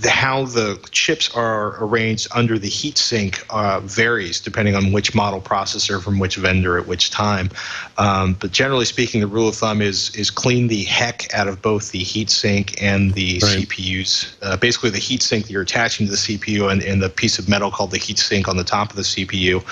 the, 0.00 0.10
how 0.10 0.44
the 0.44 0.78
chips 0.90 1.34
are 1.34 1.82
arranged 1.82 2.28
under 2.34 2.58
the 2.58 2.68
heatsink 2.68 3.44
uh, 3.50 3.80
varies 3.80 4.40
depending 4.40 4.74
on 4.74 4.92
which 4.92 5.14
model 5.14 5.40
processor 5.40 6.02
from 6.02 6.18
which 6.18 6.36
vendor 6.36 6.78
at 6.78 6.86
which 6.86 7.10
time. 7.10 7.50
Um, 7.98 8.34
but 8.40 8.52
generally 8.52 8.84
speaking, 8.84 9.20
the 9.20 9.26
rule 9.26 9.48
of 9.48 9.56
thumb 9.56 9.82
is 9.82 10.14
is 10.16 10.30
clean 10.30 10.68
the 10.68 10.84
heck 10.84 11.32
out 11.34 11.48
of 11.48 11.62
both 11.62 11.90
the 11.92 12.02
heatsink 12.02 12.80
and 12.80 13.12
the 13.14 13.40
right. 13.42 13.68
CPUs. 13.68 14.34
Uh, 14.42 14.56
basically, 14.56 14.90
the 14.90 14.98
heatsink 14.98 15.42
that 15.42 15.50
you're 15.50 15.62
attaching 15.62 16.06
to 16.06 16.12
the 16.12 16.18
CPU 16.18 16.70
and, 16.70 16.82
and 16.82 17.02
the 17.02 17.10
piece 17.10 17.38
of 17.38 17.48
metal 17.48 17.70
called 17.70 17.90
the 17.90 17.98
heatsink 17.98 18.48
on 18.48 18.56
the 18.56 18.64
top 18.64 18.90
of 18.90 18.96
the 18.96 19.02
CPU. 19.02 19.62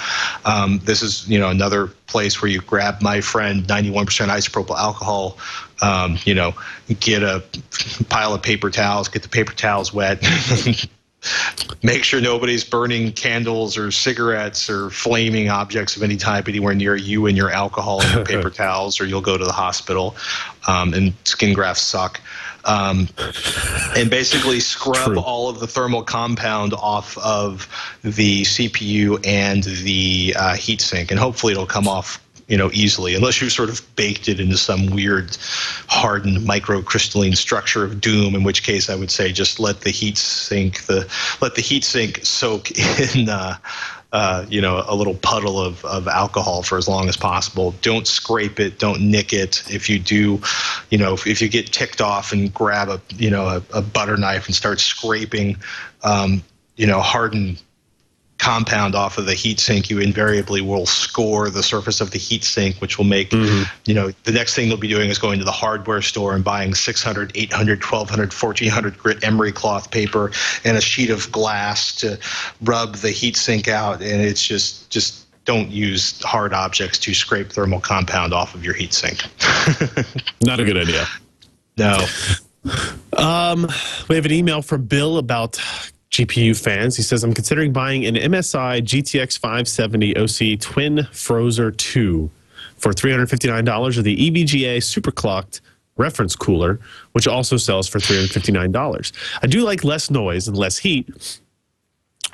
Um, 0.47 0.81
this 0.85 1.03
is 1.03 1.29
you 1.29 1.39
know 1.39 1.49
another 1.49 1.89
place 2.13 2.43
where 2.43 2.51
you 2.51 2.61
grab 2.61 3.01
my 3.01 3.21
friend 3.23 3.65
91% 3.65 4.05
isopropyl 4.29 4.77
alcohol 4.77 5.39
um, 5.83 6.17
you 6.25 6.35
know, 6.35 6.55
get 7.01 7.23
a 7.23 7.43
pile 8.09 8.35
of 8.35 8.43
paper 8.43 8.71
towels, 8.71 9.09
get 9.09 9.23
the 9.23 9.29
paper 9.29 9.53
towels 9.53 9.93
wet. 9.93 10.23
Make 11.85 12.03
sure 12.03 12.21
nobody's 12.21 12.65
burning 12.65 13.13
candles 13.13 13.79
or 13.79 13.93
cigarettes 13.93 14.69
or 14.69 14.91
flaming 14.91 15.51
objects 15.51 15.97
of 15.97 16.03
any 16.03 16.17
type 16.17 16.49
anywhere 16.49 16.75
near 16.75 16.97
you 16.97 17.27
and 17.27 17.37
your 17.37 17.51
alcohol 17.51 18.03
and 18.03 18.13
your 18.13 18.25
paper 18.25 18.51
towels, 18.63 19.01
or 19.01 19.07
you'll 19.07 19.21
go 19.21 19.39
to 19.39 19.45
the 19.45 19.53
hospital. 19.53 20.17
Um, 20.67 20.95
and 20.95 21.15
skin 21.25 21.53
grafts 21.53 21.83
suck. 21.83 22.21
Um, 22.65 23.09
and 23.97 24.09
basically 24.11 24.61
scrub 24.61 24.97
True. 24.97 25.21
all 25.21 25.49
of 25.49 25.61
the 25.61 25.67
thermal 25.67 26.03
compound 26.03 26.75
off 26.75 27.19
of 27.19 27.69
the 28.03 28.43
CPU 28.43 29.25
and 29.27 29.63
the 29.65 30.35
uh, 30.37 30.53
heatsink, 30.55 31.11
and 31.11 31.19
hopefully 31.19 31.53
it'll 31.53 31.67
come 31.67 31.89
off 31.89 32.22
you 32.49 32.57
know, 32.57 32.71
easily, 32.73 33.15
unless 33.15 33.41
you've 33.41 33.53
sort 33.53 33.69
of 33.69 33.83
baked 33.97 34.29
it 34.29 34.41
into 34.41 34.57
some 34.57 34.87
weird 34.87 35.37
hardened 35.89 36.39
microcrystalline 36.39 37.37
structure 37.37 37.85
of 37.85 38.01
doom, 38.01 38.35
in 38.35 38.43
which 38.43 38.63
case 38.63 38.91
I 38.91 38.95
would 38.95 39.11
say 39.11 39.33
just 39.33 39.61
let 39.61 39.83
the 39.83 39.91
heat 39.91 40.19
sink 40.19 40.87
the 40.87 41.09
let 41.41 41.55
the 41.55 41.63
heat 41.63 41.85
sink 41.85 42.25
soak 42.25 42.71
in 43.17 43.29
uh, 43.29 43.57
uh, 44.13 44.45
you 44.51 44.61
know, 44.61 44.85
a 44.87 44.95
little 44.95 45.15
puddle 45.15 45.59
of, 45.59 45.83
of 45.87 46.07
alcohol 46.07 46.63
for 46.63 46.77
as 46.77 46.87
long 46.87 47.09
as 47.09 47.17
possible. 47.17 47.75
Don't 47.81 48.07
scrape 48.07 48.61
it. 48.61 48.79
Don't 48.79 49.01
nick 49.01 49.33
it. 49.33 49.63
If 49.71 49.89
you 49.89 49.99
do, 49.99 50.39
you 50.91 50.99
know, 50.99 51.15
if, 51.15 51.27
if 51.27 51.41
you 51.41 51.49
get 51.49 51.73
ticked 51.73 52.03
off 52.03 52.31
and 52.31 52.53
grab 52.53 52.91
a, 52.91 53.01
you 53.15 53.31
know, 53.31 53.47
a, 53.47 53.63
a 53.79 53.81
butter 53.81 54.19
knife 54.19 54.47
and 54.47 54.55
start 54.55 54.81
scraping, 54.81 55.57
um, 56.05 56.43
you 56.77 56.87
know, 56.87 57.01
hardened 57.01 57.63
compound 58.43 58.97
off 58.97 59.19
of 59.19 59.27
the 59.27 59.35
heat 59.35 59.61
sink, 59.61 59.89
you 59.89 60.01
invariably 60.01 60.61
will 60.61 60.85
score 60.85 61.49
the 61.49 61.63
surface 61.63 62.01
of 62.01 62.11
the 62.11 62.19
heat 62.19 62.43
sink, 62.43 62.77
which 62.81 62.99
will 62.99 63.05
make, 63.05 63.31
mm-hmm. 63.31 63.63
you 63.85 63.95
know, 63.95 64.11
the 64.25 64.33
next 64.33 64.57
thing 64.57 64.69
they'll 64.69 64.77
be 64.77 64.89
doing 64.89 65.11
is 65.11 65.19
going 65.19 65.39
to 65.39 65.45
the 65.45 65.53
hardware 65.53 66.03
store 66.03 66.35
and 66.35 66.43
buying 66.43 66.75
600, 66.75 67.31
800, 67.37 67.81
1200, 67.85 68.33
1400 68.33 68.99
grit 68.99 69.23
emery 69.23 69.53
cloth 69.53 69.93
paper 69.93 70.33
and 70.65 70.77
a 70.77 70.81
sheet 70.81 71.09
of 71.09 71.31
glass 71.31 71.95
to 71.95 72.19
rub 72.63 72.97
the 72.97 73.13
heat 73.13 73.37
sink 73.37 73.69
out. 73.69 74.03
And 74.03 74.21
it's 74.21 74.45
just, 74.45 74.91
just, 74.91 75.21
don't 75.45 75.71
use 75.71 76.21
hard 76.23 76.53
objects 76.53 76.99
to 76.99 77.15
scrape 77.15 77.53
thermal 77.53 77.81
compound 77.81 78.33
off 78.33 78.55
of 78.57 78.65
your 78.65 78.75
heat 78.75 78.93
sink. 78.93 79.25
Not 80.43 80.59
a 80.59 80.65
good 80.65 80.77
idea. 80.77 81.07
No. 81.79 82.05
Um, 83.15 83.67
we 84.09 84.15
have 84.15 84.25
an 84.25 84.31
email 84.31 84.63
from 84.63 84.85
Bill 84.85 85.19
about 85.19 85.61
GPU 86.13 86.61
fans. 86.63 86.97
He 86.97 87.03
says, 87.03 87.25
I'm 87.25 87.33
considering 87.33 87.73
buying 87.73 88.05
an 88.05 88.15
MSI 88.15 88.83
GTX 88.83 89.39
570 89.39 90.17
OC 90.17 90.61
Twin 90.61 90.97
Frozr 91.11 91.75
2 91.77 92.31
for 92.77 92.93
$359 92.93 93.99
or 93.99 94.03
the 94.03 94.31
EVGA 94.31 94.77
superclocked 94.79 95.63
reference 95.97 96.37
cooler, 96.37 96.81
which 97.13 97.27
also 97.27 97.57
sells 97.57 97.89
for 97.89 97.99
$359. 97.99 99.13
I 99.43 99.47
do 99.47 99.63
like 99.63 99.85
less 99.85 100.11
noise 100.11 100.49
and 100.49 100.57
less 100.57 100.79
heat, 100.79 101.41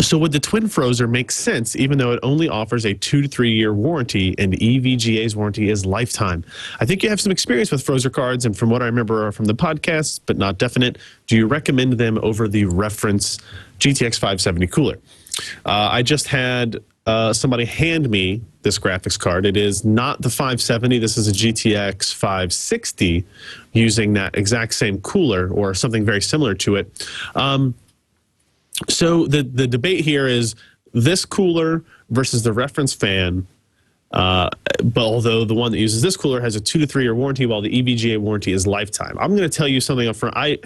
so 0.01 0.17
would 0.19 0.33
the 0.33 0.39
Twin 0.39 0.65
Frozr 0.65 1.09
make 1.09 1.31
sense, 1.31 1.75
even 1.75 1.99
though 1.99 2.13
it 2.13 2.21
only 2.23 2.49
offers 2.49 2.87
a 2.87 2.95
two 2.95 3.23
to 3.23 3.29
three 3.29 3.53
year 3.53 3.75
warranty 3.75 4.35
and 4.39 4.53
EVGA's 4.53 5.35
warranty 5.35 5.71
is 5.71 5.85
lifetime? 5.85 6.45
I 6.81 6.87
think 6.87 7.03
you 7.03 7.09
have 7.09 7.21
some 7.21 7.33
experience 7.33 7.71
with 7.73 7.85
Frozr 7.85 8.13
cards, 8.13 8.45
and 8.45 8.57
from 8.57 8.71
what 8.71 8.83
I 8.83 8.87
remember 8.87 9.31
from 9.33 9.47
the 9.47 9.55
podcast, 9.55 10.21
but 10.27 10.37
not 10.37 10.59
definite, 10.59 10.99
do 11.27 11.37
you 11.37 11.47
recommend 11.47 11.95
them 11.95 12.19
over 12.23 12.47
the 12.47 12.67
reference 12.67 13.39
GTX 13.81 14.15
570 14.15 14.67
cooler? 14.69 14.99
Uh, 15.65 15.89
I 15.91 16.03
just 16.03 16.29
had 16.29 16.79
uh, 17.07 17.33
somebody 17.33 17.65
hand 17.65 18.09
me 18.11 18.43
this 18.63 18.79
graphics 18.79 19.19
card. 19.19 19.47
It 19.47 19.57
is 19.57 19.85
not 19.85 20.21
the 20.21 20.31
570. 20.31 20.99
This 20.99 21.17
is 21.17 21.27
a 21.27 21.33
GTX 21.33 22.13
560 22.13 23.25
using 23.73 24.13
that 24.13 24.37
exact 24.37 24.75
same 24.75 25.01
cooler 25.01 25.49
or 25.49 25.75
something 25.75 26.05
very 26.05 26.21
similar 26.21 26.55
to 26.55 26.77
it. 26.77 27.09
Um, 27.35 27.75
so 28.89 29.27
the 29.27 29.43
the 29.43 29.67
debate 29.67 30.05
here 30.05 30.27
is 30.27 30.55
this 30.93 31.25
cooler 31.25 31.85
versus 32.11 32.43
the 32.43 32.53
reference 32.53 32.95
fan. 32.95 33.47
Uh, 34.13 34.49
but 34.85 35.03
although 35.03 35.45
the 35.45 35.55
one 35.55 35.71
that 35.71 35.79
uses 35.79 36.01
this 36.01 36.17
cooler 36.17 36.41
has 36.41 36.57
a 36.57 36.61
two 36.61 36.79
to 36.79 36.87
three 36.87 37.03
year 37.03 37.15
warranty, 37.15 37.47
while 37.47 37.61
the 37.61 37.83
EVGA 37.83 38.19
warranty 38.19 38.53
is 38.53 38.67
lifetime. 38.67 39.17
I'm 39.21 39.37
going 39.37 39.49
to 39.49 39.55
tell 39.55 39.69
you 39.69 39.81
something 39.81 40.09
up 40.09 40.17
front. 40.17 40.37
I 40.37 40.59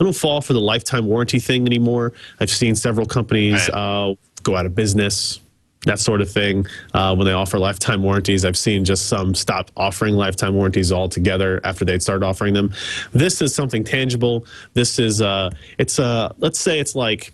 I 0.00 0.04
don't 0.04 0.16
fall 0.16 0.40
for 0.40 0.54
the 0.54 0.60
lifetime 0.60 1.06
warranty 1.06 1.38
thing 1.38 1.66
anymore. 1.66 2.12
I've 2.40 2.50
seen 2.50 2.74
several 2.74 3.06
companies 3.06 3.68
uh, 3.68 4.14
go 4.42 4.56
out 4.56 4.66
of 4.66 4.74
business, 4.74 5.40
that 5.84 5.98
sort 5.98 6.20
of 6.20 6.30
thing, 6.30 6.66
uh, 6.94 7.14
when 7.14 7.26
they 7.26 7.32
offer 7.32 7.58
lifetime 7.58 8.02
warranties. 8.02 8.44
I've 8.44 8.56
seen 8.56 8.84
just 8.84 9.06
some 9.06 9.34
stop 9.34 9.70
offering 9.76 10.14
lifetime 10.16 10.54
warranties 10.54 10.92
altogether 10.92 11.60
after 11.64 11.84
they'd 11.84 12.02
start 12.02 12.22
offering 12.22 12.54
them. 12.54 12.72
This 13.12 13.40
is 13.42 13.54
something 13.54 13.84
tangible. 13.84 14.46
This 14.74 14.98
is, 14.98 15.20
uh, 15.20 15.50
it's, 15.78 15.98
uh, 15.98 16.32
let's 16.38 16.58
say 16.58 16.80
it's 16.80 16.94
like, 16.94 17.32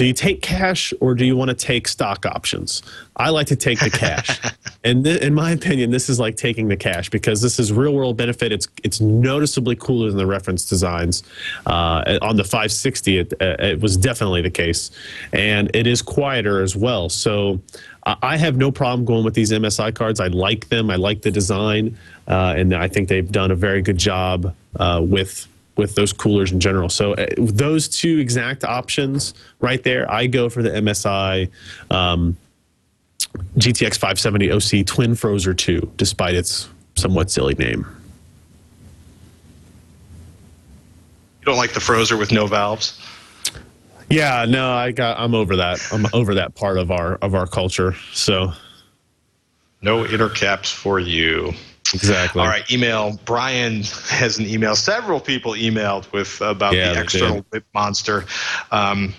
do 0.00 0.06
you 0.06 0.14
take 0.14 0.40
cash 0.40 0.94
or 1.02 1.14
do 1.14 1.26
you 1.26 1.36
want 1.36 1.50
to 1.50 1.54
take 1.54 1.86
stock 1.86 2.24
options? 2.24 2.82
I 3.16 3.28
like 3.28 3.48
to 3.48 3.54
take 3.54 3.80
the 3.80 3.90
cash. 3.90 4.40
and 4.84 5.04
th- 5.04 5.20
in 5.20 5.34
my 5.34 5.50
opinion, 5.50 5.90
this 5.90 6.08
is 6.08 6.18
like 6.18 6.38
taking 6.38 6.68
the 6.68 6.76
cash 6.78 7.10
because 7.10 7.42
this 7.42 7.58
is 7.58 7.70
real 7.70 7.92
world 7.92 8.16
benefit. 8.16 8.50
It's 8.50 8.66
it's 8.82 9.02
noticeably 9.02 9.76
cooler 9.76 10.08
than 10.08 10.16
the 10.16 10.24
reference 10.24 10.64
designs. 10.64 11.22
Uh, 11.66 12.18
on 12.22 12.36
the 12.36 12.44
560, 12.44 13.18
it, 13.18 13.34
uh, 13.42 13.56
it 13.58 13.82
was 13.82 13.98
definitely 13.98 14.40
the 14.40 14.50
case. 14.50 14.90
And 15.34 15.70
it 15.74 15.86
is 15.86 16.00
quieter 16.00 16.62
as 16.62 16.74
well. 16.74 17.10
So 17.10 17.60
I 18.06 18.16
I 18.22 18.36
have 18.38 18.56
no 18.56 18.72
problem 18.72 19.04
going 19.04 19.22
with 19.22 19.34
these 19.34 19.52
MSI 19.52 19.94
cards. 19.94 20.18
I 20.18 20.28
like 20.28 20.70
them. 20.70 20.88
I 20.88 20.96
like 20.96 21.20
the 21.20 21.30
design. 21.30 21.98
Uh, 22.26 22.54
and 22.56 22.74
I 22.74 22.88
think 22.88 23.10
they've 23.10 23.30
done 23.30 23.50
a 23.50 23.54
very 23.54 23.82
good 23.82 23.98
job 23.98 24.54
uh, 24.76 25.02
with 25.04 25.46
with 25.76 25.94
those 25.94 26.12
coolers 26.12 26.52
in 26.52 26.60
general. 26.60 26.88
So 26.88 27.14
uh, 27.14 27.26
those 27.38 27.88
two 27.88 28.18
exact 28.18 28.64
options 28.64 29.34
right 29.60 29.82
there, 29.82 30.10
I 30.10 30.26
go 30.26 30.48
for 30.48 30.62
the 30.62 30.70
MSI 30.70 31.50
um, 31.90 32.36
GTX 33.56 33.98
570 33.98 34.50
OC 34.52 34.86
Twin 34.86 35.12
Frozr 35.12 35.56
2, 35.56 35.92
despite 35.96 36.34
its 36.34 36.68
somewhat 36.96 37.30
silly 37.30 37.54
name. 37.54 37.86
You 41.40 41.46
don't 41.46 41.56
like 41.56 41.72
the 41.72 41.80
Frozr 41.80 42.18
with 42.18 42.32
no 42.32 42.46
valves? 42.46 43.00
Yeah, 44.10 44.44
no, 44.46 44.72
I 44.72 44.90
got. 44.90 45.18
I'm 45.18 45.34
over 45.34 45.56
that. 45.56 45.80
I'm 45.92 46.04
over 46.12 46.34
that 46.34 46.54
part 46.56 46.78
of 46.78 46.90
our 46.90 47.14
of 47.16 47.34
our 47.34 47.46
culture. 47.46 47.94
So 48.12 48.52
No 49.80 50.04
inner 50.04 50.28
caps 50.28 50.70
for 50.70 50.98
you. 50.98 51.52
Exactly. 51.94 52.42
All 52.42 52.48
right, 52.48 52.68
email. 52.70 53.18
Brian 53.24 53.82
has 54.08 54.38
an 54.38 54.46
email. 54.46 54.76
Several 54.76 55.20
people 55.20 55.52
emailed 55.52 56.10
with 56.12 56.40
about 56.40 56.74
Yeah, 56.74 56.94
the 56.94 57.02
external 57.02 57.46
whip 57.50 57.64
monster. 57.74 58.24
Um, 58.70 59.14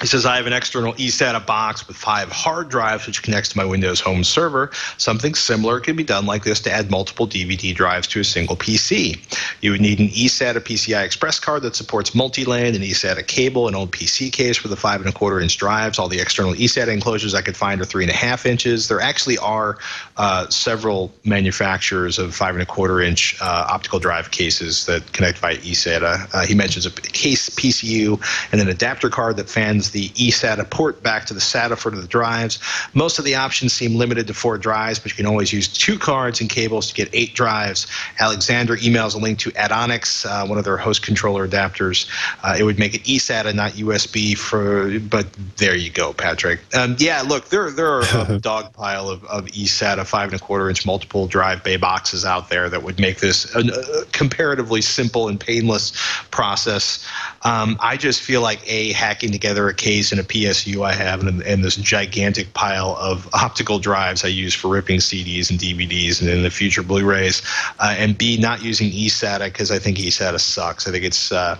he 0.00 0.06
says, 0.06 0.24
I 0.24 0.36
have 0.36 0.46
an 0.46 0.52
external 0.52 0.94
eSATA 0.94 1.44
box 1.44 1.86
with 1.86 1.96
five 1.96 2.30
hard 2.30 2.70
drives, 2.70 3.06
which 3.06 3.22
connects 3.22 3.50
to 3.50 3.56
my 3.58 3.64
Windows 3.64 4.00
home 4.00 4.24
server. 4.24 4.70
Something 4.96 5.34
similar 5.34 5.78
can 5.78 5.94
be 5.94 6.04
done 6.04 6.24
like 6.24 6.42
this 6.44 6.60
to 6.60 6.72
add 6.72 6.90
multiple 6.90 7.28
DVD 7.28 7.74
drives 7.74 8.06
to 8.08 8.20
a 8.20 8.24
single 8.24 8.56
PC. 8.56 9.18
You 9.60 9.72
would 9.72 9.80
need 9.80 10.00
an 10.00 10.08
eSATA 10.08 10.60
PCI 10.60 11.04
Express 11.04 11.38
card 11.38 11.62
that 11.62 11.76
supports 11.76 12.14
multi-LAN, 12.14 12.74
an 12.74 12.82
eSATA 12.82 13.26
cable, 13.26 13.68
an 13.68 13.74
old 13.74 13.92
PC 13.92 14.32
case 14.32 14.56
for 14.56 14.68
the 14.68 14.76
five 14.76 15.00
and 15.00 15.08
a 15.08 15.12
quarter 15.12 15.38
inch 15.38 15.58
drives. 15.58 15.98
All 15.98 16.08
the 16.08 16.20
external 16.20 16.54
eSATA 16.54 16.88
enclosures 16.88 17.34
I 17.34 17.42
could 17.42 17.56
find 17.56 17.80
are 17.80 17.84
three 17.84 18.04
and 18.04 18.10
a 18.10 18.16
half 18.16 18.46
inches. 18.46 18.88
There 18.88 19.00
actually 19.00 19.36
are 19.38 19.76
uh, 20.16 20.48
several 20.48 21.12
manufacturers 21.24 22.18
of 22.18 22.34
five 22.34 22.54
and 22.54 22.62
a 22.62 22.66
quarter 22.66 23.02
inch 23.02 23.36
uh, 23.42 23.66
optical 23.68 23.98
drive 23.98 24.30
cases 24.30 24.86
that 24.86 25.12
connect 25.12 25.38
via 25.38 25.58
eSATA. 25.58 26.34
Uh, 26.34 26.46
he 26.46 26.54
mentions 26.54 26.86
a 26.86 26.90
case 26.90 27.50
PCU 27.50 28.18
and 28.50 28.62
an 28.62 28.68
adapter 28.68 29.10
card 29.10 29.36
that 29.36 29.48
fans 29.48 29.89
the 29.90 30.08
eSATA 30.10 30.68
port 30.68 31.02
back 31.02 31.26
to 31.26 31.34
the 31.34 31.40
SATA 31.40 31.76
for 31.76 31.90
the 31.90 32.06
drives. 32.06 32.58
Most 32.94 33.18
of 33.18 33.24
the 33.24 33.34
options 33.34 33.72
seem 33.72 33.96
limited 33.96 34.26
to 34.26 34.34
four 34.34 34.58
drives, 34.58 34.98
but 34.98 35.10
you 35.10 35.16
can 35.16 35.26
always 35.26 35.52
use 35.52 35.68
two 35.68 35.98
cards 35.98 36.40
and 36.40 36.48
cables 36.48 36.88
to 36.88 36.94
get 36.94 37.08
eight 37.12 37.34
drives. 37.34 37.86
Alexander 38.18 38.76
emails 38.76 39.14
a 39.14 39.18
link 39.18 39.38
to 39.40 39.50
Addonics, 39.52 40.24
uh, 40.26 40.46
one 40.46 40.58
of 40.58 40.64
their 40.64 40.76
host 40.76 41.02
controller 41.02 41.46
adapters. 41.46 42.08
Uh, 42.42 42.56
it 42.58 42.62
would 42.64 42.78
make 42.78 42.94
it 42.94 43.02
eSATA, 43.04 43.54
not 43.54 43.72
USB. 43.72 44.36
For 44.36 44.98
but 45.00 45.26
there 45.56 45.76
you 45.76 45.90
go, 45.90 46.12
Patrick. 46.12 46.60
Um, 46.74 46.96
yeah, 46.98 47.22
look, 47.22 47.48
there 47.48 47.70
there 47.70 47.88
are 47.88 48.02
a 48.28 48.38
dog 48.42 48.72
pile 48.72 49.08
of, 49.08 49.24
of 49.24 49.46
eSATA 49.46 50.06
five 50.06 50.32
and 50.32 50.40
a 50.40 50.44
quarter 50.44 50.68
inch 50.68 50.86
multiple 50.86 51.26
drive 51.26 51.62
bay 51.64 51.76
boxes 51.76 52.24
out 52.24 52.48
there 52.48 52.68
that 52.68 52.82
would 52.82 52.98
make 52.98 53.18
this 53.18 53.54
a, 53.54 53.60
a 53.60 54.04
comparatively 54.06 54.80
simple 54.80 55.28
and 55.28 55.40
painless 55.40 55.92
process. 56.30 57.06
Um, 57.42 57.76
I 57.80 57.96
just 57.96 58.20
feel 58.20 58.42
like 58.42 58.60
a 58.70 58.92
hacking 58.92 59.32
together 59.32 59.68
a 59.68 59.74
case 59.80 60.12
and 60.12 60.20
a 60.20 60.24
PSU 60.24 60.86
I 60.86 60.92
have 60.92 61.26
and, 61.26 61.42
and 61.42 61.64
this 61.64 61.74
gigantic 61.74 62.52
pile 62.52 62.96
of 63.00 63.28
optical 63.34 63.78
drives 63.78 64.24
I 64.24 64.28
use 64.28 64.54
for 64.54 64.68
ripping 64.68 65.00
CDs 65.00 65.50
and 65.50 65.58
DVDs 65.58 66.20
and 66.20 66.28
in 66.28 66.42
the 66.42 66.50
future 66.50 66.82
Blu-rays, 66.82 67.42
uh, 67.80 67.94
and 67.98 68.16
B 68.16 68.36
not 68.36 68.62
using 68.62 68.90
eSATA 68.90 69.46
because 69.46 69.70
I 69.70 69.78
think 69.78 69.96
eSATA 69.96 70.38
sucks. 70.38 70.86
I 70.86 70.92
think 70.92 71.04
it's 71.04 71.32
uh, 71.32 71.58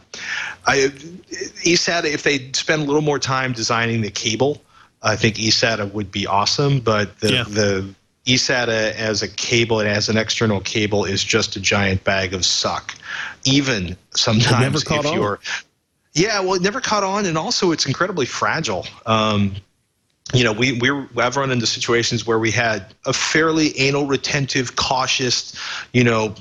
I 0.67 0.93
eSATA 1.65 2.05
if 2.05 2.23
they 2.23 2.53
spend 2.53 2.83
a 2.83 2.85
little 2.85 3.03
more 3.03 3.19
time 3.19 3.53
designing 3.53 4.03
the 4.03 4.11
cable, 4.11 4.63
I 5.03 5.17
think 5.17 5.37
eSATA 5.37 5.91
would 5.93 6.13
be 6.13 6.27
awesome. 6.27 6.81
But 6.81 7.19
the 7.21 7.33
Yeah. 7.33 7.45
the 7.45 7.95
eSATA 8.27 8.95
as 8.95 9.23
a 9.23 9.29
cable 9.29 9.81
and 9.81 9.89
as 9.89 10.11
an 10.11 10.19
external 10.19 10.61
cable 10.61 11.07
is 11.07 11.25
just 11.25 11.57
a 11.57 11.61
giant 11.61 12.05
bag 12.05 12.35
of 12.35 12.45
suck. 12.45 12.95
Even 13.45 13.97
sometimes 14.15 14.85
if 14.85 15.05
you're 15.15 15.33
on. 15.33 15.39
Yeah, 16.13 16.41
well, 16.41 16.55
it 16.55 16.63
never 16.63 16.81
caught 16.81 17.05
on, 17.05 17.27
and 17.27 17.39
also 17.39 17.73
it's 17.73 17.87
incredibly 17.87 18.27
fragile. 18.27 18.87
Um, 19.07 19.55
you 20.33 20.45
know, 20.45 20.53
we 20.53 20.79
we 20.79 20.91
I've 21.17 21.37
run 21.37 21.51
into 21.51 21.67
situations 21.67 22.27
where 22.27 22.39
we 22.39 22.51
had 22.51 22.95
a 23.07 23.13
fairly 23.13 23.79
anal 23.79 24.07
retentive, 24.07 24.77
cautious, 24.77 25.59
you 25.93 26.05
know, 26.05 26.35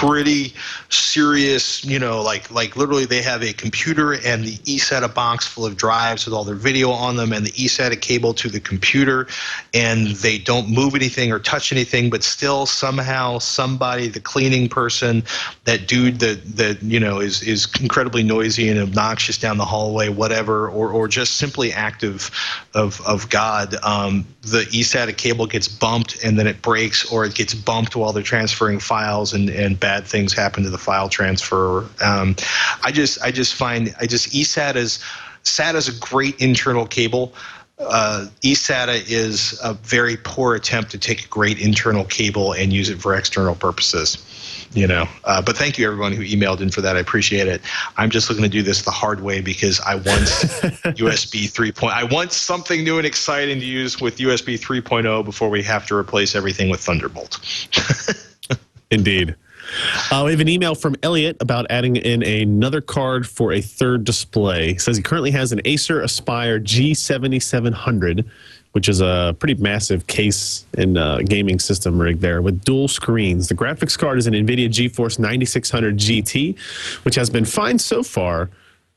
pretty 0.00 0.52
serious, 0.88 1.84
you 1.84 1.98
know, 2.00 2.20
like 2.20 2.50
like 2.50 2.76
literally 2.76 3.04
they 3.04 3.22
have 3.22 3.42
a 3.42 3.52
computer 3.52 4.12
and 4.12 4.44
the 4.44 4.56
eSATA 4.64 5.12
box 5.14 5.46
full 5.46 5.64
of 5.64 5.76
drives 5.76 6.24
with 6.24 6.34
all 6.34 6.42
their 6.42 6.56
video 6.56 6.90
on 6.90 7.14
them 7.14 7.32
and 7.32 7.46
the 7.46 7.52
eSATA 7.52 8.00
cable 8.00 8.34
to 8.34 8.48
the 8.48 8.58
computer. 8.58 9.28
And 9.72 10.08
they 10.16 10.38
don't 10.38 10.68
move 10.68 10.96
anything 10.96 11.30
or 11.30 11.38
touch 11.38 11.70
anything, 11.70 12.10
but 12.10 12.24
still 12.24 12.66
somehow 12.66 13.38
somebody, 13.38 14.08
the 14.08 14.20
cleaning 14.20 14.68
person, 14.68 15.22
that 15.64 15.86
dude 15.86 16.18
that 16.18 16.56
that 16.56 16.82
you 16.82 16.98
know 16.98 17.20
is 17.20 17.42
is 17.42 17.68
incredibly 17.80 18.24
noisy 18.24 18.68
and 18.68 18.80
obnoxious 18.80 19.38
down 19.38 19.58
the 19.58 19.64
hallway, 19.64 20.08
whatever, 20.08 20.68
or 20.68 20.90
or 20.90 21.06
just 21.06 21.36
simply 21.36 21.72
active 21.72 22.32
of 22.74 23.00
of 23.02 23.30
God, 23.30 23.76
um, 23.84 24.26
the 24.44 24.64
eSATA 24.66 25.16
cable 25.16 25.46
gets 25.46 25.68
bumped 25.68 26.22
and 26.22 26.38
then 26.38 26.46
it 26.46 26.62
breaks, 26.62 27.10
or 27.10 27.24
it 27.24 27.34
gets 27.34 27.54
bumped 27.54 27.96
while 27.96 28.12
they're 28.12 28.22
transferring 28.22 28.78
files, 28.78 29.32
and 29.32 29.48
and 29.50 29.78
bad 29.80 30.04
things 30.04 30.32
happen 30.32 30.62
to 30.64 30.70
the 30.70 30.78
file 30.78 31.08
transfer. 31.08 31.86
Um, 32.02 32.36
I 32.82 32.92
just 32.92 33.22
I 33.22 33.30
just 33.30 33.54
find 33.54 33.94
I 34.00 34.06
just 34.06 34.30
eSATA 34.30 34.76
is 34.76 34.98
SATA 35.44 35.74
is 35.74 35.88
a 35.88 35.98
great 36.00 36.40
internal 36.40 36.86
cable. 36.86 37.32
Uh, 37.78 38.28
eSATA 38.42 39.10
is 39.10 39.58
a 39.62 39.74
very 39.74 40.16
poor 40.16 40.54
attempt 40.54 40.90
to 40.92 40.98
take 40.98 41.24
a 41.24 41.28
great 41.28 41.58
internal 41.58 42.04
cable 42.04 42.52
and 42.52 42.72
use 42.72 42.88
it 42.88 43.00
for 43.00 43.14
external 43.14 43.54
purposes. 43.54 44.18
You 44.74 44.88
know, 44.88 45.06
uh, 45.22 45.40
but 45.40 45.56
thank 45.56 45.78
you 45.78 45.86
everyone 45.86 46.12
who 46.12 46.24
emailed 46.24 46.60
in 46.60 46.68
for 46.68 46.80
that. 46.80 46.96
I 46.96 46.98
appreciate 46.98 47.46
it. 47.46 47.62
I'm 47.96 48.10
just 48.10 48.28
looking 48.28 48.42
to 48.42 48.48
do 48.48 48.60
this 48.60 48.82
the 48.82 48.90
hard 48.90 49.20
way 49.20 49.40
because 49.40 49.80
I 49.80 49.94
want 49.94 50.04
USB 50.96 51.48
3. 51.48 51.72
I 51.88 52.02
want 52.02 52.32
something 52.32 52.82
new 52.82 52.98
and 52.98 53.06
exciting 53.06 53.60
to 53.60 53.64
use 53.64 54.00
with 54.00 54.18
USB 54.18 54.58
3.0 54.58 55.24
before 55.24 55.48
we 55.48 55.62
have 55.62 55.86
to 55.86 55.96
replace 55.96 56.34
everything 56.34 56.70
with 56.70 56.80
Thunderbolt. 56.80 57.38
Indeed. 58.90 59.36
Uh, 60.10 60.22
we 60.24 60.30
have 60.30 60.40
an 60.40 60.48
email 60.48 60.74
from 60.74 60.94
Elliot 61.02 61.36
about 61.40 61.66
adding 61.70 61.96
in 61.96 62.22
another 62.22 62.80
card 62.80 63.26
for 63.26 63.52
a 63.52 63.60
third 63.60 64.04
display. 64.04 64.72
He 64.72 64.78
says 64.78 64.96
he 64.96 65.02
currently 65.02 65.30
has 65.30 65.52
an 65.52 65.60
Acer 65.64 66.00
Aspire 66.00 66.60
G7700, 66.60 68.24
which 68.74 68.88
is 68.88 69.00
a 69.00 69.36
pretty 69.38 69.54
massive 69.54 70.04
case 70.08 70.66
and 70.76 70.98
uh, 70.98 71.18
gaming 71.18 71.60
system 71.60 71.96
rig 71.96 72.18
there 72.18 72.42
with 72.42 72.64
dual 72.64 72.88
screens. 72.88 73.48
The 73.48 73.54
graphics 73.54 73.96
card 73.96 74.18
is 74.18 74.26
an 74.26 74.34
NVIDIA 74.34 74.68
GeForce 74.68 75.16
9600 75.20 75.96
GT, 75.96 76.58
which 77.04 77.14
has 77.14 77.30
been 77.30 77.44
fine 77.44 77.78
so 77.78 78.02
far 78.02 78.50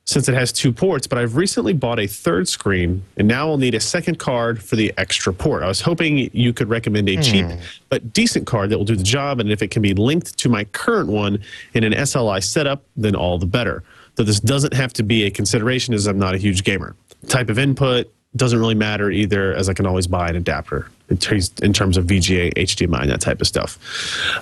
since 0.06 0.28
it 0.28 0.34
has 0.34 0.52
two 0.52 0.72
ports, 0.72 1.06
but 1.06 1.20
I've 1.20 1.36
recently 1.36 1.74
bought 1.74 2.00
a 2.00 2.08
third 2.08 2.48
screen 2.48 3.04
and 3.18 3.28
now 3.28 3.50
I'll 3.50 3.58
need 3.58 3.76
a 3.76 3.80
second 3.80 4.18
card 4.18 4.64
for 4.64 4.78
the 4.78 4.92
extra 4.98 5.32
port. 5.32 5.62
I 5.62 5.68
was 5.68 5.82
hoping 5.82 6.32
you 6.34 6.54
could 6.54 6.70
recommend 6.70 7.08
a 7.10 7.22
cheap 7.22 7.46
but 7.90 8.14
decent 8.14 8.48
card 8.48 8.72
that 8.72 8.80
will 8.80 8.86
do 8.86 8.96
the 8.96 9.04
job, 9.04 9.40
and 9.40 9.52
if 9.52 9.62
it 9.62 9.70
can 9.70 9.84
be 9.84 9.94
linked 9.94 10.40
to 10.40 10.50
my 10.50 10.64
current 10.64 11.10
one 11.10 11.44
in 11.76 11.84
an 11.84 11.94
SLI 11.94 12.44
setup, 12.44 12.84
then 12.96 13.16
all 13.16 13.38
the 13.38 13.46
better. 13.46 13.84
Though 14.16 14.24
this 14.24 14.40
doesn't 14.40 14.74
have 14.74 14.94
to 14.94 15.04
be 15.04 15.26
a 15.26 15.30
consideration 15.30 15.94
as 15.94 16.08
I'm 16.08 16.18
not 16.18 16.34
a 16.34 16.38
huge 16.38 16.64
gamer. 16.64 16.96
Type 17.28 17.50
of 17.50 17.60
input 17.60 18.12
doesn't 18.38 18.60
really 18.60 18.76
matter 18.76 19.12
either, 19.12 19.54
as 19.54 19.70
I 19.70 19.74
can 19.74 19.86
always 19.86 20.08
buy 20.08 20.30
an 20.30 20.36
adapter 20.36 20.90
in 21.10 21.18
terms, 21.18 21.50
of 21.50 22.06
VGA, 22.06 22.54
HDMI, 22.54 23.02
and 23.02 23.10
that 23.10 23.22
type 23.22 23.42
of 23.42 23.48
stuff. 23.48 23.78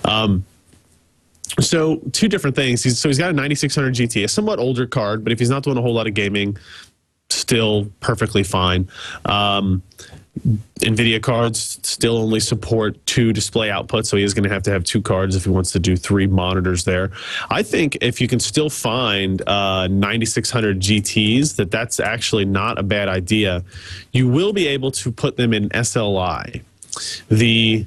Um, 0.05 0.45
so 1.59 1.97
two 2.11 2.27
different 2.27 2.55
things. 2.55 2.83
He's, 2.83 2.99
so 2.99 3.07
he's 3.07 3.17
got 3.17 3.29
a 3.29 3.33
9600 3.33 3.93
GT, 3.93 4.23
a 4.23 4.27
somewhat 4.27 4.59
older 4.59 4.85
card, 4.85 5.23
but 5.23 5.31
if 5.31 5.39
he's 5.39 5.49
not 5.49 5.63
doing 5.63 5.77
a 5.77 5.81
whole 5.81 5.93
lot 5.93 6.07
of 6.07 6.13
gaming, 6.13 6.57
still 7.29 7.91
perfectly 7.99 8.43
fine. 8.43 8.89
Um, 9.25 9.81
NVIDIA 10.79 11.21
cards 11.21 11.79
still 11.83 12.17
only 12.17 12.39
support 12.39 13.03
two 13.05 13.31
display 13.31 13.69
outputs, 13.69 14.07
so 14.07 14.17
he 14.17 14.23
is 14.23 14.33
going 14.33 14.43
to 14.43 14.49
have 14.49 14.63
to 14.63 14.71
have 14.71 14.83
two 14.83 15.01
cards 15.01 15.35
if 15.35 15.45
he 15.45 15.49
wants 15.49 15.71
to 15.71 15.79
do 15.79 15.95
three 15.95 16.27
monitors 16.27 16.83
there. 16.83 17.11
I 17.49 17.63
think 17.63 17.97
if 18.01 18.19
you 18.19 18.27
can 18.27 18.39
still 18.39 18.69
find 18.69 19.41
uh, 19.47 19.87
9600 19.87 20.79
GTs, 20.79 21.55
that 21.55 21.71
that's 21.71 21.99
actually 21.99 22.45
not 22.45 22.77
a 22.77 22.83
bad 22.83 23.07
idea. 23.07 23.63
You 24.11 24.27
will 24.27 24.51
be 24.51 24.67
able 24.67 24.91
to 24.91 25.11
put 25.11 25.37
them 25.37 25.53
in 25.53 25.69
SLI. 25.69 26.61
The 27.29 27.85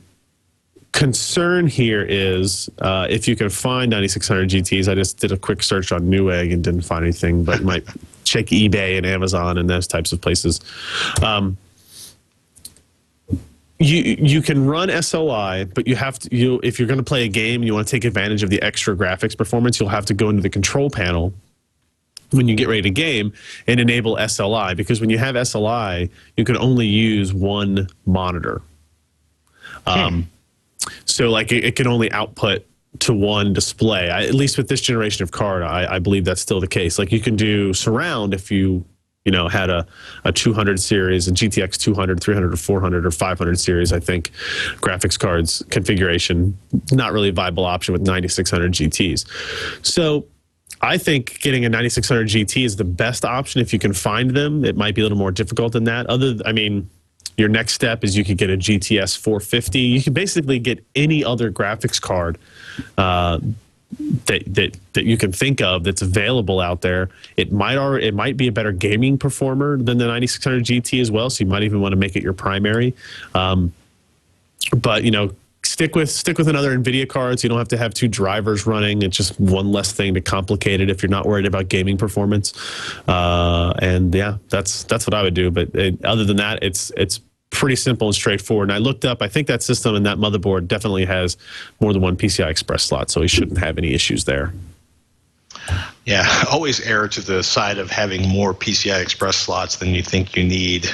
concern 0.93 1.67
here 1.67 2.03
is 2.03 2.71
uh, 2.79 3.07
if 3.11 3.29
you 3.29 3.37
can 3.37 3.51
find 3.51 3.91
9600 3.91 4.49
GTs. 4.49 4.91
I 4.91 4.95
just 4.95 5.19
did 5.19 5.33
a 5.33 5.37
quick 5.37 5.63
search 5.63 5.93
on 5.93 6.11
Newegg 6.11 6.53
and 6.53 6.65
didn't 6.65 6.81
find 6.81 7.05
anything, 7.05 7.45
but 7.45 7.63
might 7.63 7.87
check 8.25 8.47
eBay 8.47 8.97
and 8.97 9.07
Amazon 9.07 9.59
and 9.59 9.69
those 9.69 9.87
types 9.87 10.13
of 10.13 10.21
places. 10.21 10.61
Um, 11.23 11.57
you 13.79 14.17
you 14.19 14.43
can 14.43 14.67
run 14.67 14.89
SLI, 14.89 15.73
but 15.73 15.87
you 15.87 15.95
have 15.97 16.19
to 16.19 16.37
you 16.37 16.61
if 16.63 16.79
you're 16.79 16.89
going 16.89 16.99
to 16.99 17.05
play 17.05 17.25
a 17.25 17.29
game 17.29 17.57
and 17.61 17.65
you 17.65 17.75
want 17.75 17.87
to 17.87 17.91
take 17.91 18.05
advantage 18.05 18.43
of 18.43 18.51
the 18.51 18.61
extra 18.63 18.97
graphics 18.97 19.37
performance, 19.37 19.79
you'll 19.79 19.89
have 19.89 20.07
to 20.07 20.15
go 20.15 20.29
into 20.31 20.43
the 20.43 20.51
control 20.51 20.91
panel 20.91 21.33
when 22.31 22.49
you 22.49 22.55
get 22.55 22.69
ready 22.69 22.83
to 22.83 22.91
game 22.91 23.33
and 23.67 23.81
enable 23.81 24.17
SLI 24.17 24.77
because 24.77 25.01
when 25.01 25.11
you 25.11 25.19
have 25.19 25.35
SLI, 25.35 26.11
you 26.37 26.45
can 26.45 26.57
only 26.57 26.87
use 26.87 27.33
one 27.33 27.89
monitor. 28.05 28.61
Um, 29.87 30.29
so 31.05 31.31
like 31.31 31.53
it, 31.53 31.65
it 31.65 31.77
can 31.77 31.87
only 31.87 32.11
output 32.13 32.67
to 33.01 33.15
one 33.15 33.53
display. 33.53 34.11
I, 34.11 34.25
at 34.25 34.35
least 34.35 34.59
with 34.59 34.69
this 34.69 34.81
generation 34.81 35.23
of 35.23 35.31
card, 35.31 35.63
I, 35.63 35.95
I 35.95 35.99
believe 35.99 36.25
that's 36.25 36.41
still 36.41 36.61
the 36.61 36.67
case. 36.67 36.99
Like 36.99 37.13
you 37.13 37.21
can 37.21 37.37
do 37.37 37.73
surround 37.73 38.35
if 38.35 38.51
you 38.51 38.85
you 39.25 39.33
know 39.33 39.49
had 39.49 39.69
a, 39.69 39.87
a 40.25 40.33
200 40.33 40.81
series 40.81 41.29
a 41.29 41.33
gtx 41.33 41.77
200 41.77 42.21
300 42.21 42.53
or 42.53 42.57
400 42.57 43.07
or 43.07 43.11
500 43.11 43.59
series 43.59 43.93
i 43.93 44.01
think 44.01 44.31
graphics 44.77 45.19
cards 45.19 45.63
configuration 45.71 46.57
not 46.93 47.13
really 47.13 47.29
a 47.29 47.33
viable 47.33 47.65
option 47.65 47.93
with 47.93 48.03
9600 48.03 48.73
gts 48.73 49.27
so 49.85 50.27
I 50.81 50.97
think 50.97 51.41
getting 51.41 51.65
a 51.65 51.69
9600 51.69 52.29
GT 52.29 52.65
is 52.65 52.77
the 52.77 52.85
best 52.85 53.25
option 53.25 53.61
if 53.61 53.73
you 53.73 53.81
can 53.81 53.93
find 53.93 54.31
them. 54.31 54.65
It 54.65 54.77
might 54.77 54.95
be 54.95 55.01
a 55.01 55.05
little 55.05 55.19
more 55.19 55.33
difficult 55.33 55.73
than 55.73 55.85
that. 55.85 56.07
Other, 56.07 56.37
I 56.47 56.53
mean, 56.53 56.89
your 57.37 57.49
next 57.49 57.73
step 57.73 58.05
is 58.05 58.17
you 58.17 58.25
could 58.25 58.37
get 58.37 58.51
a 58.51 58.57
GTS 58.57 59.19
450. 59.19 59.79
You 59.81 60.03
can 60.03 60.13
basically 60.13 60.59
get 60.59 60.85
any 60.95 61.25
other 61.25 61.51
graphics 61.51 62.01
card 62.01 62.39
uh, 62.97 63.41
that 64.27 64.43
that 64.55 64.77
that 64.93 65.05
you 65.05 65.17
can 65.17 65.33
think 65.33 65.61
of 65.61 65.85
that's 65.85 66.03
available 66.03 66.61
out 66.61 66.83
there. 66.83 67.09
It 67.37 67.53
might 67.53 67.79
already, 67.79 68.07
it 68.07 68.15
might 68.15 68.37
be 68.37 68.49
a 68.49 68.53
better 68.53 68.73
gaming 68.73 69.19
performer 69.19 69.79
than 69.79 69.99
the 69.99 70.07
9600 70.07 70.65
GT 70.65 71.01
as 71.01 71.11
well. 71.11 71.31
So 71.31 71.45
you 71.45 71.51
might 71.51 71.63
even 71.63 71.81
want 71.81 71.93
to 71.93 71.97
make 71.97 72.15
it 72.15 72.23
your 72.23 72.35
primary. 72.35 72.95
Um, 73.35 73.73
but 74.77 75.05
you 75.05 75.11
know, 75.11 75.33
stick 75.65 75.95
with 75.95 76.11
stick 76.11 76.37
with 76.37 76.49
another 76.49 76.77
Nvidia 76.77 77.09
card. 77.09 77.41
So 77.41 77.47
you 77.47 77.49
don't 77.49 77.59
have 77.59 77.69
to 77.69 77.79
have 77.79 77.95
two 77.95 78.09
drivers 78.09 78.67
running. 78.67 79.03
It's 79.03 79.17
just 79.17 79.39
one 79.41 79.73
less 79.73 79.93
thing 79.93 80.15
to 80.15 80.21
complicate 80.21 80.81
it 80.81 80.91
if 80.91 81.03
you're 81.03 81.11
not 81.11 81.27
worried 81.27 81.47
about 81.47 81.69
gaming 81.69 81.97
performance. 81.97 82.53
Uh, 83.09 83.73
and 83.81 84.15
yeah, 84.15 84.37
that's 84.51 84.85
that's 84.85 85.07
what 85.07 85.15
I 85.15 85.23
would 85.23 85.35
do. 85.35 85.51
But 85.51 85.75
it, 85.75 86.05
other 86.05 86.25
than 86.25 86.37
that, 86.37 86.63
it's 86.63 86.93
it's 86.97 87.21
pretty 87.51 87.77
simple 87.77 88.09
and 88.09 88.15
straightforward. 88.15 88.71
And 88.71 88.73
I 88.75 88.79
looked 88.79 89.05
up. 89.05 89.23
I 89.23 89.29
think 89.29 89.47
that 89.49 89.63
system 89.63 89.95
and 89.95 90.07
that 90.07 90.19
motherboard 90.19 90.69
definitely 90.69 91.05
has 91.07 91.37
more 91.81 91.93
than 91.93 92.03
one 92.03 92.17
PCI 92.17 92.49
Express 92.51 92.85
slot, 92.85 93.11
so 93.11 93.21
he 93.21 93.29
shouldn't 93.29 93.59
have 93.59 93.79
any 93.79 93.95
issues 93.95 94.25
there. 94.25 94.53
Yeah, 96.05 96.27
always 96.51 96.81
err 96.81 97.09
to 97.09 97.21
the 97.21 97.43
side 97.43 97.79
of 97.79 97.91
having 97.91 98.27
more 98.29 98.55
PCI 98.55 99.03
Express 99.03 99.37
slots 99.37 99.77
than 99.77 99.95
you 99.95 100.03
think 100.03 100.37
you 100.37 100.45
need. 100.45 100.91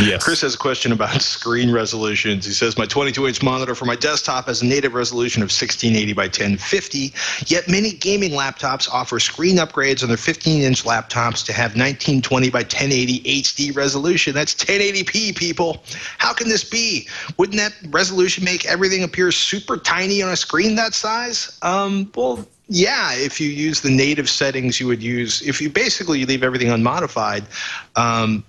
Yes. 0.00 0.24
Chris 0.24 0.40
has 0.40 0.54
a 0.54 0.58
question 0.58 0.90
about 0.90 1.20
screen 1.22 1.70
resolutions. 1.70 2.46
He 2.46 2.52
says, 2.52 2.78
My 2.78 2.86
22 2.86 3.26
inch 3.26 3.42
monitor 3.42 3.74
for 3.74 3.84
my 3.84 3.94
desktop 3.94 4.46
has 4.46 4.62
a 4.62 4.66
native 4.66 4.94
resolution 4.94 5.42
of 5.42 5.46
1680 5.46 6.12
by 6.14 6.24
1050, 6.24 7.12
yet 7.46 7.68
many 7.68 7.92
gaming 7.92 8.32
laptops 8.32 8.88
offer 8.90 9.20
screen 9.20 9.56
upgrades 9.56 10.02
on 10.02 10.08
their 10.08 10.16
15 10.16 10.62
inch 10.62 10.84
laptops 10.84 11.44
to 11.44 11.52
have 11.52 11.72
1920 11.72 12.50
by 12.50 12.60
1080 12.60 13.20
HD 13.20 13.76
resolution. 13.76 14.34
That's 14.34 14.54
1080p, 14.54 15.36
people. 15.36 15.84
How 16.18 16.32
can 16.32 16.48
this 16.48 16.64
be? 16.64 17.08
Wouldn't 17.36 17.58
that 17.58 17.74
resolution 17.90 18.44
make 18.44 18.64
everything 18.66 19.04
appear 19.04 19.30
super 19.30 19.76
tiny 19.76 20.22
on 20.22 20.30
a 20.32 20.36
screen 20.36 20.74
that 20.76 20.94
size? 20.94 21.58
Um, 21.62 22.10
well, 22.14 22.46
yeah, 22.68 23.12
if 23.14 23.40
you 23.40 23.48
use 23.48 23.80
the 23.80 23.90
native 23.90 24.28
settings 24.28 24.80
you 24.80 24.86
would 24.86 25.02
use, 25.02 25.40
if 25.42 25.60
you 25.60 25.70
basically 25.70 26.24
leave 26.24 26.42
everything 26.42 26.70
unmodified, 26.70 27.44
um, 27.94 28.44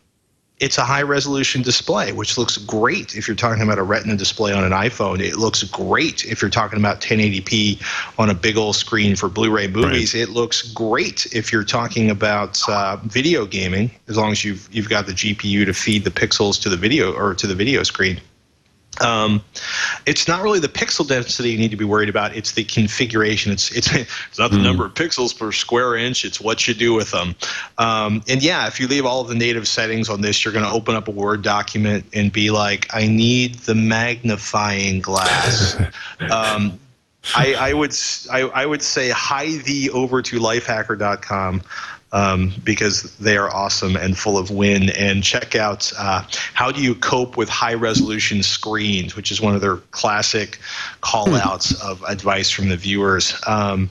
it's 0.59 0.80
a 0.80 0.84
high 0.84 1.03
resolution 1.03 1.61
display, 1.61 2.11
which 2.11 2.36
looks 2.36 2.57
great 2.57 3.15
if 3.15 3.28
you're 3.28 3.36
talking 3.36 3.61
about 3.61 3.78
a 3.78 3.84
Retina 3.84 4.15
display 4.15 4.53
on 4.53 4.63
an 4.63 4.72
iPhone. 4.72 5.20
It 5.20 5.38
looks 5.38 5.61
great 5.61 6.26
if 6.26 6.41
you're 6.41 6.49
talking 6.49 6.80
about 6.80 6.99
1080p 6.99 7.80
on 8.18 8.32
a 8.32 8.34
big 8.34 8.57
old 8.57 8.76
screen 8.76 9.15
for 9.15 9.30
Blu-ray 9.30 9.68
movies. 9.68 10.15
Right. 10.15 10.24
It 10.24 10.30
looks 10.30 10.63
great 10.72 11.28
if 11.32 11.51
you're 11.51 11.63
talking 11.63 12.09
about 12.09 12.59
uh, 12.68 12.97
video 13.03 13.45
gaming, 13.45 13.91
as 14.07 14.18
long 14.18 14.32
as 14.32 14.43
you've 14.43 14.68
you've 14.72 14.89
got 14.89 15.05
the 15.05 15.13
GPU 15.13 15.65
to 15.65 15.74
feed 15.74 16.03
the 16.03 16.11
pixels 16.11 16.59
to 16.63 16.70
the 16.70 16.78
video 16.78 17.13
or 17.13 17.36
to 17.36 17.45
the 17.45 17.55
video 17.55 17.84
screen. 17.84 18.20
Um, 19.02 19.43
it's 20.06 20.28
not 20.28 20.41
really 20.41 20.60
the 20.60 20.68
pixel 20.68 21.08
density 21.08 21.50
you 21.50 21.58
need 21.58 21.72
to 21.72 21.78
be 21.78 21.86
worried 21.86 22.10
about. 22.10 22.36
It's 22.36 22.54
the 22.54 22.64
configuration. 22.64 23.52
It's 23.52 23.72
it's, 23.72 23.93
it's 23.93 24.39
not 24.39 24.52
the 24.52 24.58
mm. 24.58 24.64
number 24.64 24.86
of 24.86 24.93
pixels 24.93 25.38
per 25.38 25.52
square 25.52 25.95
inch. 25.95 26.26
It's 26.26 26.39
what 26.39 26.68
you 26.68 26.74
do 26.74 26.93
with 26.93 27.12
them. 27.12 27.36
Um, 27.78 28.24
and 28.28 28.41
yeah, 28.41 28.68
if 28.68 28.80
you 28.80 28.88
leave 28.88 29.06
all 29.06 29.22
of 29.22 29.28
the 29.28 29.36
native 29.36 29.68
settings 29.68 30.10
on 30.10 30.22
this, 30.22 30.43
you're 30.43 30.54
going 30.54 30.66
to 30.66 30.72
open 30.72 30.95
up 30.95 31.08
a 31.08 31.12
Word 31.12 31.41
document 31.41 32.06
and 32.14 32.32
be 32.32 32.52
like, 32.52 32.88
I 32.93 33.08
need 33.08 33.56
the 33.56 33.76
magnifying 33.76 35.00
glass. 35.00 35.76
um, 36.32 36.80
I, 37.36 37.56
I, 37.56 37.74
would 37.74 37.93
I, 38.32 38.41
I 38.41 38.66
would 38.66 38.82
say 38.82 39.10
hi 39.10 39.58
thee 39.58 39.89
over 39.89 40.22
to 40.22 40.39
lifehacker.com 40.39 41.62
um, 42.12 42.53
because 42.64 43.16
they 43.18 43.38
are 43.38 43.53
awesome 43.53 43.95
and 43.95 44.18
full 44.18 44.38
of 44.38 44.49
win. 44.51 44.89
And 44.91 45.24
check 45.24 45.55
out 45.55 45.91
uh, 45.97 46.24
How 46.53 46.72
Do 46.72 46.82
You 46.82 46.95
Cope 46.95 47.38
with 47.38 47.49
High 47.49 47.74
Resolution 47.74 48.43
Screens, 48.43 49.16
which 49.16 49.32
is 49.32 49.41
one 49.41 49.55
of 49.55 49.62
their 49.62 49.78
classic 49.91 50.60
call 51.01 51.34
outs 51.36 51.80
hmm. 51.80 51.88
of 51.88 52.03
advice 52.03 52.49
from 52.49 52.70
the 52.70 52.78
viewers. 52.78 53.39
Um, 53.45 53.89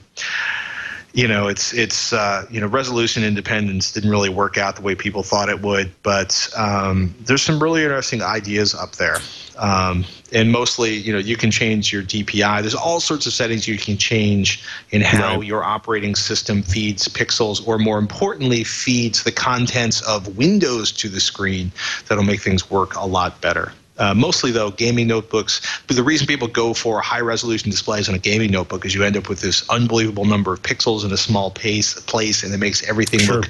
you 1.13 1.27
know, 1.27 1.47
it's 1.47 1.73
it's 1.73 2.13
uh, 2.13 2.45
you 2.49 2.59
know 2.59 2.67
resolution 2.67 3.23
independence 3.23 3.91
didn't 3.91 4.09
really 4.09 4.29
work 4.29 4.57
out 4.57 4.75
the 4.75 4.81
way 4.81 4.95
people 4.95 5.23
thought 5.23 5.49
it 5.49 5.61
would, 5.61 5.91
but 6.03 6.49
um, 6.55 7.13
there's 7.21 7.41
some 7.41 7.61
really 7.61 7.83
interesting 7.83 8.21
ideas 8.21 8.75
up 8.75 8.93
there. 8.97 9.17
Um, 9.57 10.05
and 10.33 10.51
mostly, 10.51 10.93
you 10.93 11.11
know, 11.11 11.19
you 11.19 11.35
can 11.35 11.49
change 11.49 11.91
your 11.91 12.03
DPI. 12.03 12.61
There's 12.61 12.75
all 12.75 12.99
sorts 12.99 13.25
of 13.25 13.33
settings 13.33 13.67
you 13.67 13.77
can 13.77 13.97
change 13.97 14.63
in 14.91 15.01
how 15.01 15.37
right. 15.37 15.45
your 15.45 15.63
operating 15.63 16.15
system 16.15 16.61
feeds 16.61 17.07
pixels, 17.07 17.65
or 17.67 17.79
more 17.79 17.97
importantly, 17.97 18.63
feeds 18.63 19.23
the 19.23 19.31
contents 19.31 20.01
of 20.01 20.37
Windows 20.37 20.91
to 20.93 21.09
the 21.09 21.19
screen. 21.19 21.71
That'll 22.07 22.23
make 22.23 22.41
things 22.41 22.69
work 22.69 22.95
a 22.95 23.05
lot 23.05 23.41
better. 23.41 23.71
Uh, 23.97 24.13
mostly 24.13 24.51
though, 24.51 24.71
gaming 24.71 25.07
notebooks. 25.07 25.61
But 25.87 25.95
the 25.95 26.03
reason 26.03 26.27
people 26.27 26.47
go 26.47 26.73
for 26.73 27.01
high 27.01 27.21
resolution 27.21 27.71
displays 27.71 28.07
on 28.09 28.15
a 28.15 28.19
gaming 28.19 28.51
notebook 28.51 28.85
is 28.85 28.93
you 28.93 29.03
end 29.03 29.17
up 29.17 29.29
with 29.29 29.41
this 29.41 29.67
unbelievable 29.69 30.25
number 30.25 30.53
of 30.53 30.61
pixels 30.61 31.03
in 31.05 31.11
a 31.11 31.17
small 31.17 31.51
pace, 31.51 31.99
place, 32.01 32.43
and 32.43 32.53
it 32.53 32.57
makes 32.57 32.87
everything 32.87 33.19
sure. 33.19 33.35
look 33.37 33.49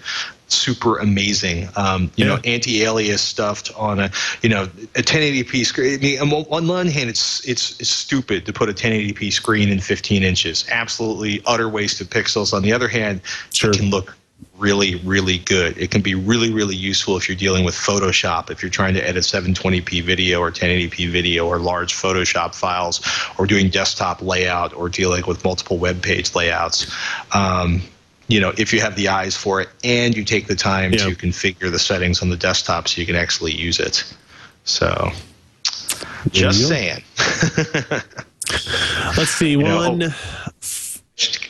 super 0.49 0.97
amazing. 0.97 1.67
Um, 1.75 2.11
you 2.15 2.25
yeah. 2.25 2.35
know, 2.35 2.41
anti-alias 2.45 3.21
stuffed 3.21 3.71
on 3.75 3.99
a 3.99 4.11
you 4.41 4.49
know 4.49 4.63
a 4.63 5.01
1080p 5.01 5.65
screen. 5.65 5.95
I 5.95 6.25
mean, 6.25 6.33
on 6.33 6.67
one 6.67 6.87
hand, 6.87 7.09
it's, 7.09 7.47
it's 7.47 7.79
it's 7.79 7.89
stupid 7.89 8.45
to 8.45 8.53
put 8.53 8.69
a 8.69 8.73
1080p 8.73 9.31
screen 9.31 9.69
in 9.69 9.79
15 9.79 10.23
inches. 10.23 10.65
Absolutely 10.69 11.41
utter 11.45 11.69
waste 11.69 12.01
of 12.01 12.09
pixels. 12.09 12.53
On 12.53 12.61
the 12.61 12.73
other 12.73 12.87
hand, 12.87 13.21
sure. 13.53 13.71
it 13.71 13.77
can 13.77 13.89
look 13.89 14.15
really, 14.57 14.95
really 14.95 15.37
good. 15.39 15.77
It 15.77 15.91
can 15.91 16.01
be 16.01 16.15
really, 16.15 16.51
really 16.51 16.75
useful 16.75 17.15
if 17.17 17.29
you're 17.29 17.37
dealing 17.37 17.63
with 17.63 17.75
Photoshop, 17.75 18.49
if 18.49 18.61
you're 18.61 18.71
trying 18.71 18.93
to 18.95 19.07
edit 19.07 19.23
720p 19.23 20.03
video 20.03 20.39
or 20.39 20.51
1080p 20.51 21.09
video 21.09 21.47
or 21.47 21.59
large 21.59 21.93
Photoshop 21.93 22.55
files, 22.55 23.01
or 23.37 23.45
doing 23.45 23.69
desktop 23.69 24.21
layout 24.21 24.73
or 24.73 24.89
dealing 24.89 25.23
with 25.27 25.43
multiple 25.43 25.77
web 25.77 26.01
page 26.01 26.33
layouts. 26.35 26.91
Um, 27.33 27.81
you 28.27 28.39
know, 28.39 28.53
if 28.57 28.73
you 28.73 28.81
have 28.81 28.95
the 28.95 29.07
eyes 29.07 29.37
for 29.37 29.61
it 29.61 29.69
and 29.83 30.15
you 30.15 30.23
take 30.25 30.47
the 30.47 30.55
time 30.55 30.91
yeah. 30.91 31.05
to 31.05 31.15
configure 31.15 31.71
the 31.71 31.79
settings 31.79 32.21
on 32.21 32.29
the 32.29 32.37
desktop 32.37 32.87
so 32.87 32.99
you 32.99 33.07
can 33.07 33.15
actually 33.15 33.53
use 33.53 33.79
it. 33.79 34.03
So, 34.65 35.11
just 36.31 36.67
saying. 36.67 37.03
Let's 39.17 39.29
see. 39.29 39.51
You 39.51 39.59
one. 39.61 39.99
Know, 39.99 40.09
oh, 40.09 40.59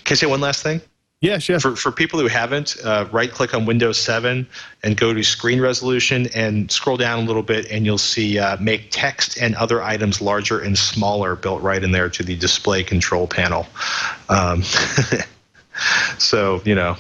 can 0.03 0.13
I 0.13 0.13
say 0.13 0.27
one 0.27 0.39
last 0.39 0.61
thing? 0.61 0.81
Yes, 1.21 1.49
yes. 1.49 1.63
For, 1.63 1.75
for 1.75 1.91
people 1.91 2.19
who 2.19 2.27
haven't, 2.27 2.77
uh, 2.83 3.07
right 3.11 3.31
click 3.31 3.55
on 3.55 3.65
Windows 3.65 3.97
7 3.97 4.45
and 4.83 4.97
go 4.97 5.15
to 5.15 5.23
screen 5.23 5.59
resolution 5.59 6.27
and 6.35 6.71
scroll 6.71 6.95
down 6.95 7.23
a 7.23 7.25
little 7.25 7.41
bit, 7.41 7.65
and 7.71 7.87
you'll 7.87 7.97
see 7.97 8.37
uh, 8.37 8.55
make 8.57 8.89
text 8.91 9.35
and 9.41 9.55
other 9.55 9.81
items 9.81 10.21
larger 10.21 10.59
and 10.59 10.77
smaller 10.77 11.35
built 11.35 11.63
right 11.63 11.83
in 11.83 11.91
there 11.91 12.07
to 12.07 12.21
the 12.21 12.35
display 12.35 12.83
control 12.83 13.25
panel. 13.25 13.65
Um, 14.29 14.61
so, 16.19 16.61
you 16.65 16.75
know, 16.75 16.95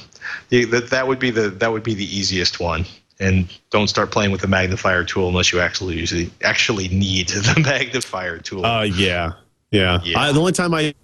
that, 0.49 0.87
that 0.89 1.07
would 1.07 1.19
be 1.19 1.29
the 1.29 1.49
that 1.49 1.71
would 1.71 1.83
be 1.83 1.93
the 1.93 2.05
easiest 2.05 2.59
one. 2.59 2.85
and 3.19 3.47
don't 3.69 3.87
start 3.87 4.11
playing 4.11 4.31
with 4.31 4.41
the 4.41 4.47
magnifier 4.47 5.03
tool 5.03 5.27
unless 5.27 5.51
you 5.51 5.59
actually 5.59 6.31
actually 6.43 6.87
need 6.87 7.29
the 7.29 7.59
magnifier 7.63 8.39
tool. 8.39 8.65
Uh, 8.65 8.83
yeah, 8.83 9.33
yeah. 9.71 9.99
Yeah. 10.03 10.19
I, 10.19 10.31
the 10.31 10.39
only 10.39 10.53
time 10.53 10.73
I 10.73 10.95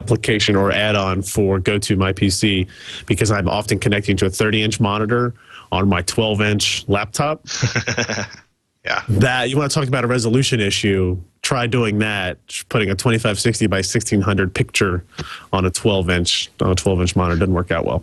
application 0.00 0.56
or 0.56 0.70
add-on 0.72 1.22
for 1.22 1.58
GoToMyPC 1.58 2.68
because 3.06 3.30
I'm 3.30 3.48
often 3.48 3.78
connecting 3.78 4.16
to 4.18 4.26
a 4.26 4.30
30-inch 4.30 4.80
monitor 4.80 5.34
on 5.72 5.88
my 5.88 6.02
12-inch 6.02 6.88
laptop. 6.88 7.44
yeah. 8.84 9.02
That 9.08 9.50
you 9.50 9.56
want 9.56 9.70
to 9.70 9.74
talk 9.78 9.88
about 9.88 10.04
a 10.04 10.06
resolution 10.06 10.60
issue? 10.60 11.18
Try 11.42 11.66
doing 11.66 11.98
that. 11.98 12.38
Putting 12.68 12.90
a 12.90 12.94
2560 12.94 13.66
by 13.66 13.76
1600 13.76 14.54
picture 14.54 15.04
on 15.52 15.64
a 15.64 15.70
12-inch 15.70 16.50
on 16.60 16.72
a 16.72 16.74
12-inch 16.74 17.16
monitor 17.16 17.38
doesn't 17.40 17.54
work 17.54 17.70
out 17.70 17.84
well. 17.84 18.02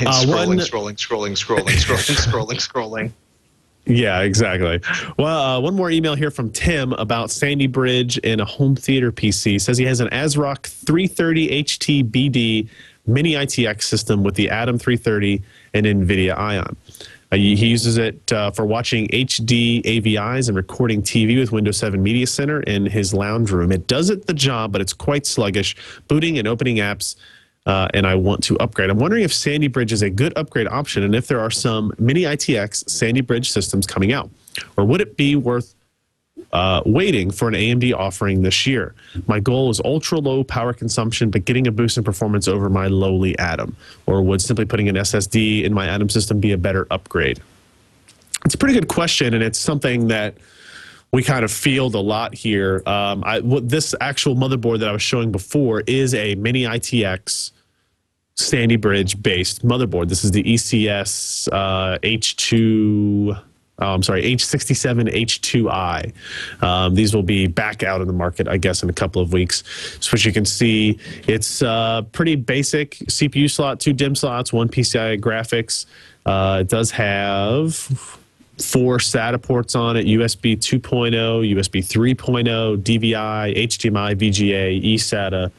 Uh, 0.00 0.12
scrolling, 0.12 0.46
one- 0.48 0.58
scrolling, 0.58 0.96
scrolling, 0.96 1.32
scrolling, 1.32 1.76
scrolling, 1.76 2.56
scrolling, 2.56 2.56
scrolling. 2.56 3.12
Yeah, 3.86 4.20
exactly. 4.22 4.80
Well, 5.16 5.58
uh, 5.58 5.60
one 5.60 5.74
more 5.74 5.90
email 5.90 6.16
here 6.16 6.32
from 6.32 6.50
Tim 6.50 6.92
about 6.94 7.30
Sandy 7.30 7.68
Bridge 7.68 8.18
and 8.24 8.40
a 8.40 8.44
home 8.44 8.74
theater 8.74 9.12
PC. 9.12 9.60
Says 9.60 9.78
he 9.78 9.84
has 9.84 10.00
an 10.00 10.08
ASRock 10.08 10.66
330 10.66 11.62
HT 11.62 12.10
BD 12.10 12.68
mini 13.06 13.34
ITX 13.34 13.84
system 13.84 14.24
with 14.24 14.34
the 14.34 14.50
Atom 14.50 14.78
330 14.78 15.40
and 15.74 15.86
NVIDIA 15.86 16.36
Ion. 16.36 16.76
Uh, 17.30 17.36
he 17.36 17.66
uses 17.66 17.96
it 17.96 18.32
uh, 18.32 18.50
for 18.50 18.64
watching 18.64 19.08
HD 19.08 19.82
AVIs 19.82 20.48
and 20.48 20.56
recording 20.56 21.02
TV 21.02 21.38
with 21.38 21.52
Windows 21.52 21.76
7 21.76 22.02
Media 22.02 22.26
Center 22.26 22.62
in 22.62 22.86
his 22.86 23.14
lounge 23.14 23.50
room. 23.50 23.70
It 23.70 23.86
does 23.86 24.10
it 24.10 24.26
the 24.26 24.34
job, 24.34 24.72
but 24.72 24.80
it's 24.80 24.92
quite 24.92 25.26
sluggish, 25.26 25.76
booting 26.08 26.38
and 26.38 26.46
opening 26.46 26.76
apps 26.76 27.16
uh, 27.66 27.88
and 27.92 28.06
I 28.06 28.14
want 28.14 28.42
to 28.44 28.56
upgrade. 28.58 28.90
I'm 28.90 28.98
wondering 28.98 29.24
if 29.24 29.32
Sandy 29.32 29.66
Bridge 29.68 29.92
is 29.92 30.02
a 30.02 30.10
good 30.10 30.32
upgrade 30.36 30.68
option 30.68 31.02
and 31.02 31.14
if 31.14 31.26
there 31.26 31.40
are 31.40 31.50
some 31.50 31.92
mini 31.98 32.22
ITX 32.22 32.88
Sandy 32.88 33.20
Bridge 33.20 33.50
systems 33.50 33.86
coming 33.86 34.12
out. 34.12 34.30
Or 34.76 34.84
would 34.84 35.00
it 35.00 35.16
be 35.16 35.36
worth 35.36 35.74
uh, 36.52 36.82
waiting 36.86 37.30
for 37.30 37.48
an 37.48 37.54
AMD 37.54 37.92
offering 37.94 38.42
this 38.42 38.66
year? 38.66 38.94
My 39.26 39.40
goal 39.40 39.68
is 39.70 39.80
ultra 39.84 40.18
low 40.18 40.44
power 40.44 40.72
consumption, 40.72 41.30
but 41.30 41.44
getting 41.44 41.66
a 41.66 41.72
boost 41.72 41.98
in 41.98 42.04
performance 42.04 42.46
over 42.46 42.70
my 42.70 42.86
lowly 42.86 43.36
Atom. 43.38 43.76
Or 44.06 44.22
would 44.22 44.40
simply 44.40 44.64
putting 44.64 44.88
an 44.88 44.94
SSD 44.94 45.64
in 45.64 45.74
my 45.74 45.88
Atom 45.88 46.08
system 46.08 46.38
be 46.38 46.52
a 46.52 46.58
better 46.58 46.86
upgrade? 46.90 47.40
It's 48.44 48.54
a 48.54 48.58
pretty 48.58 48.74
good 48.74 48.88
question, 48.88 49.34
and 49.34 49.42
it's 49.42 49.58
something 49.58 50.06
that 50.06 50.36
we 51.12 51.22
kind 51.22 51.44
of 51.44 51.50
field 51.50 51.96
a 51.96 52.00
lot 52.00 52.32
here. 52.32 52.82
Um, 52.86 53.24
I, 53.26 53.40
this 53.40 53.94
actual 54.00 54.36
motherboard 54.36 54.78
that 54.80 54.88
I 54.88 54.92
was 54.92 55.02
showing 55.02 55.32
before 55.32 55.82
is 55.86 56.14
a 56.14 56.36
mini 56.36 56.62
ITX 56.62 57.50
Sandy 58.36 58.76
Bridge 58.76 59.20
based 59.22 59.66
motherboard. 59.66 60.08
This 60.08 60.24
is 60.24 60.30
the 60.30 60.42
ECS 60.42 61.48
uh, 61.52 61.98
H2. 61.98 63.42
Oh, 63.78 63.86
I'm 63.86 64.02
sorry, 64.02 64.22
H67 64.22 65.12
H2i. 65.12 66.62
Um, 66.62 66.94
these 66.94 67.14
will 67.14 67.22
be 67.22 67.46
back 67.46 67.82
out 67.82 68.00
in 68.00 68.06
the 68.06 68.12
market, 68.12 68.48
I 68.48 68.56
guess, 68.56 68.82
in 68.82 68.88
a 68.88 68.92
couple 68.92 69.20
of 69.20 69.32
weeks. 69.32 69.64
So, 70.00 70.14
as 70.14 70.24
you 70.24 70.32
can 70.32 70.46
see, 70.46 70.98
it's 71.26 71.60
uh, 71.60 72.02
pretty 72.12 72.36
basic 72.36 72.92
CPU 72.92 73.50
slot, 73.50 73.80
two 73.80 73.92
DIMM 73.92 74.16
slots, 74.16 74.52
one 74.52 74.68
PCI 74.68 75.20
graphics. 75.20 75.84
Uh, 76.24 76.58
it 76.62 76.68
does 76.68 76.90
have 76.92 77.74
four 78.58 78.96
SATA 78.96 79.42
ports 79.42 79.74
on 79.74 79.96
it 79.98 80.06
USB 80.06 80.56
2.0, 80.56 81.12
USB 81.54 81.84
3.0, 81.84 82.78
DVI, 82.82 83.56
HDMI, 83.56 84.14
VGA, 84.14 84.94
eSATA. 84.94 85.50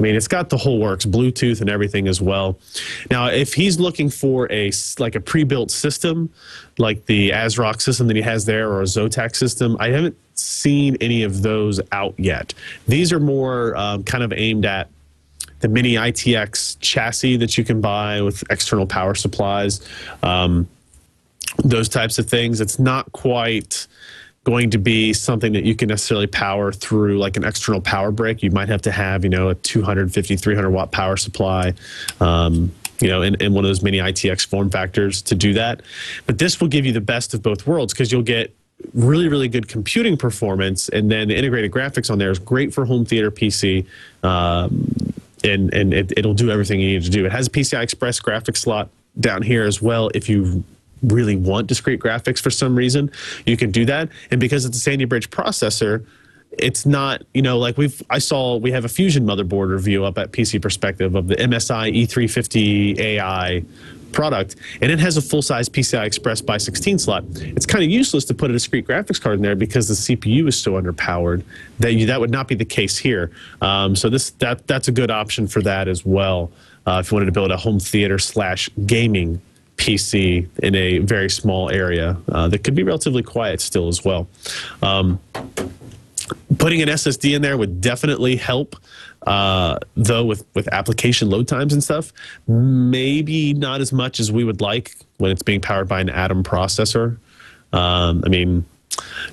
I 0.00 0.02
mean, 0.02 0.16
it's 0.16 0.28
got 0.28 0.48
the 0.48 0.56
whole 0.56 0.78
works, 0.78 1.04
Bluetooth 1.04 1.60
and 1.60 1.68
everything 1.68 2.08
as 2.08 2.22
well. 2.22 2.58
Now, 3.10 3.26
if 3.26 3.52
he's 3.52 3.78
looking 3.78 4.08
for 4.08 4.50
a 4.50 4.72
like 4.98 5.14
a 5.14 5.20
pre-built 5.20 5.70
system, 5.70 6.30
like 6.78 7.04
the 7.04 7.30
ASRock 7.30 7.82
system 7.82 8.06
that 8.06 8.16
he 8.16 8.22
has 8.22 8.46
there, 8.46 8.70
or 8.70 8.80
a 8.80 8.86
Zotac 8.86 9.36
system, 9.36 9.76
I 9.78 9.90
haven't 9.90 10.16
seen 10.36 10.96
any 11.02 11.22
of 11.22 11.42
those 11.42 11.82
out 11.92 12.14
yet. 12.16 12.54
These 12.88 13.12
are 13.12 13.20
more 13.20 13.76
um, 13.76 14.02
kind 14.02 14.24
of 14.24 14.32
aimed 14.32 14.64
at 14.64 14.88
the 15.58 15.68
mini 15.68 15.96
ITX 15.96 16.78
chassis 16.80 17.36
that 17.36 17.58
you 17.58 17.64
can 17.64 17.82
buy 17.82 18.22
with 18.22 18.42
external 18.48 18.86
power 18.86 19.14
supplies. 19.14 19.86
Um, 20.22 20.66
those 21.62 21.90
types 21.90 22.18
of 22.18 22.26
things. 22.26 22.62
It's 22.62 22.78
not 22.78 23.12
quite 23.12 23.86
going 24.44 24.70
to 24.70 24.78
be 24.78 25.12
something 25.12 25.52
that 25.52 25.64
you 25.64 25.74
can 25.74 25.88
necessarily 25.88 26.26
power 26.26 26.72
through 26.72 27.18
like 27.18 27.36
an 27.36 27.44
external 27.44 27.80
power 27.80 28.10
brick. 28.10 28.42
You 28.42 28.50
might 28.50 28.68
have 28.68 28.82
to 28.82 28.92
have, 28.92 29.22
you 29.22 29.30
know, 29.30 29.50
a 29.50 29.54
250, 29.54 30.36
300 30.36 30.70
watt 30.70 30.92
power 30.92 31.16
supply, 31.16 31.74
um, 32.20 32.72
you 33.00 33.08
know, 33.08 33.22
in, 33.22 33.34
in 33.36 33.52
one 33.52 33.64
of 33.64 33.68
those 33.68 33.82
mini 33.82 33.98
ITX 33.98 34.46
form 34.46 34.70
factors 34.70 35.20
to 35.22 35.34
do 35.34 35.52
that. 35.54 35.82
But 36.26 36.38
this 36.38 36.60
will 36.60 36.68
give 36.68 36.86
you 36.86 36.92
the 36.92 37.00
best 37.00 37.34
of 37.34 37.42
both 37.42 37.66
worlds 37.66 37.92
because 37.92 38.10
you'll 38.10 38.22
get 38.22 38.54
really, 38.94 39.28
really 39.28 39.48
good 39.48 39.68
computing 39.68 40.16
performance. 40.16 40.88
And 40.88 41.10
then 41.10 41.28
the 41.28 41.36
integrated 41.36 41.70
graphics 41.70 42.10
on 42.10 42.18
there 42.18 42.30
is 42.30 42.38
great 42.38 42.72
for 42.72 42.86
home 42.86 43.04
theater 43.04 43.30
PC. 43.30 43.86
Um, 44.22 45.14
and 45.44 45.72
and 45.72 45.94
it, 45.94 46.12
it'll 46.16 46.34
do 46.34 46.50
everything 46.50 46.80
you 46.80 46.88
need 46.88 47.02
to 47.04 47.10
do. 47.10 47.24
It 47.24 47.32
has 47.32 47.46
a 47.46 47.50
PCI 47.50 47.82
Express 47.82 48.20
graphics 48.20 48.58
slot 48.58 48.90
down 49.18 49.42
here 49.42 49.64
as 49.64 49.80
well. 49.82 50.10
If 50.14 50.28
you 50.28 50.64
really 51.02 51.36
want 51.36 51.66
discrete 51.66 52.00
graphics 52.00 52.40
for 52.40 52.50
some 52.50 52.74
reason, 52.74 53.10
you 53.46 53.56
can 53.56 53.70
do 53.70 53.84
that. 53.86 54.08
And 54.30 54.40
because 54.40 54.64
it's 54.64 54.76
a 54.76 54.80
Sandy 54.80 55.04
Bridge 55.04 55.30
processor, 55.30 56.06
it's 56.58 56.84
not 56.84 57.22
you 57.32 57.42
know 57.42 57.58
like 57.58 57.76
we've 57.78 58.02
I 58.10 58.18
saw 58.18 58.56
we 58.56 58.72
have 58.72 58.84
a 58.84 58.88
Fusion 58.88 59.24
motherboard 59.24 59.70
review 59.70 60.04
up 60.04 60.18
at 60.18 60.32
PC 60.32 60.60
Perspective 60.60 61.14
of 61.14 61.28
the 61.28 61.36
MSI 61.36 61.94
E350 61.94 62.98
AI 62.98 63.62
product, 64.12 64.56
and 64.82 64.90
it 64.90 64.98
has 64.98 65.16
a 65.16 65.22
full 65.22 65.42
size 65.42 65.68
PCI 65.68 66.04
Express 66.04 66.40
by 66.40 66.58
16 66.58 66.98
slot. 66.98 67.24
It's 67.36 67.66
kind 67.66 67.84
of 67.84 67.90
useless 67.90 68.24
to 68.26 68.34
put 68.34 68.50
a 68.50 68.52
discrete 68.52 68.86
graphics 68.86 69.20
card 69.20 69.36
in 69.36 69.42
there 69.42 69.54
because 69.54 69.86
the 69.88 69.94
CPU 69.94 70.48
is 70.48 70.60
so 70.60 70.72
underpowered 70.72 71.44
that 71.78 71.94
you, 71.94 72.06
that 72.06 72.20
would 72.20 72.30
not 72.30 72.48
be 72.48 72.54
the 72.54 72.64
case 72.64 72.98
here. 72.98 73.30
Um, 73.60 73.94
so 73.94 74.08
this 74.08 74.30
that 74.30 74.66
that's 74.66 74.88
a 74.88 74.92
good 74.92 75.10
option 75.10 75.46
for 75.46 75.62
that 75.62 75.88
as 75.88 76.04
well. 76.04 76.50
Uh, 76.86 77.00
if 77.04 77.10
you 77.10 77.16
wanted 77.16 77.26
to 77.26 77.32
build 77.32 77.50
a 77.50 77.56
home 77.56 77.78
theater 77.78 78.18
slash 78.18 78.68
gaming 78.86 79.40
PC 79.80 80.46
in 80.62 80.74
a 80.74 80.98
very 80.98 81.30
small 81.30 81.70
area 81.70 82.16
uh, 82.30 82.46
that 82.48 82.62
could 82.62 82.74
be 82.74 82.82
relatively 82.82 83.22
quiet 83.22 83.60
still 83.60 83.88
as 83.88 84.04
well. 84.04 84.28
Um, 84.82 85.18
putting 86.58 86.82
an 86.82 86.88
SSD 86.88 87.34
in 87.34 87.42
there 87.42 87.56
would 87.56 87.80
definitely 87.80 88.36
help. 88.36 88.76
Uh, 89.26 89.78
though 89.96 90.24
with 90.24 90.46
with 90.54 90.66
application 90.72 91.28
load 91.28 91.46
times 91.46 91.74
and 91.74 91.84
stuff, 91.84 92.10
maybe 92.46 93.52
not 93.52 93.82
as 93.82 93.92
much 93.92 94.18
as 94.18 94.32
we 94.32 94.44
would 94.44 94.62
like 94.62 94.96
when 95.18 95.30
it's 95.30 95.42
being 95.42 95.60
powered 95.60 95.88
by 95.88 96.00
an 96.00 96.08
Atom 96.08 96.42
processor. 96.42 97.18
Um, 97.74 98.22
I 98.24 98.30
mean, 98.30 98.64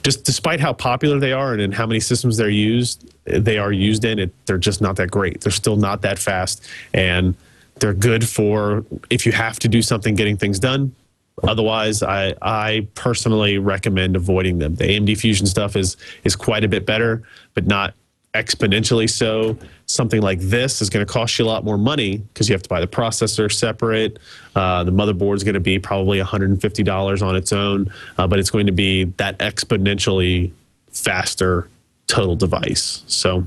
just 0.04 0.26
despite 0.26 0.60
how 0.60 0.74
popular 0.74 1.20
they 1.20 1.32
are 1.32 1.54
and 1.54 1.74
how 1.74 1.86
many 1.86 2.02
systems 2.02 2.36
they're 2.36 2.50
used, 2.50 3.14
they 3.24 3.58
are 3.58 3.72
used 3.72 4.04
in 4.04 4.20
it. 4.20 4.34
They're 4.45 4.58
just 4.58 4.82
not 4.82 4.98
that 4.98 5.10
great. 5.10 5.39
They're 5.39 5.54
still 5.54 5.78
not 5.78 6.02
that 6.02 6.20
fast, 6.20 6.66
and 6.93 7.34
they're 7.80 7.94
good 7.94 8.28
for 8.28 8.86
if 9.10 9.26
you 9.26 9.32
have 9.32 9.60
to 9.60 9.68
do 9.68 9.82
something 9.82 10.16
getting 10.16 10.38
things 10.38 10.60
done. 10.60 10.96
Otherwise, 11.44 12.02
I 12.02 12.34
I 12.42 12.88
personally 12.96 13.58
recommend 13.60 14.16
avoiding 14.16 14.58
them. 14.58 14.76
The 14.76 14.86
AMD 14.86 15.18
Fusion 15.20 15.46
stuff 15.46 15.76
is 15.76 15.98
is 16.24 16.36
quite 16.36 16.64
a 16.64 16.68
bit 16.68 16.86
better, 16.86 17.24
but 17.54 17.68
not 17.68 17.94
exponentially 18.34 19.10
so. 19.10 19.58
Something 19.86 20.22
like 20.22 20.40
this 20.40 20.82
is 20.82 20.90
going 20.90 21.06
to 21.06 21.12
cost 21.12 21.38
you 21.40 21.46
a 21.46 21.48
lot 21.48 21.64
more 21.64 21.78
money 21.78 22.18
because 22.18 22.50
you 22.50 22.54
have 22.54 22.64
to 22.64 22.70
buy 22.70 22.82
the 22.82 22.88
processor 22.88 23.52
separate. 23.52 24.20
Uh, 24.56 24.84
the 24.84 24.92
motherboard 24.92 25.36
is 25.36 25.44
going 25.44 25.54
to 25.54 25.60
be 25.60 25.80
probably 25.80 26.20
$150 26.20 27.22
on 27.26 27.36
its 27.36 27.54
own, 27.54 27.92
uh, 28.18 28.28
but 28.28 28.38
it's 28.40 28.50
going 28.50 28.66
to 28.66 28.72
be 28.72 29.06
that 29.18 29.38
exponentially 29.40 30.52
faster 30.92 31.70
total 32.08 32.36
device. 32.36 33.04
So 33.08 33.46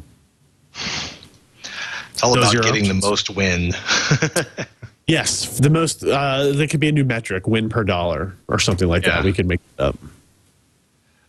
It's 2.21 2.27
all 2.29 2.35
Those 2.35 2.53
about 2.53 2.65
getting 2.65 2.83
options. 2.83 3.03
the 3.03 3.09
most 3.09 3.31
win. 3.31 3.73
yes, 5.07 5.59
the 5.59 5.71
most 5.71 6.05
uh, 6.05 6.53
there 6.53 6.67
could 6.67 6.79
be 6.81 6.89
a 6.89 6.93
new 6.93 7.05
metric, 7.05 7.47
win 7.47 7.71
per 7.71 7.83
dollar 7.83 8.37
or 8.47 8.59
something 8.59 8.87
like 8.89 9.07
Yeah. 9.07 9.17
that. 9.17 9.25
We 9.25 9.33
could 9.33 9.47
make 9.47 9.61
it 9.79 9.83
up. 9.83 9.97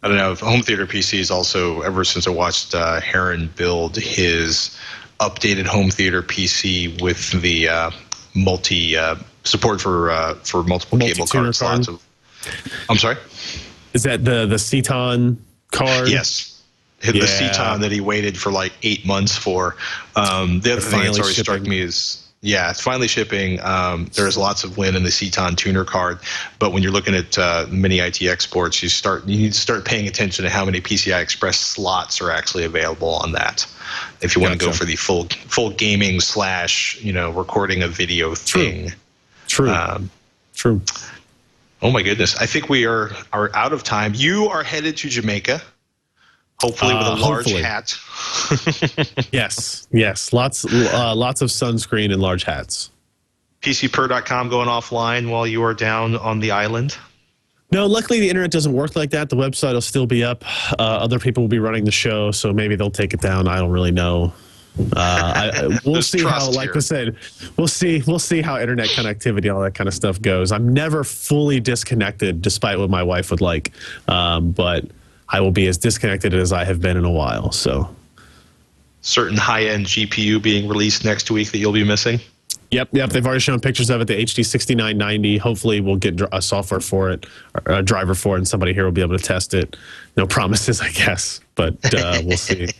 I 0.03 0.09
don't 0.09 0.17
know. 0.17 0.35
Home 0.35 0.61
theater 0.63 0.85
PCs 0.85 1.31
also, 1.31 1.79
ever 1.79 2.03
since 2.03 2.27
I 2.27 2.31
watched 2.31 2.75
uh, 2.75 2.99
Heron 2.99 3.49
build 3.55 3.95
his 3.95 4.77
updated 5.21 5.65
home 5.65 5.91
theater 5.91 6.21
PC 6.21 7.01
with 7.01 7.31
the 7.41 7.69
uh, 7.69 7.91
multi 8.35 8.97
uh, 8.97 9.15
support 9.45 9.79
for 9.79 10.11
uh, 10.11 10.33
for 10.43 10.61
multiple 10.65 10.97
cable 10.99 11.25
card 11.25 11.55
slots. 11.55 11.87
Of, 11.87 12.03
I'm 12.89 12.97
sorry. 12.97 13.15
Is 13.93 14.03
that 14.03 14.25
the 14.25 14.45
the 14.45 14.59
Ceton 14.59 15.37
card? 15.71 16.09
Yes. 16.09 16.50
Hit 17.01 17.15
Yeah. 17.15 17.21
The 17.21 17.27
Ceton 17.27 17.81
that 17.81 17.91
he 17.91 17.99
waited 17.99 18.37
for 18.37 18.51
like 18.51 18.73
eight 18.83 19.05
months 19.05 19.35
for. 19.35 19.75
Um, 20.15 20.61
the 20.61 20.73
other 20.73 20.81
thing 20.81 21.03
that's 21.03 21.19
always 21.19 21.37
struck 21.37 21.61
me 21.61 21.79
is, 21.79 22.23
yeah, 22.41 22.69
it's 22.69 22.81
finally 22.81 23.07
shipping. 23.07 23.59
Um, 23.61 24.09
there's 24.13 24.37
lots 24.37 24.63
of 24.63 24.77
win 24.77 24.95
in 24.95 25.03
the 25.03 25.11
Ceton 25.11 25.55
tuner 25.55 25.83
card, 25.83 26.19
but 26.59 26.73
when 26.73 26.81
you're 26.81 26.91
looking 26.91 27.13
at 27.13 27.37
uh, 27.37 27.67
mini 27.69 27.99
IT 27.99 28.21
exports, 28.23 28.81
you 28.81 28.89
start 28.89 29.27
you 29.27 29.37
need 29.37 29.53
to 29.53 29.59
start 29.59 29.85
paying 29.85 30.07
attention 30.07 30.43
to 30.43 30.49
how 30.49 30.65
many 30.65 30.81
PCI 30.81 31.21
Express 31.21 31.59
slots 31.59 32.19
are 32.21 32.31
actually 32.31 32.63
available 32.63 33.09
on 33.09 33.31
that. 33.33 33.67
If 34.21 34.35
you 34.35 34.41
want 34.41 34.59
to 34.59 34.65
go 34.65 34.71
for 34.71 34.85
the 34.85 34.95
full 34.95 35.25
full 35.47 35.71
gaming 35.71 36.19
slash 36.19 36.99
you 37.01 37.13
know 37.13 37.29
recording 37.31 37.83
a 37.83 37.87
video 37.87 38.33
thing. 38.33 38.91
True. 39.47 39.69
Um, 39.69 40.09
True. 40.55 40.81
Oh 41.81 41.91
my 41.91 42.03
goodness! 42.03 42.35
I 42.37 42.45
think 42.45 42.69
we 42.69 42.85
are 42.85 43.11
are 43.33 43.49
out 43.55 43.73
of 43.73 43.83
time. 43.83 44.13
You 44.15 44.47
are 44.47 44.63
headed 44.63 44.97
to 44.97 45.09
Jamaica, 45.09 45.61
hopefully 46.61 46.93
with 46.93 47.07
a 47.07 47.11
Uh, 47.11 47.17
large 47.17 47.45
hopefully. 47.45 47.63
hat. 47.63 47.93
Yes, 49.31 49.87
yes. 49.91 50.31
Lots, 50.33 50.65
uh, 50.65 51.13
lots 51.15 51.41
of 51.41 51.49
sunscreen 51.49 52.11
and 52.13 52.21
large 52.21 52.43
hats. 52.43 52.91
PCPer.com 53.61 54.49
going 54.49 54.67
offline 54.67 55.29
while 55.29 55.45
you 55.45 55.63
are 55.63 55.73
down 55.73 56.15
on 56.15 56.39
the 56.39 56.51
island. 56.51 56.97
No, 57.71 57.85
luckily 57.85 58.19
the 58.19 58.27
internet 58.29 58.51
doesn't 58.51 58.73
work 58.73 58.95
like 58.95 59.11
that. 59.11 59.29
The 59.29 59.35
website 59.35 59.73
will 59.73 59.81
still 59.81 60.05
be 60.05 60.23
up. 60.23 60.43
Uh, 60.77 60.81
other 60.83 61.19
people 61.19 61.43
will 61.43 61.47
be 61.47 61.59
running 61.59 61.85
the 61.85 61.91
show, 61.91 62.31
so 62.31 62.51
maybe 62.51 62.75
they'll 62.75 62.91
take 62.91 63.13
it 63.13 63.21
down. 63.21 63.47
I 63.47 63.57
don't 63.59 63.71
really 63.71 63.91
know. 63.91 64.33
Uh, 64.95 65.51
I, 65.53 65.79
we'll 65.85 66.01
see 66.01 66.21
how, 66.23 66.49
like 66.51 66.69
here. 66.69 66.77
I 66.77 66.79
said, 66.79 67.15
we'll 67.57 67.67
see. 67.67 68.01
We'll 68.07 68.19
see 68.19 68.41
how 68.41 68.59
internet 68.59 68.87
connectivity, 68.89 69.53
all 69.53 69.61
that 69.61 69.73
kind 69.75 69.87
of 69.87 69.93
stuff 69.93 70.21
goes. 70.21 70.51
I'm 70.51 70.73
never 70.73 71.03
fully 71.03 71.59
disconnected, 71.59 72.41
despite 72.41 72.77
what 72.79 72.89
my 72.89 73.03
wife 73.03 73.31
would 73.31 73.41
like. 73.41 73.71
Um, 74.07 74.51
but 74.51 74.85
I 75.31 75.39
will 75.41 75.51
be 75.51 75.67
as 75.67 75.77
disconnected 75.77 76.33
as 76.33 76.51
I 76.53 76.63
have 76.65 76.81
been 76.81 76.97
in 76.97 77.05
a 77.05 77.11
while. 77.11 77.51
So, 77.51 77.93
Certain 79.03 79.37
high-end 79.37 79.87
GPU 79.87 80.41
being 80.41 80.67
released 80.67 81.03
next 81.03 81.31
week 81.31 81.51
that 81.51 81.57
you'll 81.57 81.71
be 81.71 81.83
missing. 81.83 82.19
yep, 82.69 82.87
yep. 82.91 83.09
They've 83.09 83.25
already 83.25 83.39
shown 83.39 83.59
pictures 83.59 83.89
of 83.89 83.99
it. 84.01 84.07
The 84.07 84.13
HD 84.23 84.45
6990. 84.45 85.37
Hopefully, 85.39 85.81
we'll 85.81 85.95
get 85.95 86.21
a 86.31 86.41
software 86.41 86.79
for 86.81 87.09
it, 87.09 87.25
or 87.65 87.73
a 87.73 87.81
driver 87.81 88.13
for 88.13 88.35
it, 88.35 88.39
and 88.39 88.47
somebody 88.47 88.73
here 88.73 88.85
will 88.85 88.91
be 88.91 89.01
able 89.01 89.17
to 89.17 89.23
test 89.23 89.53
it. 89.55 89.75
No 90.17 90.27
promises, 90.27 90.81
I 90.81 90.89
guess, 90.91 91.39
but 91.55 91.73
uh, 91.95 92.21
we'll 92.23 92.37
see. 92.37 92.67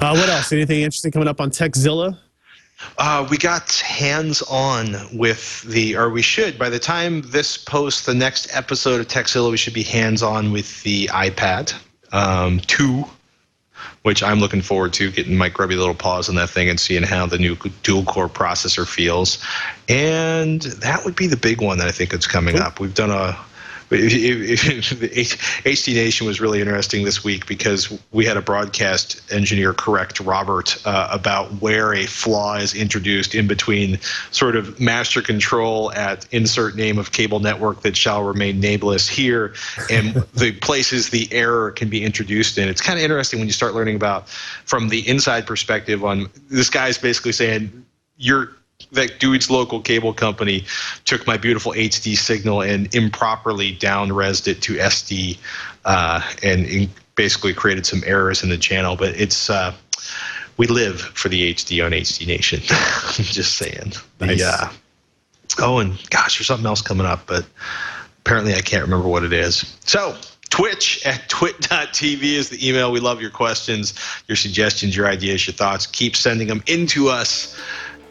Uh, 0.00 0.16
what 0.16 0.28
else? 0.28 0.50
Anything 0.52 0.80
interesting 0.80 1.12
coming 1.12 1.28
up 1.28 1.40
on 1.40 1.50
Tekzilla? 1.50 2.18
Uh, 2.98 3.26
we 3.30 3.36
got 3.36 3.72
hands 3.76 4.42
on 4.42 4.96
with 5.12 5.62
the, 5.62 5.96
or 5.96 6.10
we 6.10 6.22
should, 6.22 6.58
by 6.58 6.68
the 6.68 6.78
time 6.78 7.22
this 7.22 7.56
posts 7.56 8.06
the 8.06 8.14
next 8.14 8.54
episode 8.54 9.00
of 9.00 9.08
Tekzilla, 9.08 9.50
we 9.50 9.56
should 9.56 9.74
be 9.74 9.82
hands 9.82 10.22
on 10.22 10.52
with 10.52 10.82
the 10.82 11.06
iPad 11.08 11.74
um, 12.12 12.60
2, 12.60 13.04
which 14.02 14.22
I'm 14.22 14.40
looking 14.40 14.62
forward 14.62 14.92
to, 14.94 15.10
getting 15.10 15.36
my 15.36 15.48
grubby 15.48 15.76
little 15.76 15.94
paws 15.94 16.28
on 16.28 16.34
that 16.36 16.50
thing 16.50 16.68
and 16.68 16.80
seeing 16.80 17.02
how 17.02 17.26
the 17.26 17.38
new 17.38 17.56
dual 17.82 18.04
core 18.04 18.28
processor 18.28 18.86
feels. 18.86 19.44
And 19.88 20.62
that 20.62 21.04
would 21.04 21.16
be 21.16 21.26
the 21.26 21.36
big 21.36 21.60
one 21.60 21.78
that 21.78 21.88
I 21.88 21.92
think 21.92 22.14
is 22.14 22.26
coming 22.26 22.58
up. 22.58 22.80
We've 22.80 22.94
done 22.94 23.10
a, 23.10 23.38
HD 23.90 25.94
Nation 25.94 26.26
was 26.26 26.40
really 26.40 26.60
interesting 26.60 27.04
this 27.04 27.24
week 27.24 27.46
because 27.46 27.98
we 28.12 28.24
had 28.24 28.36
a 28.36 28.42
broadcast 28.42 29.20
engineer 29.32 29.72
correct 29.72 30.20
Robert 30.20 30.80
uh, 30.86 31.08
about 31.10 31.48
where 31.60 31.92
a 31.92 32.06
flaw 32.06 32.56
is 32.56 32.72
introduced 32.72 33.34
in 33.34 33.48
between 33.48 33.98
sort 34.30 34.54
of 34.54 34.78
master 34.78 35.22
control 35.22 35.92
at 35.92 36.24
insert 36.32 36.76
name 36.76 36.98
of 36.98 37.10
cable 37.10 37.40
network 37.40 37.82
that 37.82 37.96
shall 37.96 38.22
remain 38.22 38.60
nameless 38.60 39.08
here 39.08 39.54
and 39.90 40.14
the 40.34 40.52
places 40.52 41.10
the 41.10 41.28
error 41.32 41.72
can 41.72 41.88
be 41.88 42.04
introduced 42.04 42.58
in. 42.58 42.68
It's 42.68 42.80
kind 42.80 42.96
of 42.96 43.02
interesting 43.02 43.40
when 43.40 43.48
you 43.48 43.52
start 43.52 43.74
learning 43.74 43.96
about 43.96 44.28
from 44.28 44.88
the 44.88 45.06
inside 45.08 45.46
perspective 45.46 46.04
on 46.04 46.30
this 46.48 46.70
guy's 46.70 46.96
basically 46.96 47.32
saying 47.32 47.84
you're 48.16 48.52
that 48.92 49.20
dude's 49.20 49.50
local 49.50 49.80
cable 49.80 50.12
company 50.12 50.64
took 51.04 51.26
my 51.26 51.36
beautiful 51.36 51.72
HD 51.72 52.16
signal 52.16 52.62
and 52.62 52.92
improperly 52.94 53.72
down-resed 53.72 54.48
it 54.48 54.62
to 54.62 54.74
SD 54.74 55.38
uh, 55.84 56.20
and 56.42 56.88
basically 57.14 57.52
created 57.52 57.86
some 57.86 58.02
errors 58.06 58.42
in 58.42 58.48
the 58.48 58.58
channel. 58.58 58.96
But 58.96 59.20
it's 59.20 59.50
uh, 59.50 59.74
we 60.56 60.66
live 60.66 61.00
for 61.00 61.28
the 61.28 61.54
HD 61.54 61.84
on 61.84 61.92
HD 61.92 62.26
Nation. 62.26 62.60
I'm 62.70 63.24
just 63.24 63.56
saying. 63.56 63.92
Nice. 64.20 64.42
uh, 64.42 64.72
oh, 65.58 65.78
and 65.78 65.92
gosh, 66.10 66.38
there's 66.38 66.46
something 66.46 66.66
else 66.66 66.82
coming 66.82 67.06
up, 67.06 67.26
but 67.26 67.46
apparently 68.20 68.54
I 68.54 68.60
can't 68.60 68.82
remember 68.82 69.08
what 69.08 69.24
it 69.24 69.32
is. 69.32 69.76
So. 69.84 70.16
Twitch 70.50 71.06
at 71.06 71.28
twit.tv 71.28 72.22
is 72.24 72.48
the 72.48 72.68
email. 72.68 72.90
We 72.90 72.98
love 72.98 73.20
your 73.20 73.30
questions, 73.30 73.94
your 74.26 74.34
suggestions, 74.34 74.96
your 74.96 75.06
ideas, 75.06 75.46
your 75.46 75.54
thoughts. 75.54 75.86
Keep 75.86 76.16
sending 76.16 76.48
them 76.48 76.64
into 76.66 77.08
us. 77.08 77.56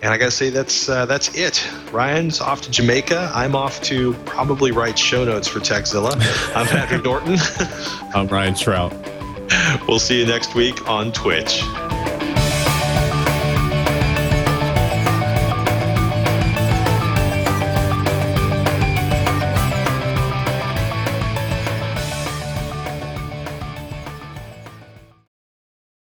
And 0.02 0.14
I 0.14 0.18
gotta 0.18 0.32
say 0.32 0.50
that's 0.50 0.88
uh, 0.88 1.06
that's 1.06 1.36
it. 1.36 1.68
Ryan's 1.92 2.40
off 2.40 2.62
to 2.62 2.72
Jamaica. 2.72 3.32
I'm 3.36 3.54
off 3.54 3.82
to 3.84 4.14
probably 4.26 4.72
write 4.72 4.98
show 4.98 5.26
notes 5.26 5.48
for 5.48 5.60
Tekzilla. 5.60 6.14
I'm 6.56 6.68
Patrick 6.68 7.04
Norton. 7.04 7.38
I'm 8.16 8.28
Ryan 8.28 8.54
Shrout. 8.54 9.88
we'll 9.88 10.00
see 10.00 10.20
you 10.20 10.26
next 10.26 10.56
week 10.56 10.88
on 10.88 11.12
Twitch. 11.12 11.62